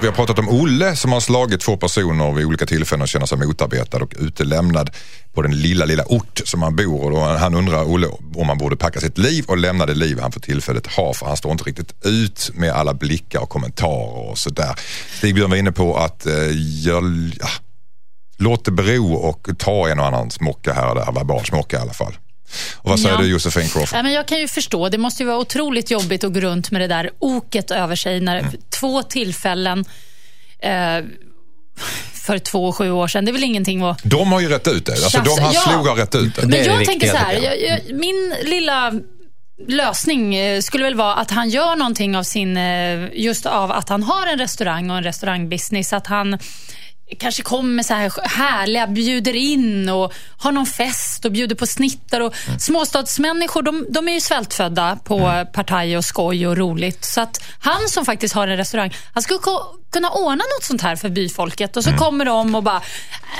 Vi 0.01 0.07
har 0.07 0.13
pratat 0.13 0.39
om 0.39 0.49
Olle 0.49 0.95
som 0.95 1.11
har 1.11 1.19
slagit 1.19 1.61
två 1.61 1.77
personer 1.77 2.31
vid 2.31 2.45
olika 2.45 2.65
tillfällen 2.65 3.01
och 3.01 3.07
känner 3.07 3.25
sig 3.25 3.37
motarbetad 3.37 3.97
och 3.97 4.13
utelämnad 4.19 4.89
på 5.33 5.41
den 5.41 5.61
lilla, 5.61 5.85
lilla 5.85 6.03
ort 6.07 6.41
som 6.45 6.61
han 6.61 6.75
bor. 6.75 7.11
Och 7.11 7.25
han 7.25 7.55
undrar 7.55 7.83
Olle 7.83 8.07
om 8.35 8.49
han 8.49 8.57
borde 8.57 8.75
packa 8.75 8.99
sitt 8.99 9.17
liv 9.17 9.45
och 9.47 9.57
lämna 9.57 9.85
det 9.85 9.93
liv 9.93 10.19
han 10.19 10.31
för 10.31 10.39
tillfället 10.39 10.87
har. 10.87 11.13
För 11.13 11.25
han 11.25 11.37
står 11.37 11.51
inte 11.51 11.63
riktigt 11.63 12.05
ut 12.05 12.51
med 12.53 12.71
alla 12.71 12.93
blickar 12.93 13.39
och 13.39 13.49
kommentarer 13.49 14.29
och 14.29 14.37
sådär. 14.37 14.75
Stig-Björn 15.17 15.49
var 15.49 15.57
inne 15.57 15.71
på 15.71 15.97
att 15.97 16.25
eh, 16.25 16.33
jag, 16.85 17.31
ja, 17.39 17.47
låt 18.37 18.65
det 18.65 18.71
bero 18.71 19.13
och 19.13 19.47
ta 19.57 19.89
en 19.89 19.99
och 19.99 20.05
annan 20.05 20.31
smocka 20.31 20.73
här 20.73 20.89
och 20.89 20.95
där, 20.95 21.11
verbal 21.11 21.45
smocka 21.45 21.77
i 21.77 21.81
alla 21.81 21.93
fall. 21.93 22.13
Och 22.75 22.89
vad 22.89 22.99
säger 22.99 23.15
Ja. 23.15 23.21
du 23.21 23.27
Josefin 23.27 23.69
Crawford? 23.69 23.97
Ja, 23.99 24.03
men 24.03 24.11
jag 24.13 24.27
kan 24.27 24.39
ju 24.39 24.47
förstå, 24.47 24.89
det 24.89 24.97
måste 24.97 25.23
ju 25.23 25.27
vara 25.27 25.37
otroligt 25.37 25.91
jobbigt 25.91 26.23
att 26.23 26.33
gå 26.33 26.39
runt 26.39 26.71
med 26.71 26.81
det 26.81 26.87
där 26.87 27.09
oket 27.19 27.71
över 27.71 27.95
sig 27.95 28.19
när 28.19 28.39
Mm. 28.39 28.51
två 28.79 29.03
tillfällen 29.03 29.85
eh, 30.63 31.05
för 32.13 32.37
två 32.39 32.65
och 32.67 32.75
sju 32.75 32.91
år 32.91 33.07
sedan, 33.07 33.25
det 33.25 33.31
är 33.31 33.33
väl 33.33 33.43
ingenting 33.43 33.81
att 33.81 33.99
De 34.03 34.31
har 34.31 34.39
ju 34.39 34.49
rätt 34.49 34.67
ut 34.67 34.85
det. 34.85 34.91
Alltså, 34.91 35.21
de 35.21 35.39
han 35.43 35.53
Ja. 35.53 35.61
slog 35.61 35.87
har 35.87 35.95
rätt 35.95 36.15
ut 36.15 36.35
det. 36.35 36.47
Men 36.47 36.63
jag 36.65 36.79
det 36.79 36.85
tänker 36.85 37.07
så 37.07 37.17
här, 37.17 37.33
jag, 37.33 37.61
jag, 37.61 37.79
min 37.99 38.35
lilla 38.43 38.93
lösning 39.67 40.35
eh, 40.35 40.61
skulle 40.61 40.83
väl 40.83 40.95
vara 40.95 41.15
att 41.15 41.31
han 41.31 41.49
gör 41.49 41.75
någonting 41.75 42.17
av 42.17 42.23
sin, 42.23 42.57
eh, 42.57 43.07
just 43.13 43.45
av 43.45 43.71
att 43.71 43.89
han 43.89 44.03
har 44.03 44.27
en 44.27 44.37
restaurang 44.39 44.89
och 44.89 44.97
en 44.97 45.03
restaurangbusiness. 45.03 45.93
Att 45.93 46.07
han 46.07 46.37
kanske 47.19 47.41
kommer 47.43 47.83
så 47.83 47.93
här 47.93 48.11
härliga, 48.27 48.87
bjuder 48.87 49.35
in 49.35 49.89
och 49.89 50.13
har 50.37 50.51
någon 50.51 50.65
fest 50.65 51.25
och 51.25 51.31
bjuder 51.31 51.55
på 51.55 51.65
snittar. 51.67 52.21
Och 52.21 52.33
Mm. 52.47 52.59
Småstadsmänniskor 52.59 53.61
de, 53.61 53.85
de 53.89 54.07
är 54.09 54.13
ju 54.13 54.21
svältfödda 54.21 54.97
på 55.03 55.17
Mm. 55.19 55.47
partaj 55.53 55.97
och 55.97 56.05
skoj 56.05 56.47
och 56.47 56.57
roligt. 56.57 57.05
Så 57.05 57.21
att 57.21 57.43
han 57.59 57.89
som 57.89 58.05
faktiskt 58.05 58.35
har 58.35 58.47
en 58.47 58.57
restaurang, 58.57 58.95
han 59.13 59.23
skulle 59.23 59.39
kunna 59.91 60.09
ordna 60.09 60.35
något 60.35 60.63
sånt 60.63 60.81
här 60.81 60.95
för 60.95 61.09
byfolket. 61.09 61.77
Och 61.77 61.83
så 61.83 61.89
Mm. 61.89 61.99
kommer 61.99 62.25
de 62.25 62.55
och 62.55 62.63
bara, 62.63 62.81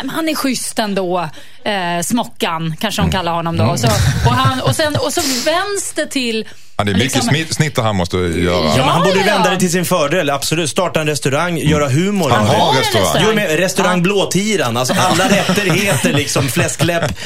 "Äh, 0.03 0.09
han 0.11 0.29
är 0.29 0.35
schysst 0.35 0.79
ändå, 0.79 1.29
eh, 1.63 2.01
Smockan 2.03 2.75
kanske 2.79 3.01
de 3.01 3.11
kallar 3.11 3.33
honom 3.33 3.57
då. 3.57 3.63
Och, 3.65 3.79
så, 3.79 3.87
och, 4.25 4.33
han, 4.33 4.61
och, 4.61 4.75
sen, 4.75 4.95
och 4.95 5.13
så 5.13 5.21
vänds 5.45 5.93
det 5.95 6.05
till... 6.05 6.47
Ja, 6.81 6.85
det 6.85 6.91
är 6.91 6.93
mycket 6.93 7.13
liksom- 7.15 7.29
smitt, 7.29 7.53
snitter 7.53 7.81
han 7.81 7.95
måste 7.95 8.17
göra. 8.17 8.55
Ja, 8.55 8.61
men 8.77 8.87
han 8.87 8.99
Ja, 8.99 9.03
borde 9.05 9.19
ja, 9.19 9.25
ja. 9.27 9.33
vända 9.33 9.49
det 9.49 9.59
till 9.59 9.71
sin 9.71 9.85
fördel. 9.85 10.29
Absolut. 10.29 10.69
Starta 10.69 11.01
en 11.01 11.07
restaurang, 11.07 11.57
göra 11.57 11.89
humor 11.89 12.29
Han 12.29 12.47
har 12.47 12.55
det. 12.55 12.77
en 12.77 12.83
restaurang. 12.83 13.23
Jo, 13.27 13.35
men 13.35 13.47
restaurang 13.47 14.01
Blåtiran. 14.01 14.77
Alltså 14.77 14.93
alla 14.99 15.25
rätter 15.29 15.61
heter 15.71 16.13
liksom 16.13 16.47
fläskläpp, 16.49 17.03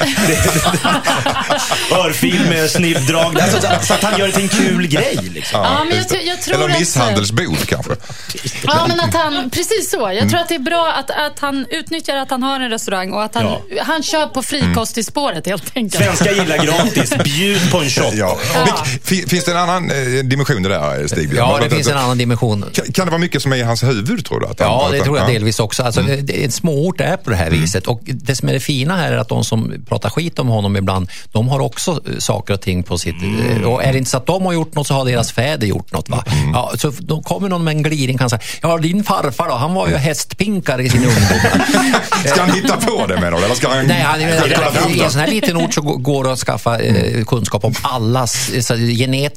örfil 1.92 2.40
med 2.48 2.70
snibbdrag. 2.70 3.40
Alltså, 3.40 3.60
så, 3.60 3.68
så 3.86 3.94
att 3.94 4.02
han 4.02 4.18
gör 4.18 4.26
det 4.26 4.32
till 4.32 4.42
en 4.42 4.48
kul 4.48 4.86
grej. 4.86 5.18
Liksom. 5.34 5.60
Ja, 5.60 5.84
men 5.84 5.96
jag 6.10 6.24
jag 6.24 6.42
tror 6.42 6.54
Eller 6.54 6.68
att- 6.74 6.80
misshandelsbod 6.80 7.66
kanske. 7.68 7.92
Ja, 8.66 8.86
men 8.88 9.00
att 9.00 9.14
han, 9.14 9.50
precis 9.50 9.90
så. 9.90 10.12
Jag 10.20 10.28
tror 10.30 10.40
att 10.40 10.48
det 10.48 10.54
är 10.54 10.58
bra 10.58 10.92
att, 10.92 11.10
att 11.10 11.38
han 11.38 11.66
utnyttjar 11.70 12.16
att 12.16 12.30
han 12.30 12.42
har 12.42 12.60
en 12.60 12.70
restaurang 12.70 13.12
och 13.12 13.22
att 13.24 13.34
han, 13.34 13.56
han 13.82 14.02
kör 14.02 14.26
på 14.26 14.42
frikost 14.42 14.98
i 14.98 15.02
spåret 15.04 15.46
helt 15.46 15.76
enkelt. 15.76 16.04
Svenska 16.04 16.32
gillar 16.32 16.58
gratis. 16.58 17.14
Bjud 17.24 17.70
på 17.70 17.78
en 17.78 17.90
shot. 17.90 18.14
Ja. 18.14 18.38
Men, 18.54 18.66
fi- 19.04 19.24
finns 19.46 19.56
det 19.56 19.62
en 19.62 19.68
annan 19.70 19.90
eh, 19.90 20.24
dimension 20.24 20.56
i 20.58 20.62
det 20.62 20.68
där 20.68 21.06
Stig? 21.06 21.30
Ja, 21.36 21.58
det 21.62 21.70
finns 21.70 21.88
en 21.88 21.96
annan 21.96 22.18
dimension. 22.18 22.64
Kan, 22.72 22.92
kan 22.92 23.04
det 23.06 23.10
vara 23.10 23.20
mycket 23.20 23.42
som 23.42 23.52
är 23.52 23.56
i 23.56 23.62
hans 23.62 23.82
huvud 23.82 24.24
tror 24.24 24.40
du? 24.40 24.46
Att 24.46 24.60
han- 24.60 24.68
Ja, 24.70 24.88
det 24.92 24.98
att- 24.98 25.04
tror 25.04 25.18
jag 25.18 25.28
ja. 25.28 25.32
delvis 25.32 25.60
också. 25.60 25.82
Alltså, 25.82 26.02
det- 26.02 26.44
En 26.44 26.52
småort 26.52 27.00
är 27.00 27.16
på 27.16 27.30
det 27.30 27.36
här 27.36 27.50
viset 27.50 27.86
och 27.86 28.00
det 28.04 28.36
som 28.36 28.48
är 28.48 28.52
det 28.52 28.60
fina 28.60 28.96
här 28.96 29.12
är 29.12 29.16
att 29.16 29.28
de 29.28 29.44
som 29.44 29.72
pratar 29.88 30.10
skit 30.10 30.38
om 30.38 30.48
honom 30.48 30.76
ibland, 30.76 31.08
de 31.32 31.48
har 31.48 31.60
också 31.60 31.90
eh, 31.90 32.18
saker 32.18 32.54
och 32.54 32.60
ting 32.60 32.82
på 32.82 32.98
sitt... 32.98 33.14
eh, 33.22 33.62
Och 33.62 33.84
är 33.84 33.92
det 33.92 33.98
inte 33.98 34.10
så 34.10 34.16
att 34.16 34.26
de 34.26 34.46
har 34.46 34.52
gjort 34.52 34.74
något 34.74 34.86
så 34.86 34.94
har 34.94 35.04
deras 35.04 35.32
fäder 35.32 35.66
gjort 35.66 35.92
något. 35.92 36.08
Va? 36.08 36.24
Ja, 36.52 36.72
så 36.78 36.92
då 36.98 37.22
kommer 37.22 37.48
någon 37.48 37.64
med 37.64 37.76
en 37.76 37.82
gliring 37.82 38.18
kan 38.18 38.30
säga, 38.30 38.40
ja 38.62 38.78
din 38.78 39.04
farfar 39.04 39.48
då, 39.48 39.54
han 39.54 39.74
var 39.74 39.88
ju 39.88 39.94
hästpinkare 39.96 40.82
i 40.82 40.88
sin 40.90 41.00
ungdom. 41.00 41.38
Ska 42.26 42.40
han 42.40 42.50
hitta 42.52 42.76
på 42.76 43.06
det 43.06 43.14
menar 43.20 43.38
du? 43.38 43.44
Eller 43.44 43.54
ska 43.54 43.68
han 43.68 43.86
Nej, 43.86 44.00
han, 44.02 44.20
i 44.20 44.24
det? 44.24 45.04
en 45.04 45.10
sån 45.10 45.20
här 45.20 45.28
liten 45.28 45.56
ort 45.56 45.74
så 45.74 45.80
gå- 45.80 45.96
går 45.96 46.24
det 46.24 46.32
att 46.32 46.38
skaffa 46.38 46.78
eh, 46.80 47.24
kunskap 47.24 47.64
om 47.64 47.74
allas, 47.82 48.48
eh, 48.48 48.60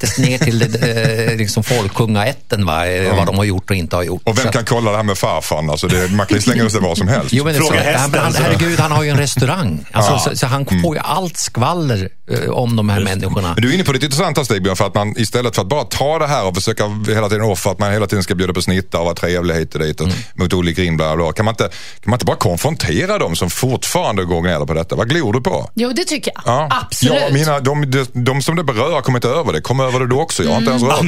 genetiskt 0.00 0.18
ner 0.18 0.38
till 0.38 0.58
det, 0.58 1.30
eh, 1.30 1.36
liksom 1.36 1.64
folkungaätten, 1.64 2.66
va? 2.66 2.86
eh, 2.86 3.16
vad 3.16 3.26
de 3.26 3.36
har 3.38 3.44
gjort 3.44 3.70
och 3.70 3.76
inte 3.76 3.96
har 3.96 4.02
gjort. 4.02 4.22
Och 4.24 4.38
vem 4.38 4.46
Så- 4.46 4.52
kan 4.52 4.64
kolla 4.64 4.90
det 4.90 4.96
här 4.96 5.04
med 5.04 5.18
farfan? 5.18 5.70
Alltså 5.70 5.86
det, 5.88 6.08
man 6.12 6.26
kan 6.26 6.36
ju 6.36 6.42
slänga 6.42 6.62
ur 6.64 6.68
sig 6.68 6.80
vad 6.80 6.98
som 6.98 7.08
helst. 7.08 7.32
Jo, 7.32 7.44
men 7.44 7.52
det, 7.54 7.58
Fråga 7.60 7.70
så, 7.82 7.84
han, 7.84 7.94
hästen, 7.94 8.20
han, 8.20 8.34
herregud, 8.34 8.80
han 8.80 8.92
har 8.92 9.02
ju 9.02 9.10
en 9.10 9.16
restaurang. 9.26 9.84
Alltså, 9.92 10.12
Ja. 10.12 10.18
så, 10.18 10.36
så 10.36 10.46
han 10.46 10.66
får 10.82 10.94
ju 10.96 11.00
allt 11.04 11.36
skvaller 11.36 12.08
eh, 12.30 12.50
om 12.50 12.76
de 12.76 12.88
här 12.88 13.00
människorna. 13.00 13.52
Men 13.54 13.62
du 13.62 13.70
är 13.70 13.74
inne 13.74 13.84
på 13.84 13.92
det 13.92 14.02
intressanta 14.04 14.44
Stigbjörn, 14.44 14.76
för 14.76 14.86
att 14.86 14.94
man 14.94 15.14
istället 15.18 15.54
för 15.54 15.62
att 15.62 15.68
bara 15.68 15.84
ta 15.84 16.18
det 16.18 16.26
här 16.26 16.46
och 16.46 16.54
försöka 16.54 16.84
hela 17.08 17.28
tiden 17.28 17.44
offer, 17.44 17.70
att 17.70 17.78
man 17.78 17.92
hela 17.92 18.06
tiden 18.06 18.22
ska 18.24 18.34
bjuda 18.34 18.52
på 18.52 18.62
snittar 18.62 18.98
och 18.98 19.04
vara 19.04 19.14
trevlig 19.14 19.54
hit 19.54 19.74
och 19.74 19.80
dit 19.80 20.00
och 20.00 20.08
mot 20.34 20.52
olika 20.52 20.80
bla, 20.92 21.32
kan, 21.32 21.44
man 21.44 21.52
inte, 21.52 21.64
kan 21.64 22.10
man 22.10 22.14
inte 22.14 22.24
bara 22.24 22.36
konfrontera 22.36 23.18
dem 23.18 23.36
som 23.36 23.50
fortfarande 23.50 24.24
går 24.24 24.40
gnäller 24.40 24.66
på 24.66 24.74
detta? 24.74 24.96
Vad 24.96 25.08
glor 25.08 25.32
du 25.32 25.40
på? 25.40 25.70
Jo, 25.74 25.92
det 25.92 26.04
tycker 26.04 26.32
jag. 26.34 26.42
Ja. 26.46 26.68
Absolut. 26.82 27.22
Ja, 27.28 27.32
mina, 27.32 27.60
de, 27.60 27.90
de, 27.90 28.06
de 28.12 28.42
som 28.42 28.56
det 28.56 28.64
berör 28.64 28.92
har 28.92 29.00
kommit 29.00 29.24
över 29.24 29.52
det. 29.52 29.60
Kom 29.60 29.80
det 29.98 30.06
då 30.06 30.20
också. 30.20 30.42
Jag 30.44 30.50
har 30.50 30.58
inte 30.58 30.70
ens 30.70 30.82
Ja, 30.82 30.88
rört 30.88 31.02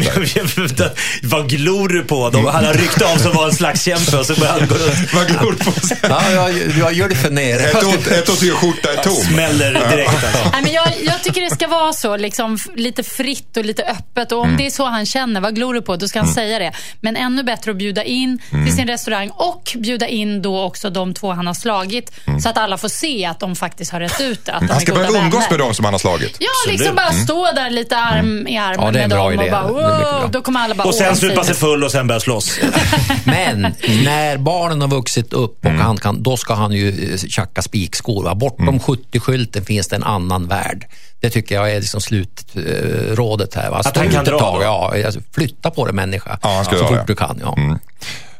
men, 0.57 0.67
dig. 0.77 0.91
Vad 1.23 1.49
glor 1.49 1.89
du 1.89 2.05
på? 2.05 2.31
De, 2.31 2.47
han 2.47 2.65
har 2.65 2.75
ryckt 2.75 3.03
av 3.03 3.17
som 3.17 3.33
var 3.33 3.47
en 3.47 3.53
slagskämpe 3.53 4.17
och 4.17 4.27
så 4.27 4.35
börjar 4.35 4.53
han 4.53 4.69
gå 4.69 4.75
runt 4.75 5.13
Vad 5.15 5.27
glor 5.29 5.53
du 5.59 5.65
på? 5.65 5.73
Ja, 6.09 6.31
jag, 6.31 6.51
jag 6.81 6.93
gör 6.93 7.09
det 7.09 7.15
för 7.15 7.31
ner. 7.31 7.61
Ett 7.61 7.85
år, 7.85 8.13
ett 8.13 8.29
år 8.29 8.35
till 8.37 8.53
skjorta 8.53 8.93
är 8.93 8.97
tom. 9.03 9.13
smäller 9.13 9.73
direkt. 9.91 10.11
Alltså. 10.25 10.51
Nej, 10.53 10.63
men 10.63 10.73
jag, 10.73 10.89
jag 11.05 11.23
tycker 11.23 11.41
det 11.43 11.51
ska 11.51 11.67
vara 11.69 11.93
så, 11.93 12.17
liksom, 12.17 12.59
lite 12.77 13.03
fritt 13.03 13.57
och 13.57 13.65
lite 13.65 13.83
öppet. 13.83 14.33
Och 14.33 14.39
om 14.39 14.45
Mm. 14.53 14.57
det 14.59 14.67
är 14.67 14.71
så 14.71 14.85
han 14.87 15.07
känner, 15.07 15.41
vad 15.41 15.55
glor 15.55 15.75
du 15.75 15.83
på? 15.83 15.97
Då 15.97 16.09
ska 16.09 16.19
han 16.21 16.29
säga 16.35 16.59
det. 16.59 16.73
Men 17.01 17.17
ännu 17.17 17.43
bättre 17.43 17.71
att 17.71 17.77
bjuda 17.77 18.05
in 18.05 18.39
Mm. 18.53 18.67
till 18.67 18.77
sin 18.77 18.87
restaurang 18.89 19.31
och 19.31 19.77
bjuda 19.79 20.09
in 20.09 20.43
då 20.43 20.63
också 20.63 20.91
de 20.91 21.15
två 21.15 21.33
han 21.33 21.47
har 21.47 21.55
slagit. 21.55 22.13
Så 22.43 22.49
att 22.49 22.59
alla 22.59 22.79
får 22.79 22.89
se 22.89 23.25
att 23.27 23.41
de 23.41 23.57
faktiskt 23.57 23.93
har 23.93 24.01
rätt 24.01 24.21
ut 24.21 24.45
det. 24.45 24.53
Att 24.53 24.61
de 24.61 24.65
Mm. 24.65 24.69
Han 24.73 24.77
är 24.77 24.87
ska 24.87 24.95
börja 24.95 25.23
umgås 25.25 25.51
med 25.51 25.59
dem 25.59 25.75
som 25.75 25.85
han 25.85 25.95
har 25.95 25.99
slagit. 25.99 26.37
Ja, 26.39 26.71
liksom 26.73 26.95
bara 26.97 27.13
stå 27.13 27.53
där 27.53 27.71
lite 27.71 27.97
arm 27.97 28.47
i 28.49 28.57
arm 28.63 28.77
Ja, 28.81 28.91
det 28.91 28.99
är 28.99 29.03
en 29.03 29.09
med 29.09 29.17
bra 29.19 29.31
dem 29.31 29.41
idé. 29.41 29.45
och 29.45 29.51
bara 29.51 30.21
bra. 30.21 30.29
då 30.33 30.43
kommer 30.43 30.61
alla 30.61 30.75
bara 30.75 30.89
Och 30.89 30.95
sen 30.95 31.17
supa 31.17 31.45
sig 31.45 31.55
full 31.55 31.85
och 31.85 31.91
sen 31.91 32.07
börja 32.07 32.21
slåss. 32.21 32.59
Men 33.25 33.61
när 34.05 34.39
barnen 34.39 34.81
har 34.81 34.89
vuxit 34.89 35.33
upp 35.33 35.67
och 35.67 35.73
han 35.73 35.97
kan, 35.97 36.23
då 36.23 36.37
ska 36.37 36.55
han 36.55 36.73
ju 36.73 37.13
eh, 37.13 37.19
tjacka 37.19 37.63
spikskor. 37.63 38.25
Va? 38.25 38.35
Bortom 38.35 38.79
70-skylten 38.79 39.65
finns 39.65 39.89
det 39.89 39.97
en 39.97 40.05
annan 40.05 40.49
värld. 40.49 40.87
Det 41.21 41.31
tycker 41.31 41.55
jag 41.55 41.73
är 41.73 41.81
liksom 41.81 42.01
slutrådet 42.01 43.55
här. 43.55 43.71
Va? 43.71 43.77
Att 43.85 43.97
han 43.97 44.09
kan 44.09 44.25
dra 44.25 44.39
tag, 44.39 44.63
ja, 44.63 44.95
alltså, 45.07 45.21
flytta 45.35 45.71
på 45.71 45.87
det 45.87 45.93
människa. 45.93 46.39
Ja, 46.43 46.49
han 46.49 46.65
ska 46.65 46.77
så 46.77 46.87
fort 46.87 47.07
du 47.07 47.15
kan. 47.15 47.41
Ja. 47.43 47.57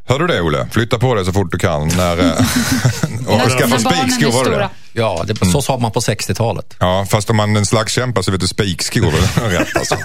Hör 0.09 0.19
du 0.19 0.27
det 0.27 0.41
Olle? 0.41 0.67
Flytta 0.73 0.99
på 0.99 1.15
dig 1.15 1.25
så 1.25 1.33
fort 1.33 1.53
du 1.53 1.59
kan. 1.59 1.89
När, 1.89 2.19
eh, 2.19 2.31
och 3.27 3.39
När- 3.39 3.59
skaffa 3.59 3.79
spikskor, 3.79 4.33
var 4.33 4.45
det 4.51 4.57
det? 4.57 4.69
Ja, 4.93 5.25
det, 5.27 5.47
så 5.53 5.63
sa 5.63 5.79
man 5.79 5.91
på 5.93 6.01
60-talet. 6.01 6.75
Ja, 6.79 7.07
fast 7.11 7.31
om 7.31 7.37
man 7.37 7.55
är 7.57 7.59
en 7.61 7.67
slagskämpa 7.67 8.23
så 8.23 8.31
vet 8.33 8.41
du 8.41 8.49
spikskor 8.49 9.15
är 9.15 9.49
rätt 9.51 9.77
alltså. 9.77 9.97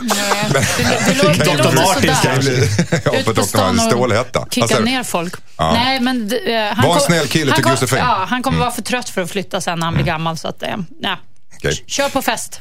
Nej, 0.00 0.16
det, 0.52 0.66
det, 1.06 1.14
låter- 1.14 1.44
det 1.44 1.62
Dr. 1.62 1.84
sådär. 1.94 2.34
Det 2.34 2.40
blir- 2.40 3.00
Ja, 3.04 3.18
Ut 3.18 3.24
på 3.26 3.32
Dr. 3.32 3.56
Martins 3.56 3.82
stålhätta. 3.84 4.46
Kicka 4.50 4.78
du? 4.78 4.84
ner 4.84 5.02
folk. 5.02 5.34
Ja. 5.56 5.72
Nej, 5.72 6.00
men, 6.00 6.32
eh, 6.46 6.74
han 6.76 6.88
Var 6.88 6.94
en 6.94 7.00
snäll 7.00 7.26
kille, 7.28 7.50
han 7.50 7.56
tycker 7.56 7.70
Josefin. 7.70 7.98
Mm. 7.98 8.10
Ja, 8.10 8.24
han 8.28 8.42
kommer 8.42 8.58
vara 8.58 8.70
för 8.70 8.82
trött 8.82 9.08
för 9.08 9.22
att 9.22 9.30
flytta 9.30 9.60
sen 9.60 9.78
när 9.78 9.86
han 9.86 9.94
blir 9.94 10.04
gammal. 10.04 10.38
Så 10.38 10.48
att, 10.48 10.62
eh, 10.62 10.68
nej. 11.00 11.16
Okej. 11.56 11.84
Kör 11.86 12.08
på 12.08 12.22
fest. 12.22 12.60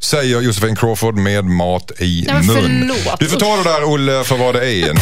Säger 0.00 0.40
Josefin 0.40 0.76
Crawford 0.76 1.14
med 1.16 1.44
mat 1.44 1.90
i 1.98 2.24
Nej, 2.26 2.34
mun. 2.42 2.56
förlåt. 2.56 3.18
Du 3.20 3.28
får 3.28 3.40
ta 3.40 3.56
det 3.56 3.62
där 3.62 3.84
Olle 3.84 4.24
för 4.24 4.36
vad 4.36 4.54
det 4.54 4.70
är. 4.72 4.94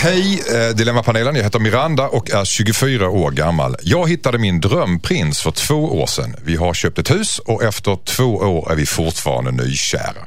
Hej 0.00 0.42
eh, 0.54 0.76
Dilemmapanelen, 0.76 1.36
jag 1.36 1.42
heter 1.42 1.58
Miranda 1.58 2.08
och 2.08 2.30
är 2.30 2.44
24 2.44 3.08
år 3.08 3.30
gammal. 3.30 3.76
Jag 3.82 4.08
hittade 4.08 4.38
min 4.38 4.60
drömprins 4.60 5.40
för 5.40 5.50
två 5.50 5.74
år 5.74 6.06
sedan. 6.06 6.36
Vi 6.42 6.56
har 6.56 6.74
köpt 6.74 6.98
ett 6.98 7.10
hus 7.10 7.38
och 7.38 7.62
efter 7.62 7.98
två 8.04 8.24
år 8.34 8.72
är 8.72 8.76
vi 8.76 8.86
fortfarande 8.86 9.50
nykära. 9.50 10.26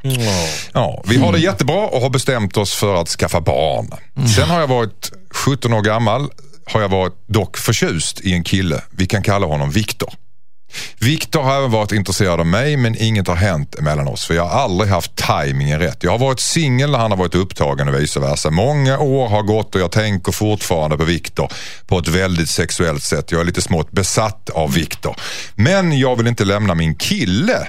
Ja, 0.72 1.02
vi 1.06 1.16
har 1.16 1.32
det 1.32 1.38
jättebra 1.38 1.86
och 1.86 2.00
har 2.00 2.10
bestämt 2.10 2.56
oss 2.56 2.74
för 2.74 2.94
att 2.94 3.08
skaffa 3.08 3.40
barn. 3.40 3.90
Sen 4.36 4.50
har 4.50 4.60
jag 4.60 4.66
varit 4.66 5.12
17 5.30 5.72
år 5.72 5.82
gammal, 5.82 6.28
har 6.66 6.80
jag 6.80 6.88
varit 6.88 7.14
dock 7.26 7.56
förtjust 7.56 8.20
i 8.20 8.32
en 8.32 8.44
kille. 8.44 8.82
Vi 8.90 9.06
kan 9.06 9.22
kalla 9.22 9.46
honom 9.46 9.70
Viktor. 9.70 10.14
Viktor 10.98 11.42
har 11.42 11.56
även 11.56 11.70
varit 11.70 11.92
intresserad 11.92 12.40
av 12.40 12.46
mig 12.46 12.76
men 12.76 12.96
inget 13.02 13.28
har 13.28 13.34
hänt 13.34 13.80
mellan 13.80 14.08
oss 14.08 14.24
för 14.26 14.34
jag 14.34 14.44
har 14.44 14.60
aldrig 14.60 14.90
haft 14.90 15.16
tajmingen 15.16 15.78
rätt. 15.80 16.04
Jag 16.04 16.10
har 16.10 16.18
varit 16.18 16.40
singel 16.40 16.90
när 16.90 16.98
han 16.98 17.10
har 17.10 17.18
varit 17.18 17.34
upptagen 17.34 17.88
och 17.88 17.94
vice 17.94 18.20
versa. 18.20 18.50
Många 18.50 18.98
år 18.98 19.28
har 19.28 19.42
gått 19.42 19.74
och 19.74 19.80
jag 19.80 19.90
tänker 19.90 20.32
fortfarande 20.32 20.96
på 20.96 21.04
Viktor 21.04 21.52
på 21.86 21.98
ett 21.98 22.08
väldigt 22.08 22.48
sexuellt 22.48 23.02
sätt. 23.02 23.32
Jag 23.32 23.40
är 23.40 23.44
lite 23.44 23.62
smått 23.62 23.92
besatt 23.92 24.50
av 24.50 24.72
Viktor. 24.72 25.16
Men 25.54 25.98
jag 25.98 26.16
vill 26.16 26.26
inte 26.26 26.44
lämna 26.44 26.74
min 26.74 26.94
kille 26.94 27.68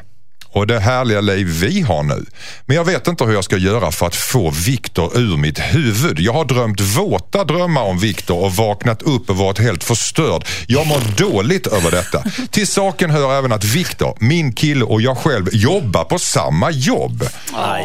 och 0.54 0.68
det 0.68 0.80
härliga 0.80 1.22
liv 1.22 1.48
vi 1.48 1.82
har 1.82 2.04
nu. 2.04 2.26
Men 2.66 2.78
jag 2.78 2.84
vet 2.86 3.08
inte 3.08 3.24
hur 3.24 3.34
jag 3.34 3.44
ska 3.44 3.58
göra 3.58 3.92
för 3.92 4.08
att 4.08 4.16
få 4.16 4.50
Viktor 4.50 5.18
ur 5.18 5.38
mitt 5.38 5.60
huvud. 5.60 6.20
Jag 6.20 6.34
har 6.34 6.46
drömt 6.46 6.82
våta 6.82 7.44
drömmar 7.44 7.82
om 7.82 8.00
Viktor 8.00 8.44
och 8.44 8.56
vaknat 8.56 9.02
upp 9.02 9.30
och 9.30 9.38
varit 9.38 9.60
helt 9.60 9.84
förstörd. 9.84 10.46
Jag 10.68 10.88
mår 10.88 11.18
dåligt 11.18 11.68
över 11.68 11.92
detta. 11.92 12.24
Till 12.52 12.68
saken 12.68 13.10
hör 13.10 13.38
även 13.38 13.52
att 13.52 13.64
Viktor, 13.64 14.18
min 14.20 14.54
kille 14.54 14.86
och 14.86 15.02
jag 15.02 15.18
själv 15.18 15.50
jobbar 15.52 16.04
på 16.04 16.20
samma 16.20 16.72
jobb. 16.72 17.28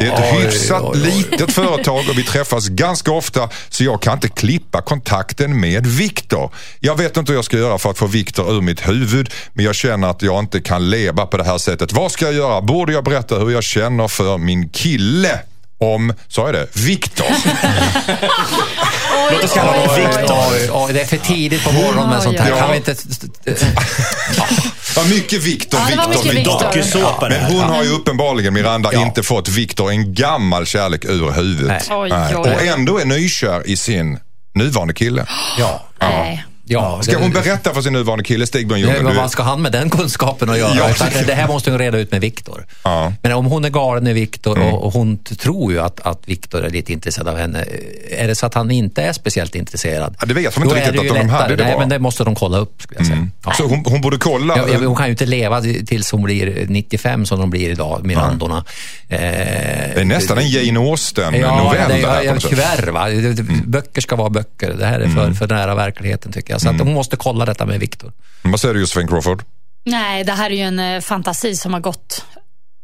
Det 0.01 0.07
är 0.07 0.13
ett 0.13 0.45
hyfsat 0.45 0.97
litet 0.97 1.53
företag 1.53 2.05
och 2.11 2.19
vi 2.19 2.23
träffas 2.23 2.69
ganska 2.69 3.13
ofta 3.13 3.49
så 3.69 3.85
jag 3.85 4.03
kan 4.03 4.15
inte 4.15 4.29
klippa 4.29 4.83
kontakten 4.83 5.61
med 5.61 5.87
Viktor. 5.87 6.51
Jag 6.81 6.97
vet 6.97 7.17
inte 7.17 7.33
hur 7.33 7.39
jag 7.39 7.45
ska 7.45 7.57
göra 7.57 7.79
för 7.79 7.91
att 7.91 7.99
få 7.99 8.07
Viktor 8.07 8.57
ur 8.57 8.61
mitt 8.61 8.89
huvud 8.89 9.31
men 9.53 9.65
jag 9.65 9.75
känner 9.75 10.09
att 10.09 10.23
jag 10.23 10.39
inte 10.39 10.61
kan 10.61 10.91
leva 10.91 11.27
på 11.27 11.37
det 11.37 11.45
här 11.45 11.59
sättet. 11.59 11.93
Vad 11.93 12.13
ska 12.13 12.25
jag 12.25 12.35
göra? 12.35 12.58
Borde 12.61 12.93
jag 12.93 13.05
berätta 13.05 13.39
hur 13.39 13.51
jag 13.51 13.65
känner 13.65 14.09
för 14.09 14.39
min 14.39 14.69
kille? 14.69 15.39
Om, 15.81 16.13
sa 16.29 16.45
jag 16.47 16.55
det, 16.55 16.67
Viktor. 16.77 17.27
Låt 19.33 19.45
oss 19.45 19.53
kalla 19.53 19.71
honom 19.71 19.97
Viktor. 19.97 20.93
Det 20.93 21.01
är 21.01 21.05
för 21.07 21.17
tidigt 21.17 21.65
på 21.65 21.73
morgonen 21.73 22.09
med 22.11 22.23
sånt 22.23 22.39
här. 22.41 22.51
Ja. 22.51 22.57
Kan 22.59 22.71
vi 22.71 22.77
inte... 22.77 22.95
Mycket 25.11 25.43
Viktor, 25.43 25.81
Ja, 25.81 25.87
Viktor, 25.87 26.09
mycket 26.09 26.25
Viktor. 26.35 26.73
Viktor. 26.75 27.29
Det 27.29 27.29
Men 27.29 27.41
här. 27.41 27.51
hon 27.53 27.61
har 27.63 27.83
ju 27.85 27.91
uppenbarligen, 27.91 28.55
Miranda, 28.55 28.91
Ja. 28.93 29.03
inte 29.03 29.23
fått 29.23 29.49
Viktor 29.49 29.91
en 29.91 30.15
gammal 30.15 30.67
kärlek 30.67 31.05
ur 31.05 31.31
huvudet. 31.33 31.87
Nej. 31.89 31.99
Oj, 31.99 32.13
oj, 32.13 32.37
oj. 32.37 32.55
Och 32.55 32.63
ändå 32.63 32.99
är 32.99 33.05
nykär 33.05 33.63
i 33.67 33.77
sin 33.77 34.19
nuvarande 34.55 34.95
kille. 34.95 35.27
Ja. 35.59 35.87
Nej. 36.01 36.45
Ja 36.69 37.03
Ska 37.03 37.13
det- 37.13 37.19
hon 37.19 37.31
berätta 37.31 37.75
för 37.75 37.83
sin 37.83 37.93
nuvarande 37.93 38.25
kille, 38.25 38.47
Ja, 38.53 38.77
Ljung? 38.77 38.93
du- 38.99 39.15
vad 39.17 39.31
ska 39.31 39.43
han 39.43 39.63
med 39.63 39.73
den 39.73 39.91
kunskapen 39.91 40.51
att 40.51 40.59
göra? 40.59 40.73
Ja, 40.77 41.07
det- 41.13 41.27
det 41.27 41.35
här 41.35 41.49
måste 41.49 41.71
hon 41.71 41.79
reda 41.79 41.99
ut 41.99 42.13
med 42.13 42.21
Viktor. 42.21 42.67
Ja. 42.85 43.13
Men 43.23 43.33
om 43.33 43.47
hon 43.47 43.65
är 43.65 43.71
galen 43.71 44.07
i 44.07 44.13
Viktor 44.13 44.59
och, 44.59 44.85
och 44.87 44.93
hon 44.93 45.19
tror 45.19 45.73
ju 45.73 45.81
att, 45.81 46.01
att 46.01 46.23
Viktor 46.29 46.65
är 46.65 46.71
lite 46.71 46.93
intresserad 46.93 47.29
av 47.29 47.37
henne. 47.39 47.65
Är 48.11 48.29
det 48.29 48.35
så 48.35 48.47
att 48.47 48.55
han 48.55 48.71
inte 48.71 49.03
är 49.03 49.13
speciellt 49.13 49.55
intresserad? 49.55 50.17
Ja, 50.21 50.27
det 50.27 50.35
vet 50.35 50.55
de 50.55 50.63
inte 50.65 50.75
riktigt 50.77 51.11
att 51.11 51.17
de 51.17 51.29
hade 51.29 51.57
det 51.57 51.65
Nej, 51.65 51.73
bara. 51.73 51.81
men 51.81 51.89
det 51.89 51.99
måste 51.99 52.25
de 52.25 52.35
kolla 52.35 52.59
upp 52.59 52.83
skulle 52.83 53.01
jag 53.01 53.07
säga. 53.07 53.29
Ja. 53.45 53.53
Så 53.53 53.65
hon, 53.67 53.83
hon 53.87 54.01
borde 54.01 54.17
kolla. 54.19 54.57
Ja, 54.57 54.79
hon 54.87 54.97
kan 54.97 55.07
ju 55.07 55.11
inte 55.11 55.27
leva 55.27 55.61
tills 55.61 56.11
hon 56.13 56.23
blir 56.23 56.67
95 56.69 57.27
som 57.27 57.41
de 57.41 57.51
blir 57.51 57.71
idag, 57.71 58.01
Mirandorna. 58.07 58.65
Eh, 59.09 59.19
det 59.19 60.01
är 60.01 60.05
nästan 60.05 60.39
en 60.39 60.49
Jane 60.49 60.81
Austen-novell. 60.81 61.41
Ja, 61.41 61.75
det, 61.89 62.01
det 62.01 62.09
här 62.09 62.37
tyvärr. 62.49 62.87
Va? 62.91 63.09
Det- 63.09 63.43
Böcker 63.65 64.01
ska 64.01 64.17
vara 64.17 64.31
böcker. 64.31 64.75
Det 64.79 64.87
här 64.87 65.01
är 65.01 65.09
för, 65.09 65.33
för 65.33 65.49
nära 65.49 65.75
verkligheten 65.75 66.33
tycker 66.33 66.53
jag. 66.55 66.58
Så 66.59 66.69
att 66.69 66.79
hon 66.79 66.95
måste 66.95 67.17
kolla 67.17 67.45
detta 67.45 67.67
med 67.67 67.81
Viktor. 67.81 68.13
Vad 68.43 68.61
säger 68.61 68.75
du 68.75 68.81
Josefin 68.81 69.09
Crawford? 69.09 69.45
Nej, 69.85 70.25
det 70.25 70.33
här 70.33 70.51
är 70.51 70.55
ju 70.55 70.63
en 70.63 70.79
eh, 70.79 71.01
fantasi 71.01 71.57
som 71.57 71.73
har 71.73 71.81
gått 71.81 72.25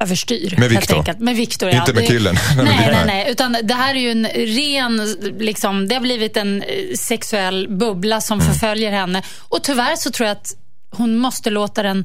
överstyr. 0.03 0.55
Med 0.59 0.69
Viktor? 0.71 1.15
Med 1.19 1.37
Viktor, 1.37 1.69
Inte 1.71 1.93
med 1.93 2.03
Det- 2.03 2.07
killen? 2.07 2.35
Nej, 2.57 2.65
nej, 2.93 3.03
nej. 3.07 3.31
Utan 3.31 3.57
det 3.63 3.75
här 3.75 3.95
är 3.95 3.99
ju 3.99 4.11
en 4.11 4.27
ren, 4.27 5.17
liksom, 5.39 5.89
det 5.89 5.95
har 5.95 6.03
blivit 6.03 6.37
en 6.37 6.63
eh, 6.63 6.69
sexuell 6.99 7.69
bubbla 7.69 8.21
som 8.21 8.41
Mm. 8.41 8.53
förföljer 8.53 8.93
henne. 8.93 9.23
Och 9.39 9.63
tyvärr 9.63 9.97
så 9.97 10.11
tror 10.11 10.27
jag 10.29 10.37
att 10.37 10.53
hon 10.91 11.17
måste 11.17 11.51
låta 11.51 11.83
den 11.83 12.05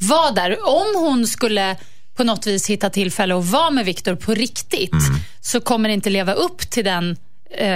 vara 0.00 0.30
där. 0.30 0.68
Om 0.68 0.86
hon 1.04 1.26
skulle 1.26 1.76
på 2.16 2.24
något 2.24 2.46
vis 2.46 2.70
hitta 2.70 2.90
tillfälle 2.90 3.38
att 3.38 3.44
vara 3.44 3.70
med 3.70 3.84
Viktor 3.84 4.14
på 4.14 4.34
riktigt 4.34 4.92
Mm. 4.92 5.20
så 5.40 5.60
kommer 5.60 5.88
det 5.88 5.92
inte 5.92 6.10
leva 6.10 6.32
upp 6.32 6.70
till 6.70 6.84
den 6.84 7.16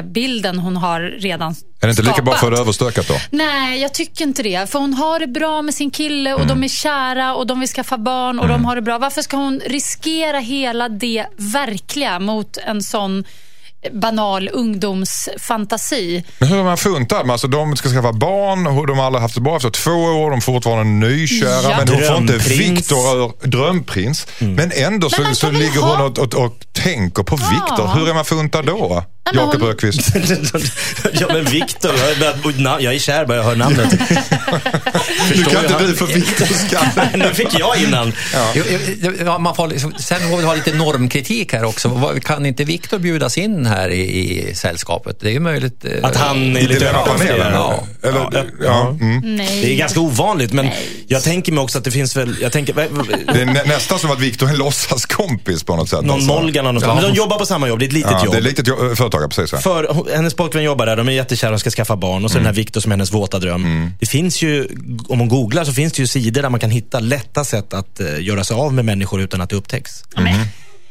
bilden 0.05 0.59
hon 0.59 0.77
har 0.77 1.01
redan 1.01 1.55
Är 1.81 1.87
det 1.87 1.91
inte 1.91 2.03
lika 2.03 2.23
bra 2.23 2.35
skapat. 2.35 2.41
för 2.41 2.61
överstökat 2.61 3.09
då? 3.09 3.15
Nej, 3.31 3.81
jag 3.81 3.95
tycker 3.95 4.25
inte 4.25 4.43
det. 4.43 4.71
För 4.71 4.79
hon 4.79 4.95
har 4.95 5.19
det 5.19 5.27
bra 5.27 5.63
med 5.63 5.75
sin 5.75 5.91
kille 5.91 6.35
och 6.35 6.41
Mm. 6.41 6.49
de 6.61 6.65
är 6.65 6.69
kära 6.69 7.35
och 7.35 7.47
de 7.47 7.61
vill 7.61 7.69
skaffa 7.69 7.99
barn 7.99 8.39
och 8.41 8.49
de 8.49 8.65
har 8.65 8.77
det 8.77 8.83
bra. 8.83 8.99
Varför 8.99 9.23
ska 9.23 9.37
hon 9.37 9.61
riskera 9.67 10.39
hela 10.39 10.89
det 10.89 11.27
verkliga 11.37 12.19
mot 12.19 12.57
en 12.57 12.83
sån 12.83 13.25
banal 13.93 14.49
ungdomsfantasi? 14.53 16.25
Men 16.39 16.49
hur 16.49 16.57
har 16.57 16.65
man 16.65 16.77
funtat? 16.79 17.31
Alltså, 17.31 17.47
de 17.49 17.77
ska 17.77 17.89
skaffa 17.89 18.13
barn 18.13 18.67
och 18.67 18.87
de 18.87 18.99
har 18.99 19.07
aldrig 19.07 19.23
haft 19.23 19.35
det 19.35 19.41
bra 19.41 19.57
efter 19.57 19.71
två 19.71 19.91
år. 19.91 20.31
De 20.31 20.37
är 20.37 20.41
fortfarande 20.41 21.07
nykära. 21.09 21.63
Ja. 21.71 21.77
Men 21.79 21.89
hon 21.89 22.03
får 22.07 22.17
inte. 22.17 22.37
Viktor 22.37 23.47
drömprins. 23.49 24.27
Men 24.39 24.73
ändå 24.75 25.11
så, 25.11 25.23
Men 25.23 25.37
så 25.37 25.47
väl 25.47 25.57
ligger 25.57 25.81
ha- 25.81 25.97
hon 25.97 26.07
och, 26.07 26.19
och, 26.19 26.35
och 26.45 26.57
tänker 26.73 27.23
på 27.23 27.37
Viktor. 27.37 27.95
Hur 27.99 28.09
är 28.09 28.15
man 28.15 28.25
funtad 28.25 28.67
då? 28.67 29.05
Men 29.25 29.35
Jakob 29.45 29.63
Öqvist. 29.63 30.01
ja 31.13 31.27
men 31.29 31.45
Viktor, 31.45 31.93
jag, 32.59 32.83
jag 32.83 32.95
är 32.95 32.99
kär 32.99 33.25
bara 33.27 33.37
jag 33.37 33.45
hör 33.45 33.57
namnet. 33.57 33.93
Nu 35.37 35.45
kan 35.45 35.65
inte 35.65 35.79
du 35.87 35.95
för 35.97 36.07
Viktors 36.07 36.49
skull. 36.49 36.79
nu 37.15 37.29
fick 37.35 37.59
jag 37.59 37.77
innan. 37.83 38.13
Jo, 38.55 38.65
ja, 39.25 39.39
man 39.39 39.55
får, 39.55 39.69
liksom- 39.69 39.95
sen 39.99 40.31
får 40.31 40.37
vi 40.37 40.43
ha 40.45 40.55
lite 40.55 40.73
normkritik 40.75 41.53
här 41.53 41.65
också. 41.65 42.13
Kan 42.25 42.47
inte 42.47 42.65
Viktor 42.65 42.99
bjudas 42.99 43.39
in 43.39 43.67
här 43.67 43.89
i, 43.89 44.01
i 44.51 44.55
sällskapet? 44.55 45.21
Det 45.21 45.29
är 45.29 45.33
ju 45.33 45.41
möjligt. 45.41 45.85
eh, 45.85 45.91
Att 46.03 46.17
han 46.17 46.57
är 46.57 46.61
lite 46.61 46.73
Lite 46.75 46.93
panelen. 47.07 47.53
Ja. 47.53 47.85
Eller, 48.03 48.21
Ja, 48.33 48.45
ja. 48.65 48.89
Mm. 49.01 49.37
Nej. 49.37 49.61
Det 49.63 49.73
är 49.73 49.77
ganska 49.77 50.01
ovanligt, 50.01 50.53
men 50.53 50.69
jag 51.07 51.23
tänker 51.23 51.53
mig 51.53 51.63
också 51.65 51.79
att 51.79 51.85
det 51.85 51.91
finns 51.91 52.17
väl, 52.17 52.37
jag 52.41 52.53
tänker, 52.53 52.75
Det 53.35 53.41
är 53.41 53.45
nä, 53.47 53.63
nästan 53.65 53.99
som 53.99 54.11
att 54.11 54.21
Viktor 54.21 54.47
är 54.47 54.51
en 54.51 54.57
låtsaskompis 54.59 55.65
på 55.65 55.77
något 55.77 55.89
sätt. 55.89 56.01
någon 56.03 56.11
alltså. 56.11 56.27
Molgan 56.41 56.67
av 56.67 56.75
något. 56.75 56.85
Men 56.87 57.03
de 57.03 57.13
jobbar 57.13 57.39
på 57.39 57.47
samma 57.47 57.69
jobb, 57.69 57.79
det 57.79 57.85
är 57.85 57.87
ett 57.87 57.93
litet 57.93 58.11
Ja, 58.13 58.25
jobb. 58.25 58.33
det 58.35 58.39
är 58.39 58.43
litet 58.43 58.67
jo- 58.69 58.95
företag, 59.13 59.31
precis. 59.31 59.53
Ja. 59.53 59.59
För 59.59 59.87
hon- 59.95 60.09
hennes 60.15 60.35
pojkvän 60.35 60.63
jobbar 60.65 60.87
där, 60.87 60.97
de 60.97 61.09
är 61.09 61.13
jättekära 61.13 61.55
och 61.55 61.61
ska 61.61 61.71
skaffa 61.71 61.97
barn. 61.97 62.25
Och 62.25 62.31
så 62.31 62.37
den 62.39 62.47
här 62.47 62.53
Viktor 62.53 62.81
som 62.81 62.93
är 62.93 62.97
hennes 62.97 63.13
våta 63.13 63.39
dröm. 63.39 63.91
Det 64.01 64.07
finns 64.07 64.43
ju, 64.43 64.69
om 65.09 65.19
man 65.19 65.29
googlar 65.29 65.65
så 65.65 65.73
finns 65.73 65.93
det 65.93 66.03
ju 66.03 66.07
sidor 66.07 66.43
där 66.43 66.49
man 66.51 66.61
kan 66.61 66.71
hitta 66.71 67.01
lätta 67.01 67.45
sätt 67.45 67.75
att 67.75 68.01
eh, 68.01 68.21
göra 68.21 68.45
sig 68.45 68.57
av 68.57 68.73
med 68.75 68.85
människor 68.85 69.21
utan 69.21 69.41
att 69.41 69.51
det 69.51 69.57
upptäcks. 69.57 69.91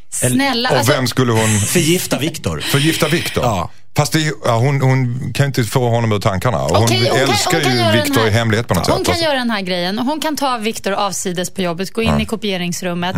Snälla. 0.10 0.70
Och 0.70 0.78
alltså, 0.78 0.94
vem 0.94 1.08
skulle 1.08 1.32
hon 1.32 1.60
Förgifta 1.60 2.20
Viktor. 2.20 2.60
förgifta 2.60 3.08
Viktor? 3.08 3.44
Ja. 3.44 3.70
Fast 3.98 4.14
det, 4.14 4.20
ja, 4.46 4.58
hon, 4.58 4.82
hon 4.82 5.32
kan 5.34 5.46
inte 5.46 5.64
få 5.64 5.90
honom 5.90 6.12
ur 6.12 6.20
tankarna. 6.20 6.58
Och 6.64 6.76
hon 6.76 6.84
Okej, 6.84 6.98
hon 7.10 7.20
kan- 7.20 7.30
älskar 7.30 7.52
hon 7.54 7.62
kan 7.62 7.78
göra 7.78 7.96
ju 7.96 8.02
Viktor 8.02 8.22
här- 8.22 8.28
i 8.28 8.32
hemlighet 8.32 8.68
på 8.68 8.74
något 8.74 8.88
Hon 8.88 8.98
sätt. 8.98 9.06
kan 9.06 9.12
Alltså. 9.14 9.26
göra 9.26 9.38
den 9.38 9.50
här 9.50 9.62
grejen. 9.62 10.00
Hon 10.00 10.20
kan 10.22 10.36
ta 10.36 10.58
Viktor 10.58 10.92
avsides 10.92 11.50
på 11.54 11.62
jobbet, 11.62 11.94
gå 11.94 12.02
in 12.02 12.20
i 12.22 12.26
kopieringsrummet 12.26 13.16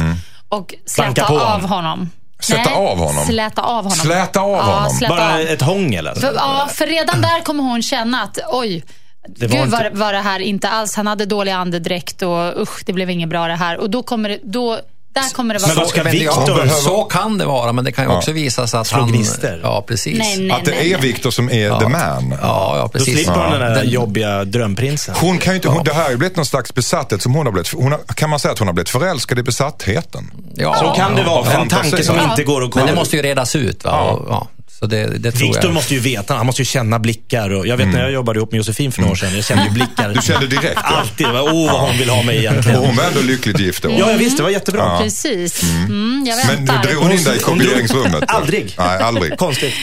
och 0.50 0.74
Banka 0.98 1.26
släta 1.26 1.26
av 1.54 1.62
honom. 1.68 2.10
Sätta 2.44 2.74
av 2.74 2.98
honom? 2.98 3.26
Släta 3.26 3.62
av 3.62 3.76
honom. 3.76 3.92
Släta 3.92 4.42
av 4.42 4.52
ja, 4.52 4.62
honom? 4.62 4.90
Släta 4.90 5.16
Bara 5.16 5.34
av. 5.34 5.40
ett 5.40 5.62
hångel 5.62 6.08
alltså. 6.08 6.28
För, 6.28 6.34
ja, 6.34 6.70
för 6.74 6.88
redan 6.88 7.22
där 7.22 7.44
kommer 7.44 7.64
hon 7.64 7.82
känna 7.82 8.22
att 8.22 8.40
oj, 8.52 8.84
Det 9.28 9.48
var 9.48 9.56
gud 9.56 9.66
inte- 9.66 9.84
vad, 9.84 9.94
vad 9.98 10.14
det 10.14 10.20
här 10.20 10.40
inte 10.40 10.70
alls, 10.70 10.96
han 10.96 11.08
hade 11.08 11.26
dålig 11.26 11.52
andedräkt 11.52 12.22
och 12.22 12.62
usch, 12.62 12.84
det 12.86 12.94
blev 12.94 13.10
inget 13.10 13.30
bra 13.30 13.48
det 13.48 13.56
här. 13.56 13.78
Och 13.78 13.90
då 13.90 14.04
kommer 14.04 14.30
det, 14.30 14.40
då, 14.44 14.80
där 15.14 15.34
kommer 15.34 15.54
det 15.54 15.60
vara 15.60 15.68
Men 15.68 15.78
vad 15.78 15.88
ska 15.90 16.04
Men 16.04 16.18
ja, 16.18 16.20
Viktor... 16.46 16.68
Så 16.68 17.04
kan 17.04 17.38
det 17.38 17.46
vara, 17.46 17.72
men 17.74 17.86
det 17.86 17.92
kan 17.92 18.06
ju 18.06 18.12
också 18.12 18.32
visa 18.32 18.68
sig 18.68 18.80
att 18.80 18.88
Slå 18.88 19.00
han... 19.00 19.12
gnister. 19.12 19.60
Ja, 19.64 19.84
precis. 19.88 20.18
Nej, 20.20 20.38
nej, 20.40 20.52
Att 20.52 20.66
det 20.66 20.72
nej, 20.72 20.94
är. 20.94 20.98
Viktor 20.98 21.32
som 21.32 21.50
är 21.52 21.80
the 21.80 21.88
man. 21.88 22.36
Ja, 22.42 22.78
ja 22.78 22.82
Då 22.82 22.88
precis. 22.88 23.14
slipper 23.14 23.34
hon 23.34 23.52
den 23.52 23.60
där 23.60 23.76
Den- 23.76 23.90
jobbiga 23.90 24.44
drömprinsen. 24.46 25.16
Hon 25.20 25.38
kan 25.38 25.54
ju 25.54 25.56
inte, 25.56 25.68
hon, 25.70 25.84
det 25.84 25.94
här 25.94 26.04
har 26.04 26.10
ju 26.12 26.18
blivit 26.18 26.36
någon 26.38 26.46
slags 26.46 26.74
besatthet 26.74 27.22
som 27.22 27.34
hon 27.36 27.46
har 27.46 27.54
blivit. 27.54 27.74
Hon 27.74 27.92
har, 27.92 28.00
kan 28.16 28.30
man 28.30 28.40
säga 28.40 28.52
att 28.52 28.60
hon 28.60 28.68
har 28.68 28.74
blivit 28.74 28.90
förälskad 28.90 29.40
i 29.40 29.44
besattheten? 29.44 30.32
Ja, 30.56 30.76
Så 30.76 30.92
kan 30.92 31.16
det 31.16 31.22
ja. 31.22 31.42
vara. 31.44 31.54
En 31.62 31.70
tanke 31.70 32.04
som 32.04 32.16
Ja. 32.16 32.30
inte 32.32 32.44
går 32.44 32.58
att 32.58 32.62
Men 32.64 32.72
kolla. 32.72 32.86
det 32.86 32.96
måste 32.96 33.16
ju 33.16 33.22
redas 33.22 33.56
ut. 33.56 33.84
Va? 33.84 34.48
Ja. 34.84 34.88
Och, 34.88 34.94
ja. 34.94 35.08
Så 35.08 35.12
det, 35.12 35.18
det 35.18 35.32
tror 35.32 35.48
Viktor 35.48 35.66
jag. 35.66 35.74
måste 35.74 35.94
ju 35.94 36.00
veta, 36.00 36.34
han 36.36 36.46
måste 36.46 36.62
ju 36.62 36.66
känna 36.66 37.00
blickar. 37.00 37.50
Och 37.50 37.68
jag 37.68 37.78
vet 37.78 37.88
när 37.88 38.02
jag 38.02 38.12
jobbade 38.12 38.40
ihop 38.40 38.52
med 38.52 38.58
Josefin 38.58 38.92
för 38.92 39.02
några 39.02 39.12
år 39.12 39.16
sedan, 39.16 39.36
jag 39.36 39.46
kände 39.46 39.64
ju 39.64 39.70
blickar. 39.70 40.10
Du 40.10 40.22
kände 40.22 40.48
direkt? 40.48 40.66
ja. 40.76 40.82
Alltid. 40.82 41.28
Åh, 41.28 41.42
oh, 41.54 41.72
vad 41.72 41.82
hon 41.82 41.98
vill 41.98 42.10
ha 42.10 42.24
mig 42.24 42.36
Och 42.38 42.42
egentligen. 42.44 42.80
hon 42.80 42.96
var 42.96 43.04
ändå 43.04 43.22
lyckligt 43.22 43.60
gift 43.60 43.84
då? 43.84 43.90
Ja, 44.00 44.12
jag 44.12 44.18
visste. 44.18 44.38
Det 44.38 44.44
var 44.44 44.50
jättebra. 44.50 45.00
Precis. 45.00 45.64
Mm, 45.64 46.24
jag 46.28 46.38
Men 46.38 46.48
väntar. 46.66 46.84
drog 46.84 47.04
hon 47.04 47.12
in 47.12 47.24
dig 47.24 47.36
i 47.38 47.40
kopieringsrummet? 47.40 48.24
Aldrig. 48.28 48.76
Nej, 48.78 48.98
aldrig. 49.02 49.38
Konstigt. 49.38 49.74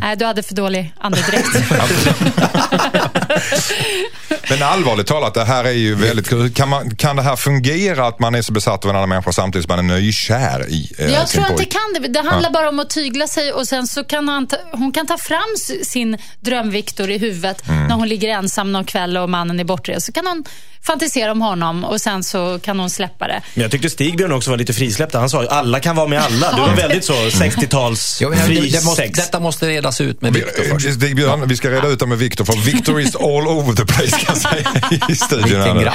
Nej, 0.00 0.16
du 0.16 0.24
hade 0.24 0.42
för 0.42 0.54
dålig 0.54 0.92
andedräkt. 1.00 1.48
Men 4.50 4.62
allvarligt 4.62 5.06
talat, 5.06 5.34
det 5.34 5.44
här 5.44 5.64
är 5.64 5.70
ju 5.72 5.94
väldigt. 5.94 6.56
Kan, 6.56 6.68
man, 6.68 6.96
kan 6.96 7.16
det 7.16 7.22
här 7.22 7.36
fungera 7.36 8.06
att 8.06 8.18
man 8.18 8.34
är 8.34 8.42
så 8.42 8.52
besatt 8.52 8.84
av 8.84 8.90
en 8.90 8.96
annan 8.96 9.08
människa 9.08 9.32
samtidigt 9.32 9.66
som 9.68 9.76
man 9.76 9.90
är 9.90 9.94
nykär 9.96 10.68
i 10.68 10.92
eh, 10.98 11.12
Jag 11.12 11.28
tror 11.28 11.44
att 11.44 11.56
det 11.56 11.64
kan 11.64 11.80
det. 12.00 12.08
Det 12.08 12.28
handlar 12.28 12.50
bara 12.50 12.68
om 12.68 12.78
att 12.78 12.90
tygla 12.90 13.26
sig 13.28 13.52
och 13.52 13.68
sen 13.68 13.86
så 13.86 14.04
kan 14.04 14.28
han 14.28 14.46
ta, 14.46 14.56
hon 14.72 14.92
kan 14.92 15.06
ta 15.06 15.18
fram 15.18 15.56
sin 15.84 16.18
dröm-Viktor 16.40 17.10
i 17.10 17.18
huvudet 17.18 17.62
Mm. 17.68 17.86
när 17.86 17.94
hon 17.94 18.08
ligger 18.08 18.28
ensam 18.28 18.72
någon 18.72 18.84
kväll 18.84 19.16
och 19.16 19.30
mannen 19.30 19.60
är 19.60 19.64
bortrest. 19.64 20.06
Så 20.06 20.12
kan 20.12 20.26
hon 20.26 20.44
fantisera 20.86 21.32
om 21.32 21.40
honom 21.42 21.84
och 21.84 22.00
sen 22.00 22.24
så 22.24 22.58
kan 22.62 22.78
hon 22.80 22.90
släppa 22.90 23.26
det. 23.26 23.42
Men 23.54 23.62
jag 23.62 23.70
tyckte 23.70 23.90
Stigbjörn 23.90 24.32
också 24.32 24.50
var 24.50 24.56
lite 24.58 24.72
frisläppt. 24.72 25.14
Han 25.14 25.30
sa 25.30 25.42
ju 25.42 25.48
alla 25.48 25.80
kan 25.80 25.96
vara 25.96 26.08
med 26.08 26.18
alla. 26.22 26.52
Du 26.52 26.60
var 26.60 26.74
väldigt 26.76 27.04
så 27.04 27.12
60-tals 27.12 28.18
Jo, 28.20 28.28
men 28.30 28.38
det, 28.38 28.44
fri 28.44 28.70
det 28.70 28.84
måste, 28.84 29.02
sex. 29.02 29.18
detta 29.18 29.40
måste 29.40 29.68
redas 29.68 30.00
ut 30.00 30.22
med 30.22 30.32
Viktor 30.32 30.62
först. 30.72 30.86
Vi, 30.86 30.90
eh, 30.90 30.94
Stig 30.96 31.16
Björn, 31.16 31.48
vi 31.48 31.56
ska 31.56 31.70
reda 31.70 31.88
ut 31.88 31.98
det 31.98 32.06
med 32.06 32.18
Viktor, 32.18 32.44
för 32.44 32.52
Viktor 32.56 33.00
is 33.00 33.16
all 33.16 33.46
over 33.48 33.72
the 33.72 33.84
place 33.84 34.10
kan 34.18 34.34
jag 34.34 34.36
säga 34.36 35.00
i 35.08 35.14
studion. 35.16 35.60
här 35.60 35.74
nu. 35.74 35.90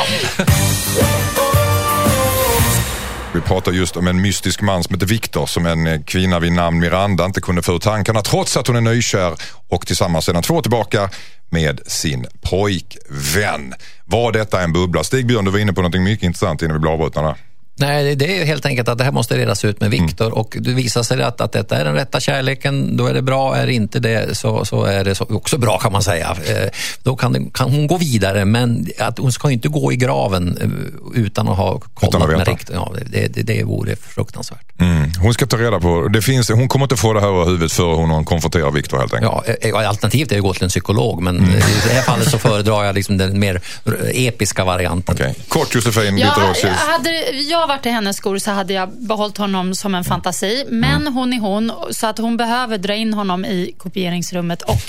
Vi 3.34 3.42
pratar 3.42 3.72
just 3.72 3.98
om 3.98 4.08
en 4.08 4.22
mystisk 4.22 4.62
man 4.62 4.84
som 4.84 4.94
heter 4.96 5.08
Viktor 5.08 5.46
som 5.46 5.66
en 5.66 5.88
eh, 5.88 6.02
kvinna 6.02 6.40
vid 6.40 6.52
namn 6.52 6.80
Miranda 6.80 7.26
inte 7.26 7.42
kunde 7.42 7.62
få 7.62 7.76
ur 7.76 7.80
tankarna 7.80 8.22
trots 8.22 8.58
att 8.58 8.68
hon 8.68 8.76
är 8.76 8.82
nykär 8.82 9.34
och 9.70 9.88
tillsammans 9.88 10.26
sedan 10.26 10.44
två 10.44 10.54
år 10.56 10.62
tillbaka 10.62 11.10
med 11.50 11.80
sin 11.88 12.26
pojkvän. 12.42 13.74
Var 14.12 14.32
detta 14.32 14.62
en 14.62 14.74
bubbla? 14.74 15.04
Stig 15.04 15.28
Björn, 15.28 15.46
du 15.46 15.52
var 15.52 15.60
inne 15.60 15.74
på 15.74 15.82
något 15.82 16.02
mycket 16.02 16.26
intressant 16.26 16.62
innan 16.62 16.74
vi 16.74 16.80
blev 16.80 16.94
avbrutna. 16.94 17.36
Nej, 17.80 18.16
det 18.16 18.42
är 18.42 18.46
helt 18.46 18.66
enkelt 18.66 18.90
att 18.90 18.98
det 18.98 19.04
här 19.04 19.12
måste 19.12 19.38
redas 19.38 19.66
ut 19.66 19.82
med 19.82 19.90
Viktor 19.92 20.26
Mm. 20.26 20.38
och 20.38 20.58
det 20.60 20.72
visar 20.74 21.04
sig 21.04 21.24
att, 21.24 21.42
att 21.42 21.52
detta 21.52 21.78
är 21.78 21.86
den 21.86 21.94
rätta 21.94 22.20
kärleken, 22.20 22.98
då 22.98 23.06
är 23.08 23.14
det 23.14 23.22
bra. 23.22 23.56
Är 23.56 23.66
det 23.66 23.74
inte 23.74 24.00
det 24.00 24.38
så, 24.38 24.66
så 24.66 24.84
är 24.84 25.04
det 25.04 25.16
så, 25.16 25.24
också 25.30 25.58
bra 25.58 25.78
kan 25.80 25.92
man 25.92 26.04
säga. 26.04 26.38
Eh, 26.48 26.70
Då 27.04 27.16
kan, 27.16 27.34
det, 27.34 27.46
kan 27.54 27.70
hon 27.72 27.88
gå 27.88 27.98
vidare, 27.98 28.46
men 28.46 28.88
att 29.00 29.18
hon 29.18 29.32
ska 29.32 29.52
inte 29.52 29.68
gå 29.68 29.94
i 29.94 29.96
graven 29.96 30.58
eh, 30.62 31.22
utan 31.24 31.48
att 31.48 31.58
ha 31.58 31.76
Utan 31.76 32.08
att 32.08 32.14
kollat 32.14 32.38
med 32.38 32.48
riktigt. 32.48 32.70
Ja, 32.74 32.92
det, 33.12 33.28
det, 33.28 33.42
det 33.42 33.64
vore 33.64 33.96
fruktansvärt. 33.96 34.66
Mm. 34.82 35.12
Hon 35.22 35.34
ska 35.34 35.46
ta 35.46 35.58
reda 35.58 35.80
på, 35.80 36.08
det 36.08 36.22
finns, 36.22 36.50
hon 36.50 36.68
kommer 36.68 36.86
inte 36.86 36.96
få 36.98 37.14
det 37.14 37.20
här 37.22 37.28
över 37.28 37.46
huvudet 37.46 37.72
för 37.72 37.84
hon 37.94 38.26
konfronterar 38.26 38.72
Viktor 38.72 38.98
helt 38.98 39.14
enkelt. 39.14 39.32
Ja, 39.62 39.70
eh, 39.82 39.90
alternativet 39.90 40.32
är 40.32 40.36
att 40.38 40.42
gå 40.44 40.54
till 40.54 40.64
en 40.64 40.70
psykolog, 40.70 41.22
men 41.22 41.38
Mm. 41.38 41.50
eh, 41.50 41.56
i 41.58 41.88
det 41.88 41.94
här 41.94 42.02
fallet 42.02 42.30
så 42.32 42.38
föredrar 42.40 42.84
jag 42.84 42.96
liksom 42.96 43.18
den 43.18 43.40
mer 43.40 43.62
eh, 43.86 44.26
episka 44.28 44.64
varianten. 44.66 45.16
Okej. 45.16 45.36
Kort 45.48 45.76
Josefin, 45.76 46.18
Ja, 46.18 46.54
jag 46.64 46.70
hade 46.74 47.10
jag 47.32 47.68
varit 47.70 47.86
i 47.86 47.90
hennes 47.90 48.18
skor 48.18 48.38
så 48.38 48.52
hade 48.52 48.74
jag 48.74 48.90
behållit 48.90 49.38
honom 49.38 49.76
som 49.76 49.96
en 49.96 50.04
fantasi. 50.04 50.66
Men 50.70 51.08
hon 51.08 51.34
är 51.34 51.40
hon, 51.40 51.72
så 51.92 52.08
att 52.08 52.18
hon 52.18 52.38
behöver 52.38 52.78
dra 52.78 52.94
in 52.96 53.14
honom 53.14 53.46
i 53.46 53.76
kopieringsrummet 53.78 54.62
och 54.62 54.82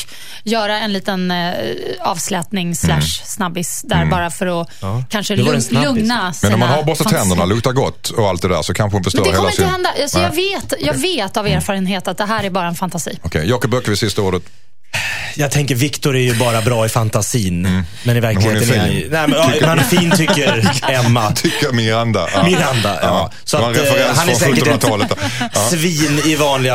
göra 0.45 0.79
en 0.79 0.93
liten 0.93 1.31
eh, 1.31 1.53
avslätning 2.01 2.75
slash 2.75 3.25
snabbis 3.25 3.83
där 3.85 4.07
bara 4.07 4.31
för 4.31 4.61
att 4.61 4.69
kanske 5.09 5.37
det 5.37 5.43
lugn, 5.43 5.63
snabbis. 5.63 5.89
lugna 5.89 6.33
sina 6.33 6.51
Men 6.51 6.55
om 6.55 6.61
man 6.61 6.69
har 6.69 6.83
borstat 6.83 7.09
tänderna, 7.09 7.45
luktar 7.45 7.73
gott 7.73 8.11
och 8.11 8.29
allt 8.29 8.43
det 8.43 8.49
där 8.49 8.63
så 8.63 8.75
kanske 8.75 8.97
hon 8.97 9.05
förstör 9.05 9.21
Men 9.21 9.31
det 9.33 9.39
hela 9.39 9.39
kommer 9.39 9.51
inte 9.51 9.63
sin... 9.63 9.71
hända. 9.71 9.91
Alltså, 10.03 10.21
jag, 10.21 10.31
vet, 10.31 10.75
jag 10.81 10.95
vet 10.95 11.37
av 11.37 11.47
erfarenhet 11.47 12.09
att 12.09 12.19
det 12.19 12.27
här 12.27 12.45
är 12.45 12.51
bara 12.51 12.69
en 12.69 12.75
fantasi. 12.75 13.19
Okej, 13.23 13.49
Jakob 13.49 13.75
Öqvist, 13.75 14.01
sista 14.01 14.23
ordet. 14.23 14.43
Jag 15.35 15.51
tänker 15.51 15.75
Viktor 15.75 16.17
är 16.17 16.21
ju 16.21 16.35
bara 16.35 16.63
bra 16.63 16.87
i 16.87 16.89
fantasin. 16.89 17.85
Men 18.05 18.17
i 18.17 18.21
verkligheten 18.21 18.69
fin. 18.69 18.75
är 18.75 18.79
han 18.79 18.93
ju... 18.93 19.11
Nej, 19.11 19.29
men, 19.29 19.33
ja, 19.33 19.67
han 19.67 19.79
är 19.79 19.83
fin 19.83 20.11
tycker 20.11 20.71
Emma. 20.89 21.33
Tycker 21.33 21.73
Miranda. 21.73 22.29
Ja. 22.35 22.45
Miranda, 22.45 22.99
ja. 23.03 23.33
Så 23.45 23.57
det 23.57 23.63
var 23.63 23.71
en 23.71 24.01
eh, 24.01 24.17
han 24.17 24.29
är 24.29 24.35
säkert 24.35 24.67
ett 24.67 24.85
1700-talet. 24.85 25.13
Ja. 25.55 25.69
svin 25.71 26.23
i 26.25 26.35
vanliga... 26.35 26.75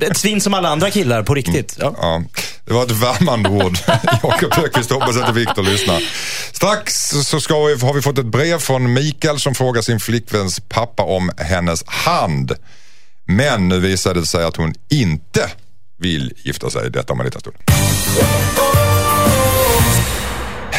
Ett 0.00 0.16
svin 0.16 0.40
som 0.40 0.54
alla 0.54 0.68
andra 0.68 0.90
killar, 0.90 1.22
på 1.22 1.34
riktigt. 1.34 1.76
Ja. 1.80 1.94
Ja, 1.96 2.22
det 2.64 2.72
var 2.72 2.82
ett 2.82 2.90
värmande 2.90 3.48
ord. 3.48 3.78
Jakob 4.22 4.64
Öqvist, 4.64 4.90
hoppas 4.90 5.16
att 5.16 5.36
Viktor 5.36 5.62
lyssnar. 5.62 6.02
Strax 6.52 7.08
så 7.08 7.40
ska 7.40 7.64
vi, 7.64 7.74
har 7.74 7.94
vi 7.94 8.02
fått 8.02 8.18
ett 8.18 8.26
brev 8.26 8.58
från 8.58 8.92
Mikael 8.92 9.40
som 9.40 9.54
frågar 9.54 9.82
sin 9.82 10.00
flickväns 10.00 10.60
pappa 10.68 11.02
om 11.02 11.30
hennes 11.38 11.84
hand. 11.86 12.52
Men 13.26 13.68
nu 13.68 13.80
visade 13.80 14.20
det 14.20 14.26
sig 14.26 14.44
att 14.44 14.56
hon 14.56 14.74
inte 14.90 15.50
vill 16.00 16.32
gifta 16.36 16.70
sig. 16.70 16.90
Detta 16.90 17.12
om 17.12 17.20
en 17.20 17.26
liten 17.26 17.40
stund. 17.40 17.56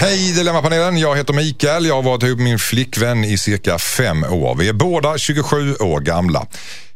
Hej 0.01 0.33
Dilemmapanelen, 0.33 0.97
jag 0.97 1.17
heter 1.17 1.33
Mikael. 1.33 1.85
Jag 1.85 1.95
har 1.95 2.01
varit 2.01 2.23
ihop 2.23 2.37
med 2.37 2.43
min 2.43 2.59
flickvän 2.59 3.23
i 3.23 3.37
cirka 3.37 3.79
fem 3.79 4.23
år. 4.23 4.55
Vi 4.55 4.69
är 4.69 4.73
båda 4.73 5.17
27 5.17 5.75
år 5.75 5.99
gamla. 5.99 6.45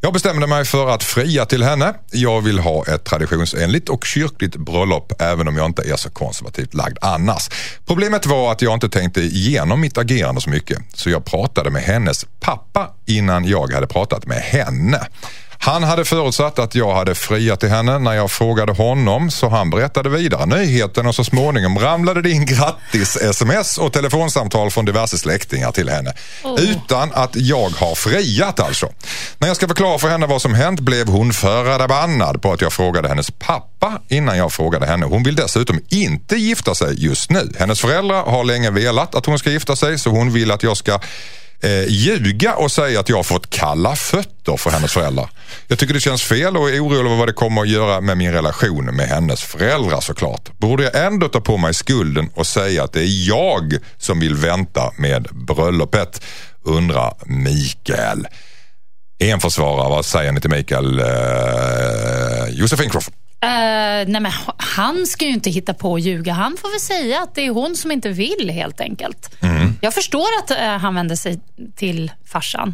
Jag 0.01 0.13
bestämde 0.13 0.47
mig 0.47 0.65
för 0.65 0.89
att 0.89 1.03
fria 1.03 1.45
till 1.45 1.63
henne. 1.63 1.93
Jag 2.11 2.41
vill 2.41 2.59
ha 2.59 2.85
ett 2.85 3.05
traditionsenligt 3.05 3.89
och 3.89 4.05
kyrkligt 4.05 4.55
bröllop 4.55 5.21
även 5.21 5.47
om 5.47 5.57
jag 5.57 5.65
inte 5.65 5.81
är 5.81 5.95
så 5.95 6.09
konservativt 6.09 6.73
lagd 6.73 6.97
annars. 7.01 7.49
Problemet 7.87 8.25
var 8.25 8.51
att 8.51 8.61
jag 8.61 8.73
inte 8.73 8.89
tänkte 8.89 9.21
igenom 9.21 9.81
mitt 9.81 9.97
agerande 9.97 10.41
så 10.41 10.49
mycket. 10.49 10.77
Så 10.93 11.09
jag 11.09 11.25
pratade 11.25 11.69
med 11.69 11.81
hennes 11.81 12.25
pappa 12.39 12.89
innan 13.05 13.45
jag 13.45 13.73
hade 13.73 13.87
pratat 13.87 14.25
med 14.25 14.37
henne. 14.37 15.07
Han 15.59 15.83
hade 15.83 16.05
förutsatt 16.05 16.59
att 16.59 16.75
jag 16.75 16.93
hade 16.95 17.15
friat 17.15 17.59
till 17.59 17.69
henne 17.69 17.99
när 17.99 18.13
jag 18.13 18.31
frågade 18.31 18.71
honom 18.71 19.31
så 19.31 19.49
han 19.49 19.69
berättade 19.69 20.09
vidare 20.09 20.45
nyheten 20.45 21.07
och 21.07 21.15
så 21.15 21.23
småningom 21.23 21.79
ramlade 21.79 22.21
det 22.21 22.31
in 22.31 22.45
grattis-sms 22.45 23.77
och 23.77 23.93
telefonsamtal 23.93 24.71
från 24.71 24.85
diverse 24.85 25.17
släktingar 25.17 25.71
till 25.71 25.89
henne. 25.89 26.13
Utan 26.57 27.11
att 27.13 27.35
jag 27.35 27.69
har 27.69 27.95
friat 27.95 28.59
alltså. 28.59 28.89
När 29.37 29.47
jag 29.47 29.57
ska 29.57 29.67
förklara 29.67 29.97
för 29.99 30.09
henne 30.09 30.27
vad 30.27 30.41
som 30.41 30.53
hänt 30.53 30.79
blev 30.79 31.07
hon 31.07 31.33
förbannad 31.33 32.41
på 32.41 32.53
att 32.53 32.61
jag 32.61 32.73
frågade 32.73 33.07
hennes 33.07 33.31
pappa 33.31 34.01
innan 34.07 34.37
jag 34.37 34.53
frågade 34.53 34.85
henne. 34.85 35.05
Hon 35.05 35.23
vill 35.23 35.35
dessutom 35.35 35.79
inte 35.89 36.35
gifta 36.35 36.75
sig 36.75 37.05
just 37.05 37.29
nu. 37.29 37.53
Hennes 37.59 37.81
föräldrar 37.81 38.23
har 38.23 38.43
länge 38.43 38.71
velat 38.71 39.15
att 39.15 39.25
hon 39.25 39.39
ska 39.39 39.51
gifta 39.51 39.75
sig 39.75 39.99
så 39.99 40.09
hon 40.09 40.33
vill 40.33 40.51
att 40.51 40.63
jag 40.63 40.77
ska 40.77 40.99
eh, 41.61 41.85
ljuga 41.87 42.55
och 42.55 42.71
säga 42.71 42.99
att 42.99 43.09
jag 43.09 43.15
har 43.15 43.23
fått 43.23 43.49
kalla 43.49 43.95
fötter 43.95 44.57
för 44.57 44.69
hennes 44.69 44.93
föräldrar. 44.93 45.29
Jag 45.67 45.79
tycker 45.79 45.93
det 45.93 45.99
känns 45.99 46.23
fel 46.23 46.57
och 46.57 46.69
är 46.69 46.83
orolig 46.83 47.05
över 47.05 47.15
vad 47.15 47.27
det 47.27 47.33
kommer 47.33 47.61
att 47.61 47.69
göra 47.69 48.01
med 48.01 48.17
min 48.17 48.31
relation 48.31 48.85
med 48.85 49.07
hennes 49.07 49.43
föräldrar 49.43 50.01
såklart. 50.01 50.57
Borde 50.57 50.83
jag 50.83 51.05
ändå 51.05 51.27
ta 51.27 51.41
på 51.41 51.57
mig 51.57 51.73
skulden 51.73 52.29
och 52.33 52.47
säga 52.47 52.83
att 52.83 52.93
det 52.93 53.01
är 53.01 53.27
jag 53.27 53.73
som 53.97 54.19
vill 54.19 54.35
vänta 54.35 54.91
med 54.97 55.27
bröllopet? 55.31 56.21
Undrar 56.63 57.13
Mikael. 57.25 58.27
En 59.19 59.39
försvarare, 59.39 59.89
vad 59.89 60.05
säger 60.05 60.31
ni 60.31 60.41
till 60.41 60.49
Mikael? 60.49 60.99
Eh, 60.99 62.49
Josefin 62.49 62.89
Crawford. 62.89 63.13
Eh, 63.41 63.49
nej 64.07 64.21
men 64.21 64.31
han 64.57 65.05
ska 65.07 65.25
ju 65.25 65.31
inte 65.31 65.49
hitta 65.49 65.73
på 65.73 65.95
att 65.95 66.01
ljuga. 66.01 66.33
Han 66.33 66.57
får 66.61 66.71
väl 66.71 66.79
säga 66.79 67.21
att 67.21 67.35
det 67.35 67.45
är 67.45 67.49
hon 67.49 67.75
som 67.75 67.91
inte 67.91 68.09
vill 68.09 68.49
helt 68.53 68.81
enkelt. 68.81 69.35
Jag 69.81 69.93
förstår 69.93 70.27
att 70.43 70.51
eh, 70.51 70.57
han 70.77 70.95
vänder 70.95 71.15
sig 71.15 71.39
till 71.75 72.11
farsan. 72.31 72.73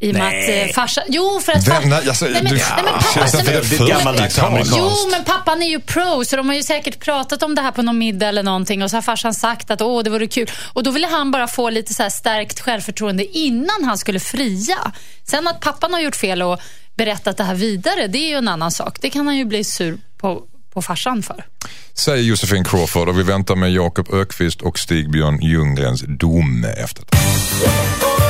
I 0.00 0.10
och 0.10 0.14
med 0.14 0.26
att 0.28 0.48
eh, 0.68 0.74
farsan... 0.74 1.04
Jo, 1.08 1.40
för 1.44 1.52
att... 1.52 1.68
Vem- 1.68 1.88
nej, 1.88 2.08
alltså, 2.08 2.24
nej, 2.24 2.34
men, 2.34 2.44
du- 2.44 2.50
nej, 2.58 2.64
men, 2.76 2.84
pappa, 2.84 3.04
Känns 3.14 3.34
nej, 3.34 3.42
det 3.46 3.64
för 3.64 3.88
gammaldags 3.88 4.36
80-tal? 4.38 4.46
amerikanskt? 4.50 4.76
Jo, 4.78 5.10
men 5.10 5.24
pappan 5.24 5.62
är 5.62 5.66
ju 5.66 5.80
pro, 5.80 6.24
så 6.24 6.36
de 6.36 6.48
har 6.48 6.56
ju 6.56 6.62
säkert 6.62 7.00
pratat 7.00 7.42
om 7.42 7.54
det 7.54 7.62
här 7.62 7.70
på 7.70 7.82
någon 7.82 7.98
middag 7.98 8.28
eller 8.28 8.42
någonting 8.42 8.82
och 8.82 8.90
så 8.90 8.96
har 8.96 9.02
farsan 9.02 9.34
sagt 9.34 9.70
att 9.70 9.80
åh, 9.82 10.02
det 10.02 10.10
vore 10.10 10.26
kul. 10.26 10.50
Och 10.72 10.82
då 10.82 10.90
ville 10.90 11.06
han 11.06 11.30
bara 11.30 11.48
få 11.48 11.70
lite 11.70 11.94
så 11.94 12.02
här 12.02 12.10
stärkt 12.10 12.60
självförtroende 12.60 13.24
innan 13.38 13.84
han 13.84 13.98
skulle 13.98 14.20
fria. 14.20 14.92
Sen 15.24 15.48
att 15.48 15.60
pappan 15.60 15.92
har 15.92 16.00
gjort 16.00 16.16
fel 16.16 16.42
och 16.42 16.60
berättat 16.98 17.36
det 17.36 17.44
här 17.44 17.54
vidare, 17.54 18.06
det 18.06 18.18
är 18.18 18.28
ju 18.28 18.34
en 18.34 18.48
annan 18.48 18.70
sak. 18.70 18.98
Det 19.00 19.10
kan 19.10 19.26
han 19.26 19.36
ju 19.36 19.44
bli 19.44 19.64
sur 19.64 19.98
på, 20.18 20.42
på 20.72 20.82
farsan 20.82 21.22
för. 21.22 21.44
Säger 21.94 22.22
Josefin 22.24 22.64
Crawford 22.64 23.08
och 23.08 23.18
vi 23.18 23.22
väntar 23.22 23.56
med 23.56 23.72
Jakob 23.72 24.14
Ökvist 24.14 24.62
och 24.62 24.78
Stig-Björn 24.78 25.38
Ljunggrens 25.42 26.04
dom 26.08 26.64
efter 26.64 27.04
det. 27.10 28.27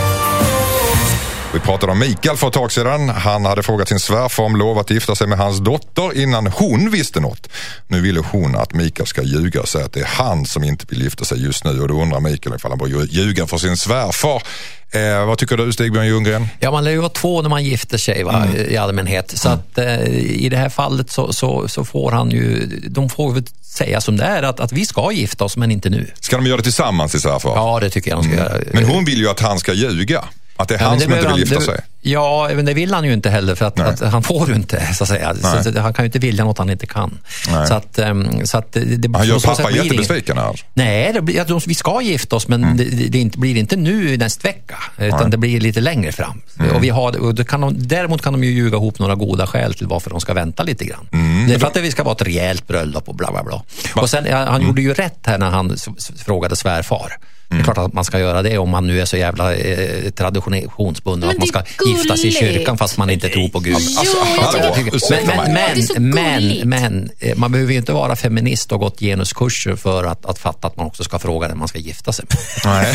Vi 1.53 1.61
pratade 1.61 1.93
om 1.93 1.99
Mikael 1.99 2.37
för 2.37 2.49
ett 2.49 2.55
tag 2.55 2.73
sedan. 2.73 3.09
Han 3.09 3.45
hade 3.45 3.63
frågat 3.63 3.89
sin 3.89 4.01
svärfar 4.01 4.45
om 4.45 4.57
lov 4.57 4.79
att 4.79 4.91
gifta 4.91 5.15
sig 5.15 5.27
med 5.27 5.39
hans 5.39 5.59
dotter 5.59 6.19
innan 6.19 6.47
hon 6.47 6.91
visste 6.91 7.21
något. 7.21 7.49
Nu 7.87 8.01
ville 8.01 8.21
hon 8.31 8.57
att 8.57 8.75
Mikael 8.75 9.07
ska 9.07 9.23
ljuga 9.23 9.61
och 9.61 9.69
säga 9.69 9.85
att 9.85 9.93
det 9.93 10.01
är 10.01 10.07
han 10.07 10.47
som 10.47 10.65
inte 10.65 10.85
vill 10.89 11.03
gifta 11.03 11.25
sig 11.25 11.43
just 11.43 11.65
nu 11.65 11.81
och 11.81 11.89
då 11.89 12.03
undrar 12.03 12.21
Mikael 12.21 12.57
ifall 12.57 12.71
han 12.71 12.79
bör 12.79 13.07
ljuga 13.07 13.47
för 13.47 13.59
sin 13.59 13.77
svärfar. 13.77 14.43
Eh, 14.91 15.27
vad 15.27 15.39
tycker 15.39 15.57
du 15.57 15.73
Stig-Björn 15.73 16.07
Ljunggren? 16.07 16.49
Ja, 16.61 16.71
man 16.71 16.85
lär 16.85 16.91
ju 16.91 16.99
vara 16.99 17.09
två 17.09 17.43
när 17.43 17.49
man 17.49 17.65
gifter 17.65 17.99
sig 17.99 18.23
va, 18.25 18.47
i 18.69 18.77
allmänhet. 18.77 19.39
Så 19.39 19.49
att 19.49 19.79
eh, 19.79 20.03
i 20.17 20.49
det 20.49 20.57
här 20.57 20.69
fallet 20.69 21.11
så, 21.11 21.33
så, 21.33 21.69
så 21.69 21.85
får 21.85 22.13
han 22.13 22.31
ju, 22.31 22.67
de 22.89 23.09
får 23.09 23.33
väl 23.33 23.45
säga 23.63 24.01
som 24.01 24.17
det 24.17 24.25
är, 24.25 24.43
att, 24.43 24.61
att 24.61 24.73
vi 24.73 24.87
ska 24.87 25.13
gifta 25.13 25.45
oss 25.45 25.57
men 25.57 25.71
inte 25.71 25.91
nu. 25.91 26.11
Ska 26.21 26.37
de 26.37 26.47
göra 26.47 26.57
det 26.57 26.63
tillsammans 26.63 27.15
i 27.15 27.21
svärfar? 27.21 27.57
Ja, 27.57 27.81
det 27.81 27.91
tycker 27.91 28.11
jag 28.11 28.19
de 28.19 28.25
ska 28.25 28.37
göra. 28.37 28.59
Men 28.73 28.85
hon 28.85 29.05
vill 29.05 29.19
ju 29.19 29.29
att 29.29 29.41
han 29.41 29.59
ska 29.59 29.73
ljuga. 29.73 30.25
Att 30.61 30.69
det 30.69 30.75
är 30.75 30.79
Ja, 30.79 30.85
han 30.89 30.91
men 30.91 30.99
det 30.99 31.05
som 31.05 31.13
inte 31.13 31.21
vill 31.21 31.31
han- 31.31 31.39
gifta 31.39 31.59
det- 31.59 31.65
sig. 31.65 31.81
Ja, 32.01 32.51
men 32.55 32.65
det 32.65 32.75
vill 32.75 32.95
han 32.95 33.05
ju 33.05 33.13
inte 33.13 33.31
heller 33.31 33.55
för 33.55 33.65
att, 33.67 33.77
Nej. 33.77 33.87
att 33.89 34.01
han 34.01 34.23
får 34.23 34.49
ju 34.49 34.55
inte 34.55 34.95
så 34.95 35.05
att 35.05 35.09
säga. 35.09 35.35
Nej. 35.43 35.65
Så, 35.65 35.73
så, 35.73 35.81
han 35.81 35.93
kan 35.95 36.05
ju 36.05 36.07
inte 36.07 36.19
vilja 36.19 36.45
något 36.45 36.59
han 36.59 36.71
inte 36.71 36.87
kan. 36.87 37.19
Nej. 37.51 37.67
Så 37.67 37.75
att, 37.75 37.99
ehm, 37.99 38.47
så 38.47 38.59
att 38.59 38.73
det, 38.73 39.11
Han 39.15 39.27
gör 39.27 39.41
pappa 39.41 39.71
jättebesviken 39.71 40.39
här. 40.39 40.61
Nej, 40.75 41.13
det 41.23 41.33
jag 41.33 41.47
tror 41.47 41.63
vi 41.67 41.75
ska 41.75 42.01
gifta 42.01 42.37
oss 42.37 42.49
men 42.49 42.77
det, 42.77 42.85
det, 42.85 43.09
det 43.09 43.19
inte, 43.19 43.39
blir 43.39 43.57
inte 43.57 43.77
nu 43.77 44.17
nästa 44.17 44.49
vecka. 44.49 44.77
Utan 44.99 45.31
det 45.31 45.37
blir 45.37 45.61
lite 45.61 45.81
längre 45.81 46.13
fram. 46.13 46.41
Och 46.75 46.85
vi 46.85 46.89
har, 46.89 47.17
och 47.21 47.49
kan 47.49 47.61
de, 47.61 47.75
däremot 47.89 48.23
kan 48.23 48.33
de 48.33 48.45
ju 48.45 48.51
ljuga 48.51 48.77
ihop 48.77 48.99
några 48.99 49.15
goda 49.15 49.47
skäl 49.47 49.75
till 49.75 49.87
varför 49.87 50.11
de 50.11 50.21
ska 50.21 50.35
vänta 50.35 50.63
lite 50.63 50.85
grann. 50.85 51.09
Det 51.49 51.55
är 51.55 51.59
för 51.59 51.67
att 51.67 51.75
det 51.75 51.91
ska 51.91 52.03
vara 52.05 52.15
ett 52.15 52.23
rejält 52.23 52.67
bröllop 52.67 53.09
och 53.09 53.15
bla 53.15 53.31
bla 53.33 53.43
bla. 53.45 53.63
Och 54.03 54.11
sen, 54.11 54.27
ja, 54.31 54.45
han 54.51 54.63
gjorde 54.63 54.83
ju 54.83 54.95
rätt 54.95 55.19
här 55.27 55.39
när 55.39 55.51
han 55.51 55.77
frågade 56.25 56.57
svärfar. 56.57 57.13
Det 57.51 57.57
är 57.57 57.63
klart 57.63 57.79
att 57.79 57.93
man 57.93 58.05
ska 58.05 58.19
göra 58.19 58.43
det 58.43 58.59
om 58.59 58.71
man 58.71 58.87
nu 58.87 59.01
är 59.01 59.05
så 59.05 59.17
jävla 59.17 59.55
eh, 59.55 60.11
traditionsbunden 60.11 61.31
att 61.31 61.39
man 61.39 61.47
ska 61.47 61.59
är 61.59 61.89
gifta 61.89 62.17
sig 62.17 62.27
i 62.27 62.33
gulligt. 62.33 62.55
kyrkan 62.57 62.79
fast 62.79 62.97
man 62.97 63.11
inte 63.11 63.29
tror 63.29 63.49
på 63.49 63.61
Gud. 63.61 63.77
Jo, 64.05 64.75
tycker... 64.75 64.97
ursäkta 64.97 65.33
Men, 65.37 65.53
men, 65.53 66.11
men, 66.11 66.41
gulligt. 66.41 66.65
men, 66.65 66.81
men 66.83 67.11
eh, 67.19 67.37
man 67.37 67.53
behöver 67.53 67.73
ju 67.73 67.79
inte 67.79 67.93
vara 67.93 68.17
feminist 68.17 68.73
och 68.73 68.81
gått 68.81 69.01
genuskurser 69.01 69.77
för 69.77 70.05
att, 70.05 70.27
att 70.27 70.39
fatta 70.39 70.67
att 70.67 70.77
man 70.77 70.87
också 70.87 71.05
ska 71.05 71.19
fråga 71.19 71.49
den 71.49 71.59
man 71.59 71.69
ska 71.69 71.79
gifta 71.79 72.13
sig 72.13 72.25
med. 72.29 72.39
Nej. 72.65 72.95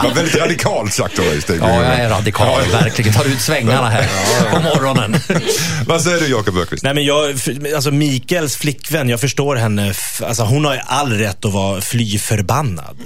det 0.00 0.08
var 0.08 0.14
väldigt 0.14 0.36
radikalt 0.36 0.92
sagt 0.92 1.18
av 1.18 1.24
dig 1.24 1.42
Stig. 1.42 1.58
Ja, 1.60 1.74
jag 1.74 1.84
är 1.84 2.08
radikal, 2.08 2.62
verkligen. 2.72 3.12
Tar 3.12 3.24
ut 3.24 3.40
svängarna 3.40 3.88
här 3.88 4.08
på 4.50 4.60
morgonen. 4.60 5.16
Vad 5.86 6.02
säger 6.02 6.20
du 6.20 6.26
Jakob 6.26 6.58
Öqvist? 6.58 6.82
Nej, 6.82 6.94
men 6.94 7.04
jag, 7.04 7.34
alltså 7.74 7.90
Mikaels 7.90 8.56
flickvän, 8.56 9.08
jag 9.08 9.20
förstår 9.20 9.56
henne. 9.56 9.94
Alltså, 10.22 10.42
hon 10.42 10.64
har 10.64 10.74
ju 10.74 10.80
all 10.86 11.12
rätt 11.12 11.44
att 11.44 11.52
vara 11.52 11.80
fly 11.80 12.18
förbannad. 12.18 12.73
Förbannad. 12.78 12.96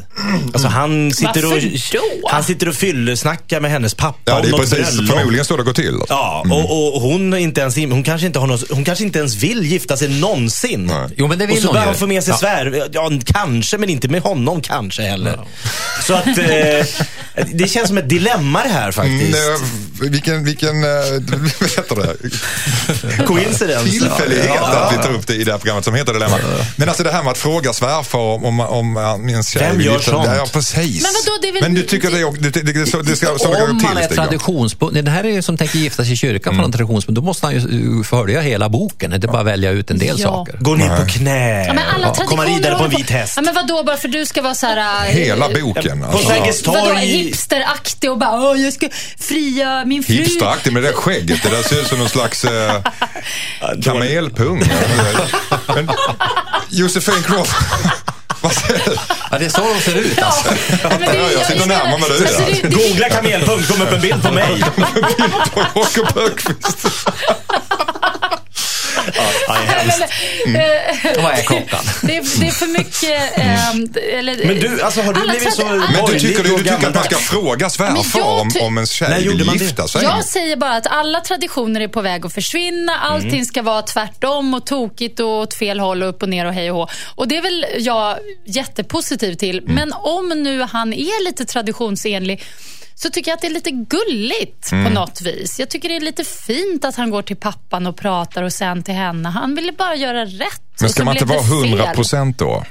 Alltså 0.53 0.69
han 0.69 1.13
sitter 1.13 1.45
och, 1.45 1.51
Varför 1.53 1.93
då? 2.23 2.29
han 2.31 2.45
sitter 2.45 2.69
och 2.69 2.75
fyllesnackar 2.75 3.61
med 3.61 3.71
hennes 3.71 3.95
pappa 3.95 4.19
Ja, 4.25 4.37
om 4.37 4.43
det 4.43 4.49
är 4.49 4.51
något 4.51 4.61
precis 4.61 4.97
bröllop. 4.97 5.17
förmodligen 5.17 5.45
så 5.45 5.57
det 5.57 5.63
går 5.63 5.73
till. 5.73 5.89
alltså. 5.95 6.07
Ja, 6.09 6.45
och, 6.51 6.95
och 6.97 7.01
hon, 7.03 7.33
är 7.33 7.37
inte 7.39 7.61
ens, 7.61 7.77
hon, 7.77 8.03
kanske 8.03 8.27
inte 8.27 8.39
har 8.39 8.47
något, 8.47 8.71
hon 8.71 8.85
kanske 8.85 9.05
inte 9.05 9.19
ens 9.19 9.35
vill 9.35 9.65
gifta 9.65 9.97
sig 9.97 10.09
någonsin. 10.09 10.87
Nej. 10.87 11.09
Jo, 11.17 11.27
men 11.29 11.39
det 11.39 11.47
vill 11.47 11.57
och 11.57 11.63
så 11.63 11.69
börjar 11.69 11.85
ju. 11.85 11.89
hon 11.91 11.99
få 11.99 12.07
med 12.07 12.25
sig 12.25 12.31
Ja. 12.33 12.39
svär. 12.39 12.89
Ja, 12.93 13.11
kanske, 13.25 13.79
men 13.79 13.89
inte 13.91 14.09
med 14.09 14.23
honom 14.23 14.61
kanske 14.63 15.03
heller. 15.03 15.39
Så 16.07 16.15
att 16.15 16.27
eh, 16.27 16.87
det 17.55 17.69
känns 17.71 17.89
som 17.89 17.99
ett 17.99 18.09
dilemma 18.09 18.63
det 18.63 18.69
här 18.69 18.93
faktiskt. 18.93 19.37
Mm, 19.39 19.55
eh, 19.55 20.11
vilken, 20.11 20.45
vilken, 20.45 20.85
eh, 20.85 20.91
vad 21.61 21.71
heter 21.71 21.97
det? 21.97 22.17
Coincidence. 23.27 23.91
Tillfällighet 23.91 24.45
Ja, 24.57 24.69
att 24.69 24.93
vi 24.93 24.97
ja. 24.97 25.03
tar 25.03 25.13
upp 25.13 25.27
det 25.27 25.35
i 25.35 25.45
det 25.45 25.51
här 25.53 25.59
programmet 25.59 25.85
som 25.85 25.95
heter 25.95 26.13
Dilemma. 26.13 26.37
Men 26.77 26.89
alltså 26.89 27.03
det 27.05 27.11
här 27.13 27.23
med 27.23 27.31
att 27.31 27.39
fråga 27.39 27.73
svärfar 27.73 28.19
om, 28.19 28.61
om, 28.61 28.97
om 28.97 29.29
ens 29.29 29.57
Vem 29.59 29.81
gör 29.81 29.99
sånt? 29.99 30.27
Ja, 30.37 30.47
precis. 30.53 31.03
Men 31.03 31.13
vadå, 31.13 31.39
det 31.43 31.49
är 31.49 31.53
väl- 31.53 31.63
Men 31.63 31.75
du 31.75 31.83
tycker 31.83 32.11
det, 32.11 32.51
det, 32.51 32.63
det, 32.63 32.73
det, 32.73 32.87
så- 32.87 33.03
det 33.03 33.17
ska, 33.17 33.27
så 33.39 33.53
det 33.55 33.63
Om 33.63 33.77
man 33.83 33.97
är 33.99 34.07
traditionsbunden, 34.09 35.05
det 35.05 35.11
här 35.11 35.25
är 35.25 35.29
ju 35.29 35.43
som 35.43 35.57
tänker 35.57 35.79
gifta 35.79 36.05
sig 36.05 36.13
i 36.13 36.17
kyrkan 36.17 36.53
Mm. 36.53 36.63
för 36.63 36.65
en 36.67 36.73
traditionsbunden, 36.73 37.23
då 37.25 37.27
måste 37.27 37.47
han 37.47 37.55
ju 37.55 38.05
följa 38.05 38.41
hela 38.41 38.69
boken, 38.69 39.13
inte 39.15 39.27
bara 39.27 39.43
välja 39.43 39.71
ut 39.71 39.91
en 39.91 39.99
del 39.99 40.21
Ja. 40.21 40.29
saker. 40.29 40.57
Gå 40.61 40.75
ner 40.75 40.97
på 40.97 41.07
knä. 41.07 41.65
Ja, 41.67 41.73
men 41.73 41.85
alla 41.95 42.15
Ja, 42.19 42.25
komma 42.27 42.45
ridare 42.45 42.79
på 42.79 42.85
en 42.85 42.91
vit 42.91 43.11
häst. 43.11 43.33
Ja, 43.37 43.43
men 43.43 43.55
vadå, 43.55 43.83
bara 43.85 43.97
för 43.97 44.09
du 44.09 44.27
ska 44.27 44.43
vara 44.43 44.55
så 44.55 44.67
här... 44.67 45.07
äh, 45.07 45.13
Hela 45.15 45.49
boken. 45.49 46.01
På 46.01 46.07
Alltså. 46.07 46.29
Sergels 46.29 46.67
Vadå, 46.67 46.81
torg. 46.87 47.07
hipsteraktig 47.07 48.11
och 48.11 48.19
bara 48.19 48.57
jag 48.57 48.73
ska 48.73 48.89
fria 49.19 49.85
min 49.85 50.03
fru. 50.03 50.15
Hipsteraktig 50.15 50.73
med 50.73 50.83
det 50.83 50.89
där 50.89 50.95
skägget. 50.95 51.43
Det 51.43 51.49
där 51.49 51.63
ser 51.63 51.81
ut 51.81 51.87
som 51.87 51.99
någon 51.99 52.09
slags 52.09 52.45
eh, 52.45 52.83
kamelpung. 53.85 54.63
Josefin 56.71 57.23
Crawford. 57.23 57.91
Ja, 59.31 59.39
det 59.39 59.45
är 59.45 59.49
så 59.49 59.61
de 59.75 59.81
ser 59.81 59.95
ut 59.95 60.13
Ja, 60.17 60.27
alltså. 60.27 60.55
men 60.91 61.01
det 61.01 61.33
Jag 61.33 61.47
sitter 61.47 61.67
närmare 61.67 62.13
dig 62.19 62.27
alltså, 62.27 62.43
det- 62.63 62.69
det- 62.69 62.89
Googla 62.89 63.09
kamelpunkt, 63.09 63.69
kom 63.73 63.83
upp 63.83 63.93
en 63.93 64.01
bild 64.01 64.23
på 64.23 64.33
mig. 64.33 64.65
På 65.55 65.61
Jakob 65.75 66.19
Öqvist. 66.19 66.87
Ja, 69.17 69.55
det 69.55 69.73
är 69.73 69.79
hemskt. 69.79 70.03
men, 70.47 70.57
eh, 70.57 71.23
Vad 71.23 71.33
är 71.33 71.43
klockan? 71.43 71.85
Det 72.03 72.17
är, 72.17 72.41
det 72.41 72.47
är 72.47 72.51
för 72.51 72.67
mycket... 72.67 73.39
ehm, 73.39 73.89
eller, 74.19 74.47
Men 74.47 74.61
du, 74.61 74.83
alltså, 74.83 75.03
har 75.03 75.13
du 75.13 75.21
alla 75.21 75.33
blivit 75.33 75.55
så 75.55 75.65
Men 75.67 76.05
du 76.07 76.19
tycker, 76.21 76.43
du 76.45 76.53
och 76.53 76.59
tycker 76.59 76.87
att 76.89 76.95
man 76.95 77.05
ska 77.05 77.17
fråga 77.17 77.71
svärfar 77.71 78.23
om, 78.23 78.51
om 78.61 78.77
ens 78.79 78.91
tjej 78.91 79.25
gjorde 79.25 79.45
vill 79.45 79.61
gifta 79.61 79.89
sig? 79.89 80.03
Jag 80.03 80.25
säger 80.25 80.57
bara 80.57 80.77
att 80.77 80.87
alla 80.87 81.21
traditioner 81.21 81.81
är 81.81 81.89
på 81.89 82.01
väg 82.01 82.27
att 82.27 82.35
försvinna. 82.35 82.97
Allting 82.99 83.29
Mm. 83.29 83.45
ska 83.45 83.63
vara 83.63 83.83
tvärtom 83.83 84.55
och 84.55 84.67
tokigt 84.67 85.21
och 85.21 85.29
åt 85.29 85.55
fel 85.55 85.81
håll 85.81 86.03
och 86.03 86.09
upp 86.09 86.23
och 86.23 86.29
ner 86.29 86.47
och 86.47 86.53
hej 86.53 86.71
och 86.71 86.77
hå. 86.77 86.89
Och 87.15 87.29
det 87.29 87.37
är 87.37 87.43
väl 87.43 87.67
jag 87.79 88.17
jättepositiv 88.47 89.35
till. 89.35 89.59
Mm. 89.59 89.75
Men 89.75 89.93
om 89.93 90.29
nu 90.29 90.63
han 90.63 90.93
är 90.93 91.25
lite 91.25 91.45
traditionsenlig 91.45 92.45
så 93.03 93.11
tycker 93.11 93.31
jag 93.31 93.37
att 93.37 93.41
det 93.41 93.47
är 93.47 93.51
lite 93.53 93.71
gulligt 93.71 94.73
Mm. 94.73 94.85
på 94.85 94.91
något 95.01 95.21
vis. 95.23 95.59
Jag 95.59 95.69
tycker 95.71 95.89
det 95.89 95.97
är 95.97 96.01
lite 96.01 96.25
fint 96.25 96.85
att 96.85 96.97
han 96.97 97.11
går 97.11 97.23
till 97.23 97.37
pappan 97.37 97.87
och 97.87 97.97
pratar 97.97 98.43
och 98.43 98.53
sen 98.53 98.83
till 98.83 98.95
henne. 98.95 99.29
Han 99.29 99.55
ville 99.55 99.73
bara 99.73 99.95
göra 99.95 100.25
rätt. 100.25 100.63
Men 100.81 100.91
ska 100.91 101.05
man 101.05 101.15
inte 101.17 101.25
vara 101.25 101.39
det 101.41 101.69
100 101.69 101.85
fel. 101.85 101.95
procent 101.95 102.39
då? 102.39 102.65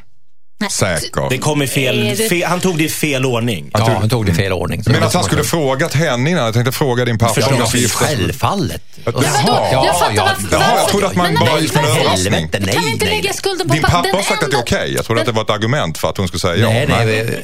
Säker? 0.72 1.30
Det 1.30 1.38
kom 1.38 1.62
i 1.62 1.68
fel, 1.68 2.14
det- 2.18 2.30
fel, 2.30 2.44
han 2.50 2.60
tog 2.60 2.78
det 2.78 2.84
i 2.84 2.90
fel 2.90 3.26
ordning. 3.26 3.70
Ja, 3.74 3.98
han 4.00 4.10
tog 4.10 4.26
det 4.26 4.32
i 4.32 4.36
fel 4.36 4.54
ordning. 4.54 4.82
Men 4.86 5.00
det 5.00 5.06
att 5.08 5.14
han 5.14 5.24
skulle 5.24 5.44
frågat 5.44 5.94
henne 5.94 6.30
innan. 6.30 6.46
Jag 6.46 6.54
tänkte 6.54 6.72
fråga 6.72 7.06
din 7.06 7.18
pappa 7.18 7.42
om 7.46 7.52
de 7.54 7.60
Ja, 7.60 7.66
skulle 7.68 7.84
gifta 7.84 8.06
sig. 8.06 8.18
självfallet. 8.18 8.82
Jaha. 9.06 9.14
Ja, 9.48 9.86
jag 9.86 10.00
fattar 10.00 10.14
ja, 10.16 10.24
varför, 10.26 10.48
Jaha, 10.52 10.62
jag 10.70 10.76
varför- 10.76 10.92
trodde 10.92 11.08
att 11.08 11.16
man 11.16 11.36
bara 11.40 11.60
gick 11.60 11.74
med 11.76 11.84
en 11.84 11.90
överraskning. 11.92 12.50
Kan 12.50 12.62
vi 12.84 12.92
inte 12.92 13.06
nej, 13.06 13.16
lägga 13.16 13.34
skulden 13.34 13.68
på 13.68 13.74
Din 13.74 13.84
pappa? 13.84 14.10
har 14.14 14.22
sagt 14.22 14.44
att 14.44 14.52
det 14.52 14.58
är 14.58 14.62
okej. 14.62 14.94
Jag 14.96 15.06
trodde 15.06 15.22
att 15.22 15.28
det 15.28 15.34
var 15.34 15.42
ett 15.44 15.50
argument 15.50 15.98
för 15.98 16.10
att 16.10 16.18
hon 16.18 16.28
skulle 16.28 16.40
säga 16.42 16.56
ja. 16.56 16.70
Nej, 16.70 16.88
nej, 17.06 17.44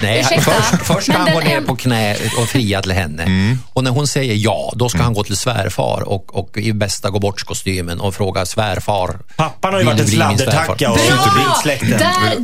nej. 0.00 0.24
Först, 0.40 0.86
först 0.86 1.02
ska 1.02 1.18
han 1.18 1.32
gå 1.34 1.40
ner 1.40 1.56
en- 1.56 1.64
på 1.66 1.76
knä 1.76 2.16
och 2.42 2.48
fria 2.48 2.82
till 2.82 2.92
henne. 2.92 3.22
Mm. 3.22 3.58
Och 3.72 3.84
när 3.84 3.90
hon 3.90 4.06
säger 4.06 4.34
ja, 4.34 4.72
då 4.76 4.88
ska 4.88 5.02
han 5.02 5.14
gå 5.14 5.24
till 5.24 5.36
svärfar 5.36 6.08
och, 6.08 6.36
och 6.36 6.56
i 6.56 6.72
bästa 6.72 7.10
gå 7.10 7.18
bort-kostymen 7.18 8.00
och 8.00 8.14
fråga 8.14 8.46
svärfar. 8.46 9.18
Pappan 9.36 9.72
har 9.72 9.80
ju 9.80 9.86
varit 9.86 10.00
en 10.00 10.08
sladdertacka 10.08 10.90
och 10.90 10.98
svärfar? 10.98 11.16
superblind 11.22 11.46
Bra! 11.46 11.58
släkten. 11.62 11.98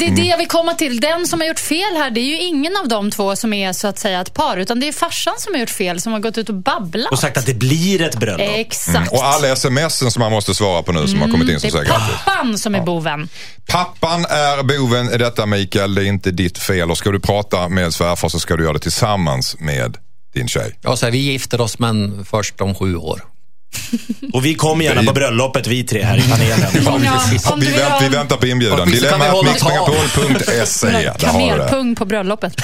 Det 0.09 0.21
är 0.21 0.25
det 0.25 0.31
jag 0.31 0.39
vill 0.39 0.49
komma 0.49 0.75
till. 0.75 1.01
Den 1.01 1.27
som 1.27 1.41
har 1.41 1.49
gjort 1.49 1.59
fel 1.59 1.97
här, 1.97 2.11
det 2.11 2.21
är 2.21 2.25
ju 2.25 2.39
ingen 2.39 2.77
av 2.77 2.89
de 2.89 3.11
två 3.11 3.37
som 3.37 3.53
är 3.53 3.73
så 3.73 3.89
att 3.89 3.99
säga 3.99 4.21
ett 4.21 4.35
par, 4.35 4.57
utan 4.57 4.81
det 4.81 4.89
är 4.89 4.93
farsan 4.93 5.35
som 5.39 5.55
har 5.55 5.61
gjort 5.61 5.71
fel, 5.71 6.01
som 6.01 6.13
har 6.13 6.21
gått 6.21 6.39
ut 6.39 6.49
och 6.49 6.55
babblat. 6.55 7.13
Och 7.13 7.19
sagt 7.19 7.37
att 7.37 7.47
det 7.47 7.55
blir 7.55 8.03
ett 8.03 8.17
bröllop. 8.17 8.41
Exakt. 8.41 8.97
Mm. 8.97 9.09
Och 9.09 9.25
alla 9.25 9.57
smsen 9.57 10.11
som 10.11 10.21
man 10.21 10.33
måste 10.33 10.55
svara 10.55 10.83
på 10.83 10.93
nu 10.93 11.09
som 11.09 11.21
har 11.21 11.31
kommit 11.31 11.49
in 11.49 11.61
som 11.61 11.71
det 11.71 11.79
är 11.79 11.85
säger 11.85 11.85
grattis. 11.85 12.17
pappan 12.25 12.59
som 12.59 12.75
är 12.75 12.83
boven. 12.83 13.29
Pappan 13.67 14.25
är 14.25 14.63
boven 14.63 15.13
i 15.13 15.19
detta 15.19 15.47
Mikael, 15.47 15.95
det 15.95 16.03
är 16.03 16.07
inte 16.07 16.31
ditt 16.31 16.59
fel. 16.59 16.91
Och 16.91 16.99
ska 16.99 17.11
du 17.11 17.21
prata 17.21 17.69
med 17.69 17.95
svärfar 17.95 18.29
så 18.29 18.41
ska 18.41 18.57
du 18.57 18.63
göra 18.63 18.73
det 18.73 18.79
tillsammans 18.79 19.57
med 19.59 19.97
din 20.35 20.49
tjej. 20.49 20.79
Ja, 20.83 20.97
så 20.97 21.07
här, 21.07 21.11
vi 21.13 21.19
gifter 21.19 21.61
oss 21.61 21.79
men 21.79 22.25
först 22.25 22.61
om 22.61 22.75
sju 22.75 22.97
år. 22.97 23.23
Och 24.33 24.45
vi 24.45 24.55
kommer 24.55 24.85
gärna 24.85 25.03
på 25.03 25.13
bröllopet 25.13 25.67
vi 25.67 25.85
tre 25.85 26.03
här 26.05 26.19
i 26.19 26.23
panelen. 26.23 26.69
Ja, 27.05 27.21
Vi, 27.57 27.67
vill 27.67 27.75
vänt, 27.75 27.95
vi 28.03 28.09
väntar 28.09 28.37
på 28.37 28.47
inbjudan. 28.47 28.91
Vi 28.91 29.01
det. 31.19 31.27
kamelpung 31.27 31.95
på 31.95 32.05
bröllopet. 32.05 32.55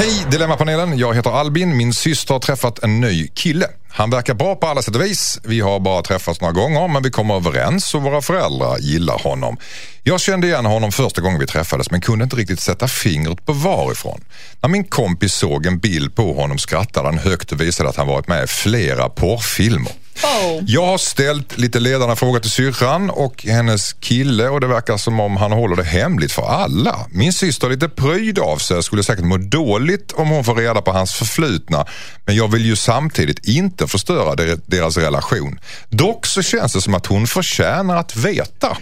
Hej 0.00 0.26
Dilemmapanelen, 0.30 0.98
jag 0.98 1.14
heter 1.14 1.30
Albin. 1.30 1.76
Min 1.76 1.94
syster 1.94 2.34
har 2.34 2.40
träffat 2.40 2.78
en 2.78 3.00
ny 3.00 3.28
kille. 3.28 3.66
Han 3.88 4.10
verkar 4.10 4.34
bra 4.34 4.54
på 4.56 4.66
alla 4.66 4.82
sätt 4.82 4.96
och 4.96 5.02
vis. 5.02 5.40
Vi 5.44 5.60
har 5.60 5.80
bara 5.80 6.02
träffats 6.02 6.40
några 6.40 6.52
gånger 6.52 6.88
men 6.88 7.02
vi 7.02 7.10
kommer 7.10 7.34
överens 7.34 7.94
och 7.94 8.02
våra 8.02 8.22
föräldrar 8.22 8.78
gillar 8.78 9.18
honom. 9.18 9.56
Jag 10.02 10.20
kände 10.20 10.46
igen 10.46 10.66
honom 10.66 10.92
första 10.92 11.20
gången 11.20 11.40
vi 11.40 11.46
träffades 11.46 11.90
men 11.90 12.00
kunde 12.00 12.22
inte 12.22 12.36
riktigt 12.36 12.60
sätta 12.60 12.88
fingret 12.88 13.46
på 13.46 13.52
varifrån. 13.52 14.20
När 14.60 14.68
min 14.68 14.84
kompis 14.84 15.34
såg 15.34 15.66
en 15.66 15.78
bild 15.78 16.14
på 16.14 16.32
honom 16.32 16.58
skrattade 16.58 17.08
han 17.08 17.18
högt 17.18 17.52
och 17.52 17.60
visade 17.60 17.88
att 17.88 17.96
han 17.96 18.06
varit 18.06 18.28
med 18.28 18.44
i 18.44 18.46
flera 18.46 19.08
porrfilmer. 19.08 19.92
Oh. 20.22 20.62
Jag 20.66 20.86
har 20.86 20.98
ställt 20.98 21.58
lite 21.58 21.80
ledande 21.80 22.16
frågor 22.16 22.40
till 22.40 22.50
syrran 22.50 23.10
och 23.10 23.44
hennes 23.44 23.92
kille 23.92 24.48
och 24.48 24.60
det 24.60 24.66
verkar 24.66 24.96
som 24.96 25.20
om 25.20 25.36
han 25.36 25.52
håller 25.52 25.76
det 25.76 25.84
hemligt 25.84 26.32
för 26.32 26.42
alla. 26.42 27.06
Min 27.10 27.32
syster 27.32 27.66
är 27.66 27.70
lite 27.70 27.88
pryd 27.88 28.38
av 28.38 28.58
sig 28.58 28.82
skulle 28.82 29.02
säkert 29.02 29.24
må 29.24 29.36
dåligt 29.36 30.12
om 30.12 30.28
hon 30.28 30.44
får 30.44 30.54
reda 30.54 30.82
på 30.82 30.92
hans 30.92 31.12
förflutna. 31.12 31.86
Men 32.24 32.36
jag 32.36 32.48
vill 32.48 32.64
ju 32.64 32.76
samtidigt 32.76 33.48
inte 33.48 33.86
förstöra 33.86 34.34
deras 34.66 34.96
relation. 34.96 35.60
Dock 35.88 36.26
så 36.26 36.42
känns 36.42 36.72
det 36.72 36.80
som 36.80 36.94
att 36.94 37.06
hon 37.06 37.26
förtjänar 37.26 37.96
att 37.96 38.16
veta. 38.16 38.76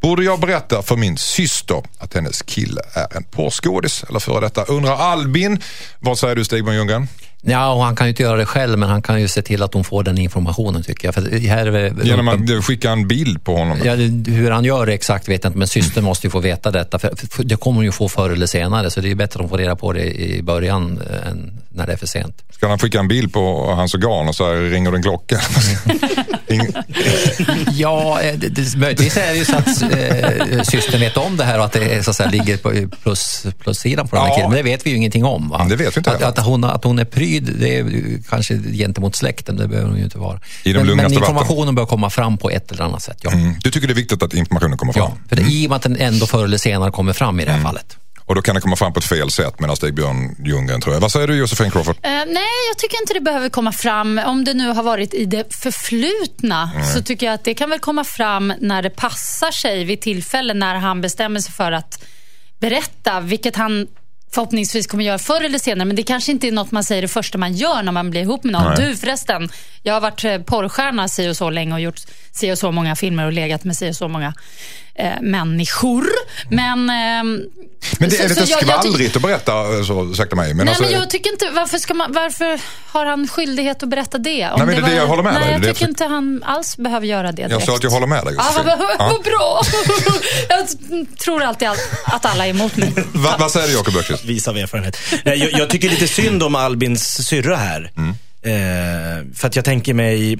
Borde 0.00 0.24
jag 0.24 0.40
berätta 0.40 0.82
för 0.82 0.96
min 0.96 1.16
syster 1.16 1.82
att 1.98 2.14
hennes 2.14 2.42
kille 2.42 2.80
är 2.92 3.16
en 3.16 3.24
porrskådis 3.24 4.04
eller 4.08 4.20
före 4.20 4.40
detta? 4.40 4.64
Undrar 4.64 4.96
Albin. 4.96 5.62
Vad 6.00 6.18
säger 6.18 6.36
du 6.36 6.44
Stig 6.44 6.68
Ljunggren? 6.68 7.08
Ja, 7.46 7.72
och 7.72 7.84
han 7.84 7.96
kan 7.96 8.06
ju 8.06 8.08
inte 8.08 8.22
göra 8.22 8.36
det 8.36 8.46
själv, 8.46 8.78
men 8.78 8.88
han 8.88 9.02
kan 9.02 9.20
ju 9.20 9.28
se 9.28 9.42
till 9.42 9.62
att 9.62 9.74
hon 9.74 9.84
får 9.84 10.02
den 10.02 10.18
informationen 10.18 10.82
tycker 10.82 11.08
jag. 11.08 11.14
För 11.14 11.48
här 11.48 11.66
är, 11.66 12.04
Genom 12.04 12.28
att 12.28 12.64
skicka 12.64 12.90
en 12.90 13.08
bild 13.08 13.44
på 13.44 13.56
honom? 13.56 13.78
Ja, 13.84 13.94
hur 14.34 14.50
han 14.50 14.64
gör 14.64 14.86
det 14.86 14.92
exakt 14.92 15.28
vet 15.28 15.44
jag 15.44 15.48
inte, 15.50 15.58
men 15.58 15.68
systern 15.68 16.04
måste 16.10 16.26
ju 16.26 16.30
få 16.30 16.40
veta 16.40 16.70
detta. 16.70 16.98
För, 16.98 17.14
det 17.44 17.56
kommer 17.56 17.76
hon 17.76 17.84
ju 17.84 17.92
få 17.92 18.08
förr 18.08 18.30
eller 18.30 18.46
senare, 18.46 18.90
så 18.90 19.00
det 19.00 19.10
är 19.10 19.14
bättre 19.14 19.38
att 19.38 19.40
hon 19.40 19.48
får 19.50 19.58
reda 19.58 19.76
på 19.76 19.92
det 19.92 20.04
i 20.04 20.42
början 20.42 21.00
eh, 21.10 21.30
än 21.30 21.60
när 21.68 21.86
det 21.86 21.92
är 21.92 21.96
för 21.96 22.06
sent. 22.06 22.42
Ska 22.50 22.68
han 22.68 22.78
skicka 22.78 22.98
en 22.98 23.08
bild 23.08 23.32
på 23.32 23.72
hans 23.74 23.94
organ 23.94 24.28
och 24.28 24.34
så 24.34 24.46
här, 24.46 24.70
ringer 24.70 24.90
det 24.90 24.96
en 24.96 25.02
klocka? 25.02 25.40
Ja, 27.72 28.20
eh, 28.20 28.34
det, 28.38 28.48
det, 28.48 28.76
möjligtvis 28.76 29.16
är 29.16 29.32
det 29.32 29.36
ju 29.38 29.44
så 29.44 29.56
att 29.56 29.82
eh, 29.82 30.62
systern 30.62 31.00
vet 31.00 31.16
om 31.16 31.36
det 31.36 31.44
här 31.44 31.58
och 31.58 31.64
att 31.64 31.72
det 31.72 32.04
så 32.04 32.10
att 32.10 32.16
säga, 32.16 32.30
ligger 32.30 32.56
på 32.56 32.72
plus, 33.02 33.46
plussidan 33.58 34.08
på 34.08 34.16
den 34.16 34.24
här 34.24 34.30
Ja. 34.30 34.34
killen. 34.34 34.50
Men 34.50 34.56
det 34.56 34.62
vet 34.62 34.86
vi 34.86 34.90
ju 34.90 34.96
ingenting 34.96 35.24
om. 35.24 35.48
Va? 35.48 35.66
Det 35.68 35.76
vet 35.76 35.96
vi 35.96 35.98
inte 35.98 36.10
att, 36.10 36.22
att, 36.22 36.46
hon, 36.46 36.64
att 36.64 36.84
hon 36.84 36.98
är 36.98 37.04
pryd, 37.40 37.56
det 37.60 37.78
är 37.78 38.22
kanske 38.28 38.58
gentemot 38.58 39.16
släkten, 39.16 39.56
det 39.56 39.68
behöver 39.68 39.88
hon 39.88 39.98
ju 39.98 40.04
inte 40.04 40.18
vara. 40.18 40.40
I 40.64 40.72
de 40.72 40.86
men, 40.86 40.96
men 40.96 41.12
informationen 41.12 41.74
bör 41.74 41.86
komma 41.86 42.10
fram 42.10 42.38
på 42.38 42.50
ett 42.50 42.72
eller 42.72 42.84
annat 42.84 43.02
sätt. 43.02 43.18
Ja. 43.22 43.32
Mm. 43.32 43.54
Du 43.62 43.70
tycker 43.70 43.86
det 43.86 43.92
är 43.92 43.94
viktigt 43.94 44.22
att 44.22 44.34
informationen 44.34 44.78
kommer 44.78 44.92
fram? 44.92 45.10
Ja, 45.10 45.16
för 45.28 45.36
det, 45.36 45.42
i 45.42 45.66
och 45.66 45.70
med 45.70 45.76
att 45.76 45.82
den 45.82 45.96
ändå 45.96 46.26
förr 46.26 46.44
eller 46.44 46.58
senare 46.58 46.90
kommer 46.90 47.12
fram 47.12 47.40
i 47.40 47.44
det 47.44 47.50
här 47.50 47.58
Mm. 47.58 47.66
fallet. 47.72 47.96
Och 48.26 48.34
då 48.34 48.42
kan 48.42 48.54
det 48.54 48.60
komma 48.60 48.76
fram 48.76 48.92
på 48.92 48.98
ett 48.98 49.04
fel 49.04 49.30
sätt 49.30 49.60
menar 49.60 49.74
Stig-Björn 49.74 50.36
Ljunggren 50.46 50.80
tror 50.80 50.94
jag. 50.94 51.00
Vad 51.00 51.12
säger 51.12 51.26
du 51.26 51.36
Josefin 51.36 51.70
Crawford? 51.70 51.96
Eh, 52.02 52.10
nej, 52.10 52.26
jag 52.70 52.78
tycker 52.78 53.02
inte 53.02 53.14
det 53.14 53.20
behöver 53.20 53.48
komma 53.48 53.72
fram. 53.72 54.20
Om 54.26 54.44
det 54.44 54.54
nu 54.54 54.68
har 54.68 54.82
varit 54.82 55.14
i 55.14 55.24
det 55.24 55.54
förflutna 55.54 56.70
så 56.94 57.02
tycker 57.02 57.26
jag 57.26 57.34
att 57.34 57.44
det 57.44 57.54
kan 57.54 57.70
väl 57.70 57.78
komma 57.78 58.04
fram 58.04 58.52
när 58.60 58.82
det 58.82 58.90
passar 58.90 59.50
sig 59.50 59.84
vid 59.84 60.00
tillfälle 60.00 60.54
när 60.54 60.74
han 60.74 61.00
bestämmer 61.00 61.40
sig 61.40 61.52
för 61.52 61.72
att 61.72 62.04
berätta, 62.60 63.20
vilket 63.20 63.56
han 63.56 63.86
förhoppningsvis 64.34 64.86
kommer 64.86 65.04
göra 65.04 65.18
förr 65.18 65.44
eller 65.44 65.58
senare. 65.58 65.84
Men 65.84 65.96
det 65.96 66.02
kanske 66.02 66.32
inte 66.32 66.48
är 66.48 66.52
något 66.52 66.70
man 66.70 66.84
säger 66.84 67.02
det 67.02 67.08
första 67.08 67.38
man 67.38 67.54
gör 67.54 67.82
när 67.82 67.92
man 67.92 68.10
blir 68.10 68.20
ihop 68.20 68.44
med 68.44 68.52
någon. 68.52 68.74
Nej. 68.78 68.88
Du 68.88 68.96
förresten, 68.96 69.48
jag 69.82 69.94
har 69.94 70.00
varit 70.00 70.24
eh, 70.24 70.38
porrstjärna 70.38 71.08
si 71.08 71.28
och 71.28 71.36
så 71.36 71.50
länge 71.50 71.74
och 71.74 71.80
gjort 71.80 72.00
si 72.32 72.52
och 72.52 72.58
så 72.58 72.72
många 72.72 72.96
filmer 72.96 73.26
och 73.26 73.32
legat 73.32 73.64
med 73.64 73.76
si 73.76 73.90
och 73.90 73.96
så 73.96 74.08
många. 74.08 74.34
Eh, 74.94 75.20
människor. 75.22 76.04
Men... 76.50 76.90
ehm, 76.90 77.40
Men 77.98 78.10
det 78.10 78.16
så- 78.16 78.22
är 78.22 78.28
så 78.28 78.40
lite 78.40 78.52
jag- 78.52 78.62
jag 78.62 78.80
skvallrigt 78.80 79.16
att 79.16 79.22
berätta, 79.22 79.52
eh, 79.78 79.84
så, 79.84 80.04
ursäkta 80.10 80.36
mig. 80.36 80.54
Men 80.54 80.66
Nej, 80.66 80.68
alltså, 80.72 80.82
men 80.84 80.92
jag 80.92 81.10
tycker 81.10 81.30
inte, 81.32 81.50
varför, 81.50 81.78
ska 81.78 81.94
man, 81.94 82.12
varför 82.12 82.60
har 82.92 83.06
han 83.06 83.28
skyldighet 83.28 83.82
att 83.82 83.88
berätta 83.88 84.18
det? 84.18 84.48
Om 84.50 84.58
Nej, 84.58 84.66
men 84.66 84.82
det 84.84 84.90
är 84.90 84.90
det 84.90 84.96
jag 84.96 85.06
håller 85.06 85.22
med 85.22 85.34
Nej, 85.34 85.42
dig. 85.42 85.52
jag 85.52 85.62
tycker 85.62 85.74
för- 85.74 85.88
inte 85.88 86.04
han 86.04 86.42
alls 86.46 86.76
behöver 86.76 87.06
göra 87.06 87.32
det 87.32 87.42
jag 87.42 87.50
direkt. 87.50 87.66
sa 87.66 87.74
att 87.74 87.82
jag 87.82 87.90
håller 87.90 88.06
med 88.06 88.24
dig 88.24 88.34
Josefin. 88.34 88.64
vad, 88.98 89.22
bra! 89.22 89.60
jag 90.48 90.66
tror 91.18 91.42
alltid 91.42 91.68
all- 91.68 91.76
att 92.04 92.24
alla 92.26 92.46
är 92.46 92.50
emot 92.50 92.76
mig. 92.76 92.92
Va, 93.12 93.36
vad 93.38 93.50
säger 93.50 93.66
du 93.68 93.72
Jakob 93.74 93.96
Öqvist? 93.96 94.24
Vis 94.24 94.48
av 94.48 94.56
erfarenhet. 94.56 94.96
Jag, 95.24 95.36
jag 95.52 95.70
tycker 95.70 95.88
lite 95.88 96.08
synd 96.08 96.42
om 96.42 96.54
Albins 96.54 97.26
syrra 97.26 97.56
här. 97.56 97.90
Eh, 98.44 99.24
för 99.34 99.46
att 99.46 99.56
jag 99.56 99.64
tänker 99.64 99.94
mig, 99.94 100.32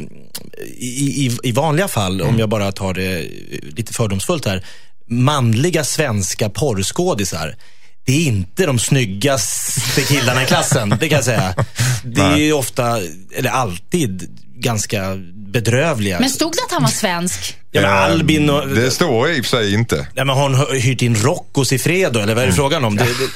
i, 0.76 1.26
i, 1.26 1.38
i 1.42 1.52
vanliga 1.52 1.88
fall, 1.88 2.22
om 2.22 2.38
jag 2.38 2.48
bara 2.48 2.72
tar 2.72 2.94
det 2.94 3.26
lite 3.62 3.92
fördomsfullt 3.92 4.46
här, 4.46 4.64
manliga 5.08 5.84
svenska 5.84 6.50
porrskådisar. 6.50 7.54
Det 8.06 8.12
är 8.12 8.26
inte 8.26 8.66
de 8.66 8.78
snyggaste 8.78 10.02
killarna 10.02 10.42
i 10.42 10.46
klassen, 10.46 10.96
det 11.00 11.08
kan 11.08 11.16
jag 11.16 11.24
säga. 11.24 11.54
Det 12.04 12.20
är 12.20 12.36
ju 12.36 12.52
ofta, 12.52 13.00
eller 13.34 13.50
alltid, 13.50 14.38
ganska 14.56 15.16
bedrövliga. 15.34 16.20
Men 16.20 16.30
stod 16.30 16.52
det 16.52 16.62
att 16.66 16.72
han 16.72 16.82
var 16.82 16.90
svensk? 16.90 17.56
ja, 17.70 17.80
men 17.80 17.90
Albin 17.90 18.50
och... 18.50 18.68
Det 18.68 18.90
står 18.90 19.30
i 19.30 19.40
och 19.40 19.44
för 19.44 19.56
sig 19.56 19.74
inte. 19.74 20.06
Ja, 20.14 20.24
men 20.24 20.36
har 20.36 20.42
hon 20.42 20.80
hyrt 20.80 21.02
in 21.02 21.16
Roccos 21.16 21.72
i 21.72 21.78
Fredo, 21.78 22.20
eller 22.20 22.34
vad 22.34 22.44
är 22.44 22.48
det 22.48 22.54
frågan 22.54 22.84
om? 22.84 22.96
Det, 22.96 23.04
det, 23.04 23.30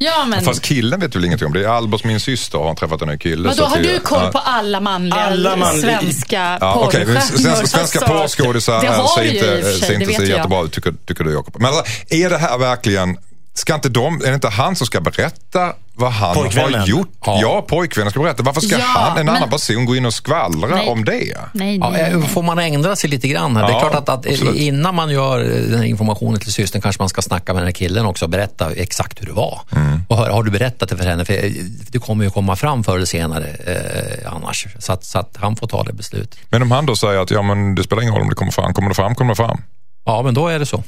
Ja, 0.00 0.24
men... 0.26 0.44
Fast 0.44 0.62
killen 0.62 1.00
vet 1.00 1.12
du 1.12 1.18
väl 1.18 1.24
ingenting 1.26 1.46
om. 1.46 1.52
Det 1.52 1.64
är 1.64 1.68
Albers, 1.68 2.04
min 2.04 2.20
syster, 2.20 2.58
har 2.58 2.74
träffat 2.74 3.02
en 3.02 3.08
ny 3.08 3.18
kille. 3.18 3.48
Vadå, 3.48 3.64
har 3.64 3.76
det- 3.76 3.82
du 3.92 4.00
koll 4.00 4.32
på 4.32 4.38
alla 4.38 4.80
manliga 4.80 5.14
Alla 5.20 5.56
manliga- 5.56 6.00
svenska 6.00 6.58
Ja, 6.60 6.74
porrstjärnor? 6.74 7.20
svenska, 7.20 7.66
svenska 7.66 7.78
Alltså, 7.80 8.00
porrskådisar 8.00 8.80
Det 8.80 8.86
har 8.88 9.06
ser 9.08 9.22
du 9.22 9.28
ju 9.28 9.34
inte, 9.34 9.62
sig, 9.62 9.78
ser 9.80 9.94
inte 10.02 10.14
så 10.14 10.22
jättebra 10.24 10.62
ut, 10.64 10.72
tycker, 10.72 10.94
tycker 11.06 11.24
du 11.24 11.32
Jakob. 11.32 11.56
Men 11.60 11.66
alltså, 11.74 11.84
är 12.14 12.30
det 12.30 12.38
här 12.38 12.58
verkligen, 12.58 13.16
ska 13.58 13.74
inte 13.74 13.88
de, 13.88 14.14
är 14.14 14.28
det 14.28 14.34
inte 14.34 14.48
han 14.48 14.76
som 14.76 14.86
ska 14.86 15.00
berätta 15.00 15.72
vad 15.94 16.12
han 16.12 16.34
Pojkvännen. 16.34 16.80
har 16.80 16.86
gjort? 16.86 17.08
Ja, 17.24 17.38
Ja. 17.42 17.64
pojkvännen 17.68 18.10
ska 18.10 18.20
berätta. 18.20 18.42
Varför 18.42 18.60
ska 18.60 18.78
Ja, 18.78 18.84
han, 18.84 19.18
en 19.18 19.26
men- 19.26 19.36
annan 19.36 19.50
person, 19.50 19.84
gå 19.84 19.96
in 19.96 20.06
och 20.06 20.14
skvallra 20.14 20.68
Nej. 20.76 20.88
om 20.88 21.04
det? 21.04 21.36
Nej, 21.52 21.76
Ja, 21.78 21.90
nej. 21.90 22.12
eh, 22.12 22.20
får 22.26 22.42
man 22.42 22.58
ändra 22.58 22.96
sig 22.96 23.10
lite 23.10 23.28
grann 23.28 23.56
här? 23.56 23.62
det 23.62 23.68
är 23.68 23.72
Ja, 23.72 23.80
klart 23.88 23.94
att, 23.94 24.08
att 24.08 24.26
innan 24.54 24.94
man 24.94 25.10
gör 25.10 25.38
den 25.40 25.78
här 25.78 25.84
informationen 25.84 26.40
till 26.40 26.52
systern 26.52 26.82
kanske 26.82 27.02
man 27.02 27.08
ska 27.08 27.22
snacka 27.22 27.52
med 27.54 27.62
den 27.62 27.66
här 27.66 27.72
killen 27.72 28.06
också 28.06 28.24
och 28.24 28.30
berätta 28.30 28.72
exakt 28.72 29.20
hur 29.22 29.26
det 29.26 29.32
var. 29.32 29.60
Mm. 29.76 30.02
Och 30.08 30.16
har, 30.16 30.30
har 30.30 30.42
du 30.42 30.50
berättat 30.50 30.88
det 30.88 30.96
för 30.96 31.04
henne? 31.04 31.24
För 31.24 31.44
eh, 31.44 31.50
det 31.90 31.98
kommer 31.98 32.24
ju 32.24 32.30
komma 32.30 32.56
fram 32.56 32.84
förr 32.84 32.96
eller 32.96 33.06
senare 33.06 33.46
eh, 33.48 34.32
annars. 34.32 34.66
Så 34.78 34.92
att, 34.92 35.04
så 35.04 35.18
att 35.18 35.36
han 35.40 35.56
får 35.56 35.66
ta 35.66 35.82
det 35.82 35.92
beslutet. 35.92 36.38
Men 36.50 36.62
om 36.62 36.70
han 36.70 36.86
då 36.86 36.96
säger 36.96 37.20
att 37.20 37.30
ja, 37.30 37.42
men 37.42 37.74
det 37.74 37.82
spelar 37.82 38.02
ingen 38.02 38.14
roll 38.14 38.22
om 38.22 38.28
det 38.28 38.34
kommer 38.34 38.52
fram, 38.52 38.74
kommer 38.74 38.88
det 38.88 38.94
fram, 38.94 39.14
kommer 39.14 39.32
det 39.32 39.36
fram. 39.36 39.62
Ja, 40.06 40.22
men 40.22 40.34
då 40.34 40.48
är 40.48 40.58
det 40.58 40.66
så. 40.66 40.82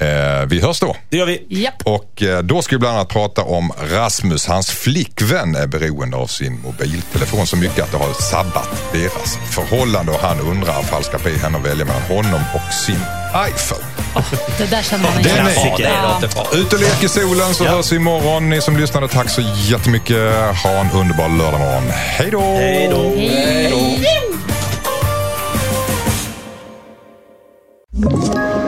Eh, 0.00 0.46
vi 0.46 0.60
hörs 0.60 0.80
då. 0.80 0.96
Det 1.10 1.16
gör 1.16 1.26
vi. 1.26 1.46
Japp. 1.48 1.74
Och 1.84 2.22
eh, 2.22 2.42
då 2.42 2.62
ska 2.62 2.74
vi 2.76 2.78
bland 2.80 2.96
annat 2.96 3.08
prata 3.08 3.42
om 3.42 3.72
Rasmus. 3.90 4.46
Hans 4.46 4.70
flickvän 4.70 5.54
är 5.56 5.66
beroende 5.66 6.16
av 6.16 6.26
sin 6.26 6.60
mobiltelefon 6.62 7.46
så 7.46 7.56
mycket 7.56 7.84
att 7.84 7.92
det 7.92 7.98
har 7.98 8.12
sabbat 8.12 8.68
deras 8.92 9.38
förhållande 9.50 10.12
och 10.12 10.18
han 10.20 10.40
undrar 10.40 10.80
ifall 10.80 11.04
ska 11.04 11.18
be 11.18 11.30
henne 11.38 11.58
att 11.58 11.64
välja 11.64 11.84
mellan 11.84 12.02
honom 12.02 12.40
och 12.54 12.72
sin 12.74 13.00
iPhone. 13.48 13.84
Det 14.58 14.66
där 14.70 14.82
känner 14.82 15.04
man 15.04 15.22
Den 15.22 15.26
igen. 15.32 15.46
är- 15.46 15.82
Ja, 15.82 16.20
Ja. 16.36 16.46
Ut 16.58 16.72
och 16.72 16.80
lek 16.80 17.02
i 17.02 17.08
solen 17.08 17.54
så 17.54 17.64
hörs 17.64 17.92
vi 17.92 17.96
imorgon. 17.96 18.50
Ni 18.50 18.60
som 18.60 18.76
lyssnade, 18.76 19.08
tack 19.08 19.30
så 19.30 19.42
jättemycket. 19.68 20.32
Ha 20.64 20.70
en 20.70 20.90
underbar 20.90 21.28
lördagmorgon. 21.28 21.88
Hej 21.90 22.28
då! 22.30 22.40
Hej 22.40 22.88
då. 22.90 22.98
Ett 28.08 28.67